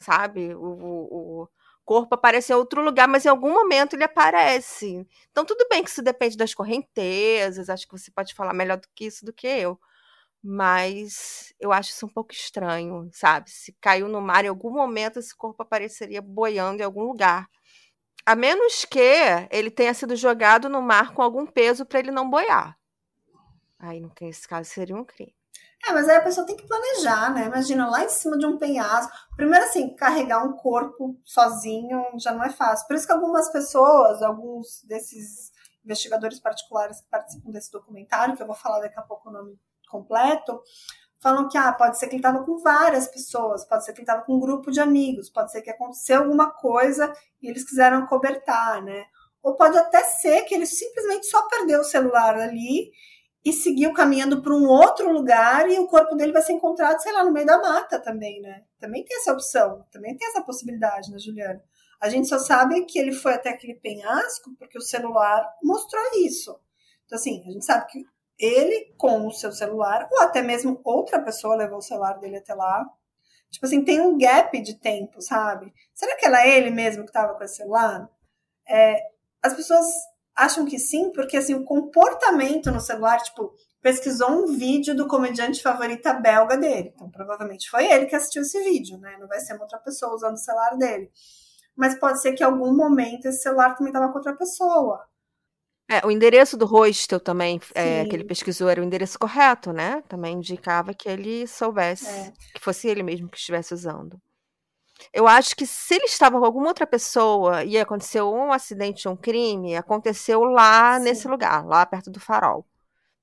sabe? 0.00 0.54
O, 0.54 0.60
o, 0.62 1.42
o 1.44 1.48
corpo 1.84 2.14
aparece 2.14 2.52
em 2.52 2.56
outro 2.56 2.82
lugar, 2.82 3.08
mas 3.08 3.24
em 3.26 3.28
algum 3.28 3.52
momento 3.52 3.94
ele 3.94 4.04
aparece. 4.04 5.06
Então, 5.30 5.44
tudo 5.44 5.66
bem 5.70 5.82
que 5.84 5.90
isso 5.90 6.02
depende 6.02 6.36
das 6.36 6.54
correntezas, 6.54 7.68
acho 7.70 7.86
que 7.88 7.98
você 7.98 8.10
pode 8.10 8.34
falar 8.34 8.54
melhor 8.54 8.78
do 8.78 8.88
que 8.94 9.06
isso 9.06 9.24
do 9.24 9.32
que 9.32 9.46
eu. 9.46 9.78
Mas 10.42 11.52
eu 11.60 11.72
acho 11.72 11.90
isso 11.90 12.06
um 12.06 12.08
pouco 12.08 12.32
estranho, 12.32 13.10
sabe? 13.12 13.50
Se 13.50 13.72
caiu 13.80 14.08
no 14.08 14.20
mar 14.22 14.44
em 14.44 14.48
algum 14.48 14.70
momento, 14.72 15.18
esse 15.18 15.36
corpo 15.36 15.62
apareceria 15.62 16.22
boiando 16.22 16.82
em 16.82 16.84
algum 16.84 17.02
lugar. 17.04 17.48
A 18.30 18.36
menos 18.36 18.84
que 18.84 19.00
ele 19.50 19.72
tenha 19.72 19.92
sido 19.92 20.14
jogado 20.14 20.68
no 20.68 20.80
mar 20.80 21.12
com 21.12 21.20
algum 21.20 21.44
peso 21.44 21.84
para 21.84 21.98
ele 21.98 22.12
não 22.12 22.30
boiar. 22.30 22.78
Aí, 23.76 24.00
nesse 24.20 24.46
caso, 24.46 24.70
seria 24.70 24.94
um 24.94 25.04
crime. 25.04 25.34
É, 25.84 25.92
mas 25.92 26.08
aí 26.08 26.14
a 26.14 26.22
pessoa 26.22 26.46
tem 26.46 26.56
que 26.56 26.64
planejar, 26.64 27.34
né? 27.34 27.46
Imagina 27.46 27.90
lá 27.90 28.04
em 28.04 28.08
cima 28.08 28.38
de 28.38 28.46
um 28.46 28.56
penhasco. 28.56 29.12
Primeiro, 29.34 29.64
assim, 29.64 29.96
carregar 29.96 30.44
um 30.44 30.52
corpo 30.52 31.20
sozinho 31.24 32.00
já 32.20 32.30
não 32.30 32.44
é 32.44 32.50
fácil. 32.50 32.86
Por 32.86 32.94
isso 32.94 33.04
que 33.04 33.12
algumas 33.12 33.50
pessoas, 33.50 34.22
alguns 34.22 34.84
desses 34.84 35.50
investigadores 35.84 36.38
particulares 36.38 37.00
que 37.00 37.08
participam 37.10 37.50
desse 37.50 37.72
documentário, 37.72 38.36
que 38.36 38.42
eu 38.44 38.46
vou 38.46 38.54
falar 38.54 38.78
daqui 38.78 38.96
a 38.96 39.02
pouco 39.02 39.28
o 39.28 39.32
nome 39.32 39.58
completo, 39.88 40.62
falam 41.20 41.48
que 41.48 41.58
ah, 41.58 41.72
pode 41.72 41.98
ser 41.98 42.06
que 42.06 42.14
ele 42.14 42.20
estava 42.20 42.42
com 42.44 42.58
várias 42.58 43.06
pessoas, 43.06 43.64
pode 43.64 43.84
ser 43.84 43.92
que 43.92 43.98
ele 43.98 44.04
estava 44.04 44.22
com 44.22 44.34
um 44.34 44.40
grupo 44.40 44.70
de 44.70 44.80
amigos, 44.80 45.28
pode 45.28 45.52
ser 45.52 45.60
que 45.60 45.70
aconteceu 45.70 46.20
alguma 46.20 46.50
coisa 46.50 47.12
e 47.42 47.48
eles 47.48 47.64
quiseram 47.68 48.06
cobertar, 48.06 48.82
né? 48.82 49.04
Ou 49.42 49.54
pode 49.54 49.76
até 49.76 50.02
ser 50.02 50.42
que 50.42 50.54
ele 50.54 50.66
simplesmente 50.66 51.26
só 51.26 51.46
perdeu 51.48 51.80
o 51.80 51.84
celular 51.84 52.38
ali 52.38 52.90
e 53.44 53.52
seguiu 53.52 53.92
caminhando 53.92 54.42
para 54.42 54.52
um 54.52 54.66
outro 54.66 55.10
lugar 55.10 55.68
e 55.70 55.78
o 55.78 55.86
corpo 55.86 56.14
dele 56.14 56.32
vai 56.32 56.42
ser 56.42 56.52
encontrado, 56.52 57.00
sei 57.00 57.12
lá, 57.12 57.24
no 57.24 57.32
meio 57.32 57.46
da 57.46 57.58
mata 57.58 57.98
também, 57.98 58.40
né? 58.40 58.64
Também 58.78 59.04
tem 59.04 59.16
essa 59.16 59.32
opção, 59.32 59.84
também 59.90 60.16
tem 60.16 60.28
essa 60.28 60.42
possibilidade, 60.42 61.10
né, 61.10 61.18
Juliana? 61.18 61.62
A 62.00 62.08
gente 62.08 62.28
só 62.28 62.38
sabe 62.38 62.84
que 62.86 62.98
ele 62.98 63.12
foi 63.12 63.34
até 63.34 63.50
aquele 63.50 63.74
penhasco 63.74 64.54
porque 64.58 64.78
o 64.78 64.82
celular 64.82 65.46
mostrou 65.62 66.02
isso. 66.24 66.58
Então, 67.04 67.18
assim, 67.18 67.42
a 67.46 67.50
gente 67.50 67.64
sabe 67.64 67.86
que 67.90 68.04
ele 68.40 68.94
com 68.96 69.26
o 69.26 69.30
seu 69.30 69.52
celular, 69.52 70.08
ou 70.10 70.22
até 70.22 70.42
mesmo 70.42 70.80
outra 70.82 71.20
pessoa 71.20 71.56
levou 71.56 71.78
o 71.78 71.82
celular 71.82 72.18
dele 72.18 72.38
até 72.38 72.54
lá. 72.54 72.84
Tipo 73.50 73.66
assim, 73.66 73.84
tem 73.84 74.00
um 74.00 74.16
gap 74.16 74.58
de 74.60 74.78
tempo, 74.78 75.20
sabe? 75.20 75.72
Será 75.92 76.16
que 76.16 76.24
era 76.24 76.46
ele 76.46 76.70
mesmo 76.70 77.02
que 77.02 77.10
estava 77.10 77.34
com 77.34 77.44
esse 77.44 77.56
celular? 77.56 78.08
É, 78.68 78.96
as 79.42 79.54
pessoas 79.54 79.86
acham 80.36 80.64
que 80.64 80.78
sim, 80.78 81.10
porque 81.12 81.36
assim, 81.36 81.54
o 81.54 81.64
comportamento 81.64 82.70
no 82.70 82.80
celular, 82.80 83.20
tipo, 83.20 83.52
pesquisou 83.82 84.30
um 84.30 84.46
vídeo 84.46 84.94
do 84.94 85.08
comediante 85.08 85.62
favorita 85.62 86.14
belga 86.14 86.56
dele. 86.56 86.92
Então, 86.94 87.10
provavelmente 87.10 87.68
foi 87.68 87.90
ele 87.90 88.06
que 88.06 88.16
assistiu 88.16 88.42
esse 88.42 88.62
vídeo, 88.62 88.98
né? 88.98 89.16
Não 89.18 89.26
vai 89.26 89.40
ser 89.40 89.54
uma 89.54 89.62
outra 89.62 89.78
pessoa 89.78 90.14
usando 90.14 90.34
o 90.34 90.38
celular 90.38 90.76
dele. 90.76 91.10
Mas 91.76 91.98
pode 91.98 92.20
ser 92.20 92.32
que 92.32 92.42
em 92.42 92.46
algum 92.46 92.74
momento 92.74 93.26
esse 93.26 93.42
celular 93.42 93.74
também 93.74 93.92
estava 93.92 94.10
com 94.10 94.18
outra 94.18 94.36
pessoa. 94.36 95.04
É, 95.90 96.06
o 96.06 96.10
endereço 96.10 96.56
do 96.56 96.66
hostel 96.66 97.18
também, 97.18 97.60
é, 97.74 98.04
que 98.04 98.14
ele 98.14 98.22
pesquisou, 98.22 98.68
era 98.68 98.80
o 98.80 98.84
endereço 98.84 99.18
correto, 99.18 99.72
né? 99.72 100.00
Também 100.08 100.36
indicava 100.36 100.94
que 100.94 101.08
ele 101.08 101.48
soubesse, 101.48 102.06
é. 102.06 102.32
que 102.54 102.60
fosse 102.60 102.86
ele 102.86 103.02
mesmo 103.02 103.28
que 103.28 103.36
estivesse 103.36 103.74
usando. 103.74 104.16
Eu 105.12 105.26
acho 105.26 105.56
que 105.56 105.66
se 105.66 105.94
ele 105.94 106.04
estava 106.04 106.38
com 106.38 106.44
alguma 106.44 106.68
outra 106.68 106.86
pessoa 106.86 107.64
e 107.64 107.76
aconteceu 107.76 108.32
um 108.32 108.52
acidente 108.52 109.08
um 109.08 109.16
crime, 109.16 109.74
aconteceu 109.74 110.44
lá 110.44 110.96
Sim. 110.98 111.04
nesse 111.04 111.26
lugar, 111.26 111.66
lá 111.66 111.84
perto 111.84 112.08
do 112.08 112.20
farol. 112.20 112.64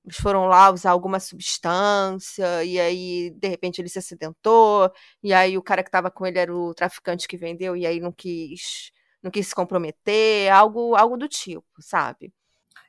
Eles 0.04 0.18
foram 0.18 0.46
lá 0.46 0.70
usar 0.70 0.90
alguma 0.90 1.20
substância, 1.20 2.64
e 2.64 2.78
aí, 2.78 3.30
de 3.30 3.48
repente, 3.48 3.80
ele 3.80 3.88
se 3.88 3.98
acidentou, 3.98 4.92
e 5.22 5.32
aí 5.32 5.56
o 5.56 5.62
cara 5.62 5.82
que 5.82 5.88
estava 5.88 6.10
com 6.10 6.26
ele 6.26 6.38
era 6.38 6.54
o 6.54 6.74
traficante 6.74 7.26
que 7.26 7.36
vendeu, 7.38 7.74
e 7.74 7.86
aí 7.86 7.98
não 7.98 8.12
quis, 8.12 8.90
não 9.22 9.30
quis 9.30 9.48
se 9.48 9.54
comprometer, 9.54 10.52
algo, 10.52 10.94
algo 10.94 11.16
do 11.16 11.28
tipo, 11.28 11.64
sabe? 11.80 12.32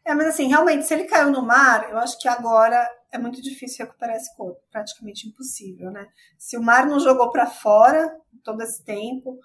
É, 0.10 0.16
mas 0.16 0.30
assim, 0.30 0.48
realmente, 0.48 0.86
se 0.86 0.94
ele 0.96 1.04
caiu 1.04 1.30
no 1.30 1.46
mar, 1.46 1.88
eu 1.92 2.00
acho 2.00 2.18
que 2.18 2.28
agora 2.28 2.84
é 3.12 3.18
muito 3.20 3.40
difícil 3.44 3.86
recuperar 3.86 4.16
esse 4.16 4.36
corpo, 4.36 4.60
praticamente 4.72 5.28
impossível, 5.28 5.92
né? 5.92 6.08
Se 6.36 6.58
o 6.58 6.64
mar 6.64 6.88
não 6.88 7.00
jogou 7.00 7.30
para 7.30 7.46
fora 7.46 8.20
todo 8.44 8.60
esse 8.64 8.84
tempo, 8.84 9.38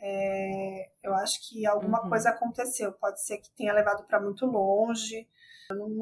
é, 0.00 0.88
eu 1.02 1.14
acho 1.16 1.46
que 1.46 1.66
alguma 1.66 2.02
uhum. 2.02 2.08
coisa 2.08 2.30
aconteceu. 2.30 2.92
Pode 2.92 3.22
ser 3.22 3.36
que 3.36 3.50
tenha 3.50 3.74
levado 3.74 4.06
para 4.06 4.18
muito 4.18 4.46
longe. 4.46 5.28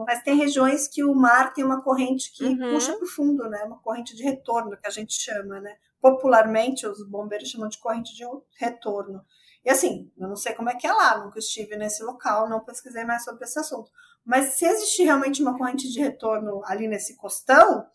Mas 0.07 0.23
tem 0.23 0.37
regiões 0.37 0.87
que 0.87 1.03
o 1.03 1.13
mar 1.13 1.53
tem 1.53 1.65
uma 1.65 1.83
corrente 1.83 2.31
que 2.33 2.45
uhum. 2.45 2.73
puxa 2.73 2.93
para 2.93 3.05
o 3.05 3.09
fundo, 3.09 3.49
né? 3.51 3.65
Uma 3.65 3.81
corrente 3.81 4.15
de 4.15 4.23
retorno, 4.23 4.77
que 4.77 4.87
a 4.87 4.91
gente 4.91 5.15
chama, 5.15 5.59
né? 5.59 5.75
Popularmente, 6.01 6.87
os 6.87 7.05
bombeiros 7.05 7.49
chamam 7.49 7.69
de 7.69 7.79
corrente 7.79 8.15
de 8.15 8.25
retorno. 8.61 9.25
E 9.65 9.71
assim, 9.71 10.13
eu 10.19 10.29
não 10.29 10.37
sei 10.37 10.53
como 10.53 10.69
é 10.69 10.75
que 10.75 10.87
é 10.87 10.93
lá, 10.93 11.25
nunca 11.25 11.39
estive 11.39 11.77
nesse 11.77 12.03
local, 12.03 12.49
não 12.49 12.61
pesquisei 12.61 13.05
mais 13.05 13.25
sobre 13.25 13.45
esse 13.45 13.59
assunto. 13.59 13.91
Mas 14.25 14.55
se 14.55 14.67
existir 14.67 15.05
realmente 15.05 15.43
uma 15.43 15.57
corrente 15.57 15.91
de 15.91 16.01
retorno 16.01 16.63
ali 16.65 16.87
nesse 16.87 17.17
costão, 17.17 17.87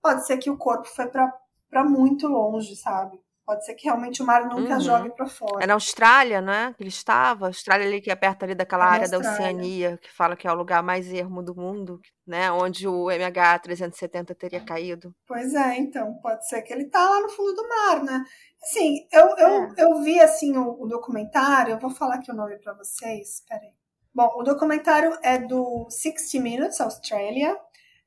pode 0.00 0.24
ser 0.26 0.38
que 0.38 0.50
o 0.50 0.56
corpo 0.56 0.86
foi 0.88 1.08
para 1.08 1.84
muito 1.84 2.28
longe, 2.28 2.76
sabe? 2.76 3.20
Pode 3.46 3.64
ser 3.64 3.74
que 3.74 3.84
realmente 3.84 4.20
o 4.20 4.26
mar 4.26 4.44
nunca 4.44 4.74
uhum. 4.74 4.80
jogue 4.80 5.10
para 5.14 5.26
fora. 5.26 5.62
É 5.62 5.68
na 5.68 5.74
Austrália, 5.74 6.40
né? 6.40 6.74
Que 6.76 6.82
ele 6.82 6.90
estava. 6.90 7.46
Austrália 7.46 7.86
ali 7.86 8.00
que 8.00 8.10
é 8.10 8.16
perto 8.16 8.42
ali 8.42 8.56
daquela 8.56 8.86
é 8.86 8.88
área 8.88 9.08
da 9.08 9.18
Oceania, 9.18 9.96
que 10.02 10.12
fala 10.12 10.34
que 10.34 10.48
é 10.48 10.50
o 10.50 10.56
lugar 10.56 10.82
mais 10.82 11.12
ermo 11.12 11.44
do 11.44 11.54
mundo, 11.54 12.00
né? 12.26 12.50
Onde 12.50 12.88
o 12.88 13.04
MH370 13.04 14.34
teria 14.34 14.60
caído. 14.64 15.14
Pois 15.28 15.54
é, 15.54 15.76
então, 15.76 16.14
pode 16.20 16.48
ser 16.48 16.60
que 16.62 16.72
ele 16.72 16.86
tá 16.86 16.98
lá 17.08 17.20
no 17.20 17.28
fundo 17.28 17.54
do 17.54 17.68
mar, 17.68 18.02
né? 18.02 18.24
Assim, 18.60 19.06
eu, 19.12 19.28
eu, 19.36 19.48
é. 19.48 19.74
eu 19.78 20.02
vi 20.02 20.18
assim 20.18 20.56
o, 20.58 20.82
o, 20.82 20.88
documentário, 20.88 21.74
eu 21.74 21.78
vou 21.78 21.90
falar 21.90 22.16
aqui 22.16 22.32
o 22.32 22.34
nome 22.34 22.58
para 22.58 22.74
vocês, 22.74 23.44
peraí. 23.48 23.70
Bom, 24.12 24.32
o 24.38 24.42
documentário 24.42 25.16
é 25.22 25.38
do 25.38 25.86
60 25.88 26.42
Minutes 26.42 26.80
Australia, 26.80 27.56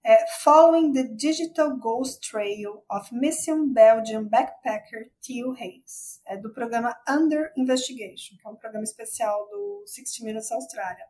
é 0.04 0.26
Following 0.44 0.94
the 0.94 1.04
Digital 1.04 1.78
Ghost 1.78 2.30
Trail 2.30 2.84
of 2.90 3.14
Missing 3.14 3.74
Belgian 3.74 4.26
Backpacker 4.26 5.12
Theo 5.22 5.54
Hayes, 5.54 6.22
é 6.26 6.38
do 6.38 6.54
programa 6.54 6.96
Under 7.08 7.52
Investigation, 7.58 8.38
que 8.38 8.48
é 8.48 8.50
um 8.50 8.56
programa 8.56 8.84
especial 8.84 9.48
do 9.50 9.84
60 9.86 10.24
Minutes 10.26 10.52
Austrália. 10.52 11.06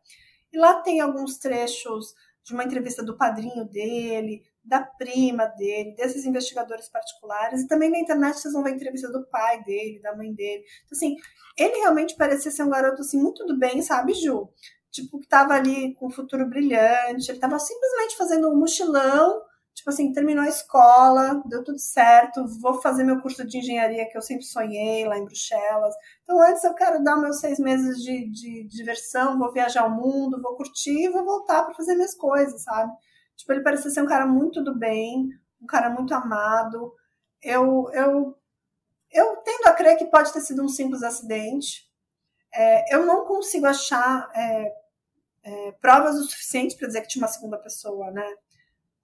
E 0.52 0.58
lá 0.58 0.82
tem 0.82 1.00
alguns 1.00 1.38
trechos 1.38 2.14
de 2.42 2.52
uma 2.52 2.64
entrevista 2.64 3.02
do 3.02 3.16
padrinho 3.16 3.64
dele, 3.64 4.42
da 4.64 4.80
prima 4.82 5.46
dele, 5.46 5.94
desses 5.94 6.24
investigadores 6.24 6.88
particulares, 6.88 7.62
e 7.62 7.68
também 7.68 7.90
na 7.90 7.98
internet 7.98 8.38
vocês 8.38 8.52
vão 8.52 8.62
ver 8.62 8.74
entrevista 8.74 9.10
do 9.10 9.24
pai 9.26 9.62
dele, 9.62 10.00
da 10.00 10.16
mãe 10.16 10.32
dele. 10.32 10.64
Então, 10.84 10.96
assim, 10.96 11.16
ele 11.56 11.78
realmente 11.78 12.16
parecia 12.16 12.50
ser 12.50 12.64
um 12.64 12.70
garoto 12.70 13.00
assim 13.00 13.20
muito 13.20 13.46
do 13.46 13.58
bem, 13.58 13.82
sabe, 13.82 14.14
Ju? 14.14 14.48
Tipo, 14.90 15.18
que 15.20 15.28
tava 15.28 15.54
ali 15.54 15.94
com 15.94 16.06
um 16.08 16.10
futuro 16.10 16.48
brilhante, 16.48 17.30
ele 17.30 17.38
tava 17.38 17.58
simplesmente 17.58 18.16
fazendo 18.16 18.50
um 18.50 18.56
mochilão, 18.56 19.40
tipo 19.74 19.88
assim, 19.90 20.12
terminou 20.12 20.44
a 20.44 20.48
escola, 20.48 21.42
deu 21.46 21.64
tudo 21.64 21.78
certo, 21.78 22.46
vou 22.60 22.80
fazer 22.82 23.04
meu 23.04 23.20
curso 23.20 23.46
de 23.46 23.58
engenharia 23.58 24.08
que 24.08 24.16
eu 24.16 24.22
sempre 24.22 24.44
sonhei 24.44 25.06
lá 25.06 25.16
em 25.16 25.24
Bruxelas. 25.24 25.94
Então, 26.22 26.40
antes 26.42 26.62
eu 26.64 26.74
quero 26.74 27.02
dar 27.02 27.16
meus 27.16 27.40
seis 27.40 27.58
meses 27.58 28.02
de, 28.02 28.30
de, 28.30 28.68
diversão, 28.68 29.38
vou 29.38 29.52
viajar 29.52 29.86
o 29.86 29.90
mundo, 29.90 30.42
vou 30.42 30.56
curtir 30.56 31.04
e 31.04 31.08
vou 31.08 31.24
voltar 31.24 31.64
para 31.64 31.74
fazer 31.74 31.94
minhas 31.94 32.14
coisas, 32.14 32.62
sabe? 32.62 32.92
Tipo, 33.36 33.52
ele 33.52 33.62
parecia 33.62 33.90
ser 33.90 34.02
um 34.02 34.06
cara 34.06 34.26
muito 34.26 34.62
do 34.62 34.78
bem, 34.78 35.28
um 35.62 35.66
cara 35.66 35.88
muito 35.88 36.12
amado. 36.12 36.92
Eu, 37.42 37.88
eu, 37.92 38.36
eu 39.10 39.36
tendo 39.38 39.66
a 39.66 39.72
crer 39.72 39.96
que 39.96 40.04
pode 40.06 40.32
ter 40.32 40.40
sido 40.40 40.62
um 40.62 40.68
simples 40.68 41.02
acidente. 41.02 41.88
É, 42.52 42.94
eu 42.94 43.06
não 43.06 43.24
consigo 43.24 43.64
achar 43.66 44.28
é, 44.34 44.79
é, 45.42 45.72
provas 45.72 46.16
o 46.16 46.24
suficiente 46.24 46.76
para 46.76 46.86
dizer 46.86 47.02
que 47.02 47.08
tinha 47.08 47.22
uma 47.22 47.32
segunda 47.32 47.58
pessoa, 47.58 48.10
né? 48.10 48.26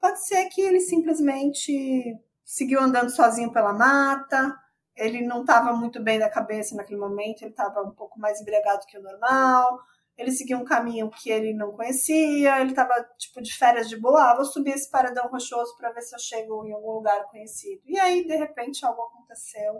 Pode 0.01 0.25
ser 0.27 0.47
que 0.47 0.61
ele 0.61 0.81
simplesmente 0.81 2.19
seguiu 2.45 2.81
andando 2.81 3.11
sozinho 3.11 3.53
pela 3.53 3.73
mata, 3.73 4.57
ele 4.95 5.27
não 5.27 5.41
estava 5.43 5.73
muito 5.73 6.03
bem 6.03 6.19
da 6.19 6.31
cabeça 6.31 6.75
naquele 6.75 6.99
momento, 6.99 7.43
ele 7.43 7.51
estava 7.51 7.83
um 7.83 7.91
pouco 7.91 8.19
mais 8.19 8.41
embriagado 8.41 8.87
que 8.87 8.99
o 8.99 9.03
normal, 9.03 9.79
ele 10.17 10.31
seguiu 10.31 10.59
um 10.59 10.65
caminho 10.65 11.11
que 11.11 11.31
ele 11.31 11.53
não 11.53 11.73
conhecia, 11.73 12.61
ele 12.61 12.71
estava 12.71 13.07
tipo 13.19 13.43
de 13.43 13.53
férias 13.55 13.89
de 13.89 13.97
boa, 13.97 14.31
ah, 14.31 14.35
vou 14.35 14.47
subir 14.47 14.71
esse 14.71 14.91
paredão 14.91 15.29
rochoso 15.29 15.77
para 15.77 15.93
ver 15.93 16.01
se 16.01 16.15
eu 16.15 16.19
chego 16.19 16.65
em 16.67 16.73
algum 16.73 16.93
lugar 16.93 17.25
conhecido. 17.27 17.83
E 17.85 17.99
aí, 17.99 18.27
de 18.27 18.35
repente, 18.35 18.85
algo 18.85 19.03
aconteceu. 19.03 19.79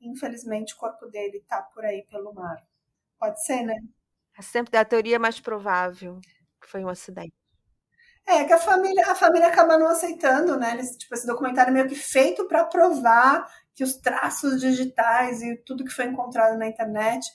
Infelizmente, 0.00 0.74
o 0.74 0.78
corpo 0.78 1.06
dele 1.06 1.38
está 1.38 1.62
por 1.62 1.84
aí 1.84 2.02
pelo 2.04 2.32
mar. 2.32 2.56
Pode 3.18 3.44
ser, 3.44 3.62
né? 3.62 3.76
É 4.36 4.42
sempre 4.42 4.76
a 4.76 4.84
teoria 4.84 5.18
mais 5.18 5.40
provável 5.40 6.20
que 6.60 6.68
foi 6.68 6.84
um 6.84 6.88
acidente. 6.88 7.34
É, 8.26 8.44
que 8.44 8.52
a 8.52 8.58
família, 8.58 9.10
a 9.10 9.14
família 9.14 9.48
acaba 9.48 9.76
não 9.76 9.88
aceitando, 9.88 10.56
né? 10.56 10.72
Eles, 10.72 10.96
tipo, 10.96 11.14
esse 11.14 11.26
documentário 11.26 11.70
é 11.70 11.74
meio 11.74 11.88
que 11.88 11.94
feito 11.94 12.48
para 12.48 12.64
provar 12.64 13.46
que 13.74 13.84
os 13.84 13.96
traços 13.96 14.60
digitais 14.60 15.42
e 15.42 15.56
tudo 15.56 15.84
que 15.84 15.92
foi 15.92 16.06
encontrado 16.06 16.56
na 16.56 16.66
internet 16.66 17.26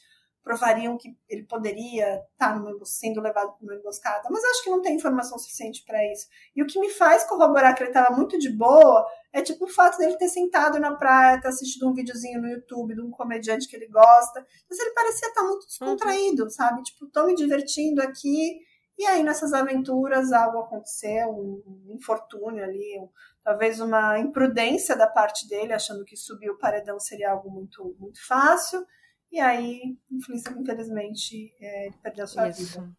provariam 0.43 0.97
que 0.97 1.17
ele 1.27 1.43
poderia 1.43 2.15
estar 2.31 2.53
tá 2.53 2.85
sendo 2.85 3.21
levado 3.21 3.53
para 3.53 3.63
uma 3.63 3.75
emboscada, 3.75 4.27
mas 4.29 4.43
acho 4.43 4.63
que 4.63 4.69
não 4.69 4.81
tem 4.81 4.95
informação 4.95 5.37
suficiente 5.37 5.83
para 5.85 6.03
isso. 6.11 6.27
E 6.55 6.63
o 6.63 6.65
que 6.65 6.79
me 6.79 6.89
faz 6.89 7.23
corroborar 7.25 7.75
que 7.75 7.83
ele 7.83 7.89
estava 7.89 8.15
muito 8.15 8.37
de 8.37 8.49
boa 8.49 9.05
é 9.31 9.41
tipo 9.41 9.65
o 9.65 9.69
fato 9.69 9.97
dele 9.97 10.17
ter 10.17 10.27
sentado 10.27 10.79
na 10.79 10.95
praia, 10.95 11.39
ter 11.39 11.49
assistido 11.49 11.87
um 11.87 11.93
videozinho 11.93 12.41
no 12.41 12.47
YouTube 12.47 12.95
de 12.95 13.01
um 13.01 13.11
comediante 13.11 13.67
que 13.67 13.75
ele 13.75 13.87
gosta, 13.87 14.45
mas 14.69 14.79
ele 14.79 14.91
parecia 14.91 15.27
estar 15.27 15.41
tá 15.41 15.47
muito 15.47 15.67
descontraído, 15.67 16.43
uhum. 16.43 16.49
sabe? 16.49 16.81
Tipo, 16.83 17.07
tô 17.07 17.25
me 17.25 17.35
divertindo 17.35 18.01
aqui. 18.01 18.59
E 18.97 19.05
aí, 19.05 19.23
nessas 19.23 19.53
aventuras, 19.53 20.33
algo 20.33 20.59
aconteceu, 20.59 21.29
um 21.29 21.93
infortúnio 21.95 22.61
ali, 22.61 22.99
um, 22.99 23.07
talvez 23.43 23.79
uma 23.79 24.19
imprudência 24.19 24.95
da 24.95 25.07
parte 25.07 25.47
dele, 25.47 25.71
achando 25.71 26.03
que 26.03 26.17
subir 26.17 26.49
o 26.49 26.57
paredão 26.57 26.99
seria 26.99 27.31
algo 27.31 27.49
muito, 27.49 27.95
muito 27.97 28.19
fácil. 28.27 28.85
E 29.31 29.39
aí, 29.39 29.97
infelizmente, 30.11 31.53
é, 31.59 31.87
ele 31.87 31.95
perdeu 32.01 32.23
a 32.23 32.27
sua 32.27 32.49
Isso. 32.49 32.81
vida. 32.81 32.91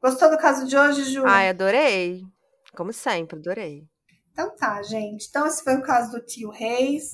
Gostou 0.00 0.30
do 0.30 0.38
caso 0.38 0.66
de 0.66 0.76
hoje, 0.76 1.04
Ju? 1.04 1.26
Ai, 1.26 1.48
adorei. 1.48 2.24
Como 2.74 2.92
sempre, 2.92 3.38
adorei. 3.38 3.86
Então 4.32 4.54
tá, 4.56 4.82
gente. 4.82 5.26
Então 5.28 5.46
esse 5.46 5.62
foi 5.62 5.76
o 5.76 5.82
caso 5.82 6.12
do 6.12 6.24
tio 6.24 6.50
Reis. 6.50 7.12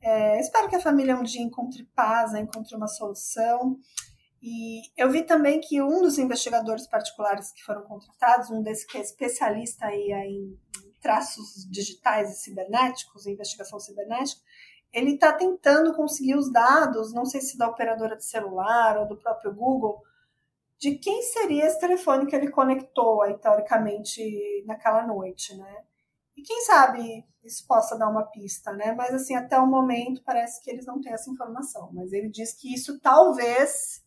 É, 0.00 0.40
espero 0.40 0.68
que 0.68 0.76
a 0.76 0.80
família 0.80 1.16
um 1.16 1.22
dia 1.22 1.42
encontre 1.42 1.84
paz, 1.94 2.32
né, 2.32 2.40
encontre 2.40 2.74
uma 2.74 2.88
solução. 2.88 3.78
E 4.42 4.80
eu 4.96 5.10
vi 5.10 5.22
também 5.22 5.60
que 5.60 5.80
um 5.80 6.02
dos 6.02 6.18
investigadores 6.18 6.86
particulares 6.88 7.52
que 7.52 7.62
foram 7.62 7.82
contratados, 7.82 8.50
um 8.50 8.62
desses 8.62 8.84
que 8.84 8.98
é 8.98 9.00
especialista 9.00 9.86
aí 9.86 10.10
em 10.10 10.58
traços 11.00 11.68
digitais 11.70 12.30
e 12.30 12.40
cibernéticos, 12.40 13.26
investigação 13.26 13.78
cibernética, 13.78 14.40
ele 14.92 15.14
está 15.14 15.32
tentando 15.32 15.94
conseguir 15.94 16.36
os 16.36 16.52
dados, 16.52 17.12
não 17.12 17.24
sei 17.24 17.40
se 17.40 17.56
da 17.56 17.68
operadora 17.68 18.16
de 18.16 18.24
celular 18.24 18.98
ou 18.98 19.08
do 19.08 19.16
próprio 19.16 19.54
Google, 19.54 20.02
de 20.78 20.96
quem 20.96 21.22
seria 21.22 21.66
esse 21.66 21.78
telefone 21.78 22.26
que 22.26 22.34
ele 22.34 22.50
conectou 22.50 23.22
aí, 23.22 23.38
teoricamente, 23.38 24.64
naquela 24.66 25.06
noite, 25.06 25.56
né? 25.56 25.84
E 26.36 26.42
quem 26.42 26.60
sabe 26.62 27.24
isso 27.44 27.66
possa 27.66 27.96
dar 27.96 28.08
uma 28.08 28.24
pista, 28.24 28.72
né? 28.72 28.92
Mas, 28.92 29.14
assim, 29.14 29.34
até 29.34 29.58
o 29.58 29.66
momento 29.66 30.22
parece 30.24 30.62
que 30.62 30.70
eles 30.70 30.86
não 30.86 31.00
têm 31.00 31.12
essa 31.12 31.30
informação. 31.30 31.90
Mas 31.92 32.12
ele 32.12 32.28
diz 32.28 32.52
que 32.54 32.74
isso 32.74 32.98
talvez 33.00 34.02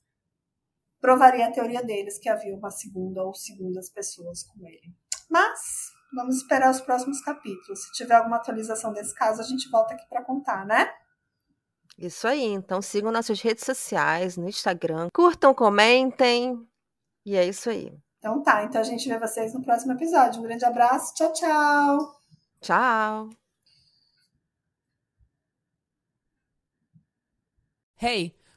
provaria 1.00 1.48
a 1.48 1.52
teoria 1.52 1.84
deles, 1.84 2.18
que 2.18 2.28
havia 2.28 2.56
uma 2.56 2.72
segunda 2.72 3.24
ou 3.24 3.34
segundas 3.34 3.90
pessoas 3.90 4.44
com 4.44 4.66
ele. 4.66 4.94
Mas 5.30 5.95
Vamos 6.14 6.38
esperar 6.38 6.72
os 6.72 6.82
próximos 6.82 7.22
capítulos. 7.22 7.84
Se 7.84 7.92
tiver 7.94 8.16
alguma 8.16 8.38
atualização 8.38 8.94
desse 8.94 9.14
caso, 9.14 9.42
a 9.42 9.44
gente 9.44 9.70
volta 9.70 9.94
aqui 9.94 10.08
para 10.08 10.24
contar, 10.24 10.66
né? 10.66 10.90
Isso 11.98 12.28
aí. 12.28 12.46
Então 12.46 12.82
sigam 12.82 13.12
nossas 13.12 13.42
redes 13.42 13.66
sociais, 13.66 14.38
no 14.38 14.48
Instagram. 14.48 15.10
Curtam, 15.14 15.54
comentem. 15.54 16.68
E 17.26 17.36
é 17.36 17.46
isso 17.46 17.70
aí. 17.70 17.92
Então 18.20 18.42
tá. 18.44 18.64
Então 18.64 18.82
a 18.82 18.84
gente 18.84 19.08
vê 19.08 19.18
vocês 19.18 19.54
no 19.54 19.64
próximo 19.64 19.94
episódio. 19.94 20.40
Um 20.40 20.44
grande 20.44 20.66
abraço. 20.66 21.14
Tchau, 21.16 21.34
tchau. 21.34 22.22
Tchau. 22.62 23.30
Hey! 27.98 28.45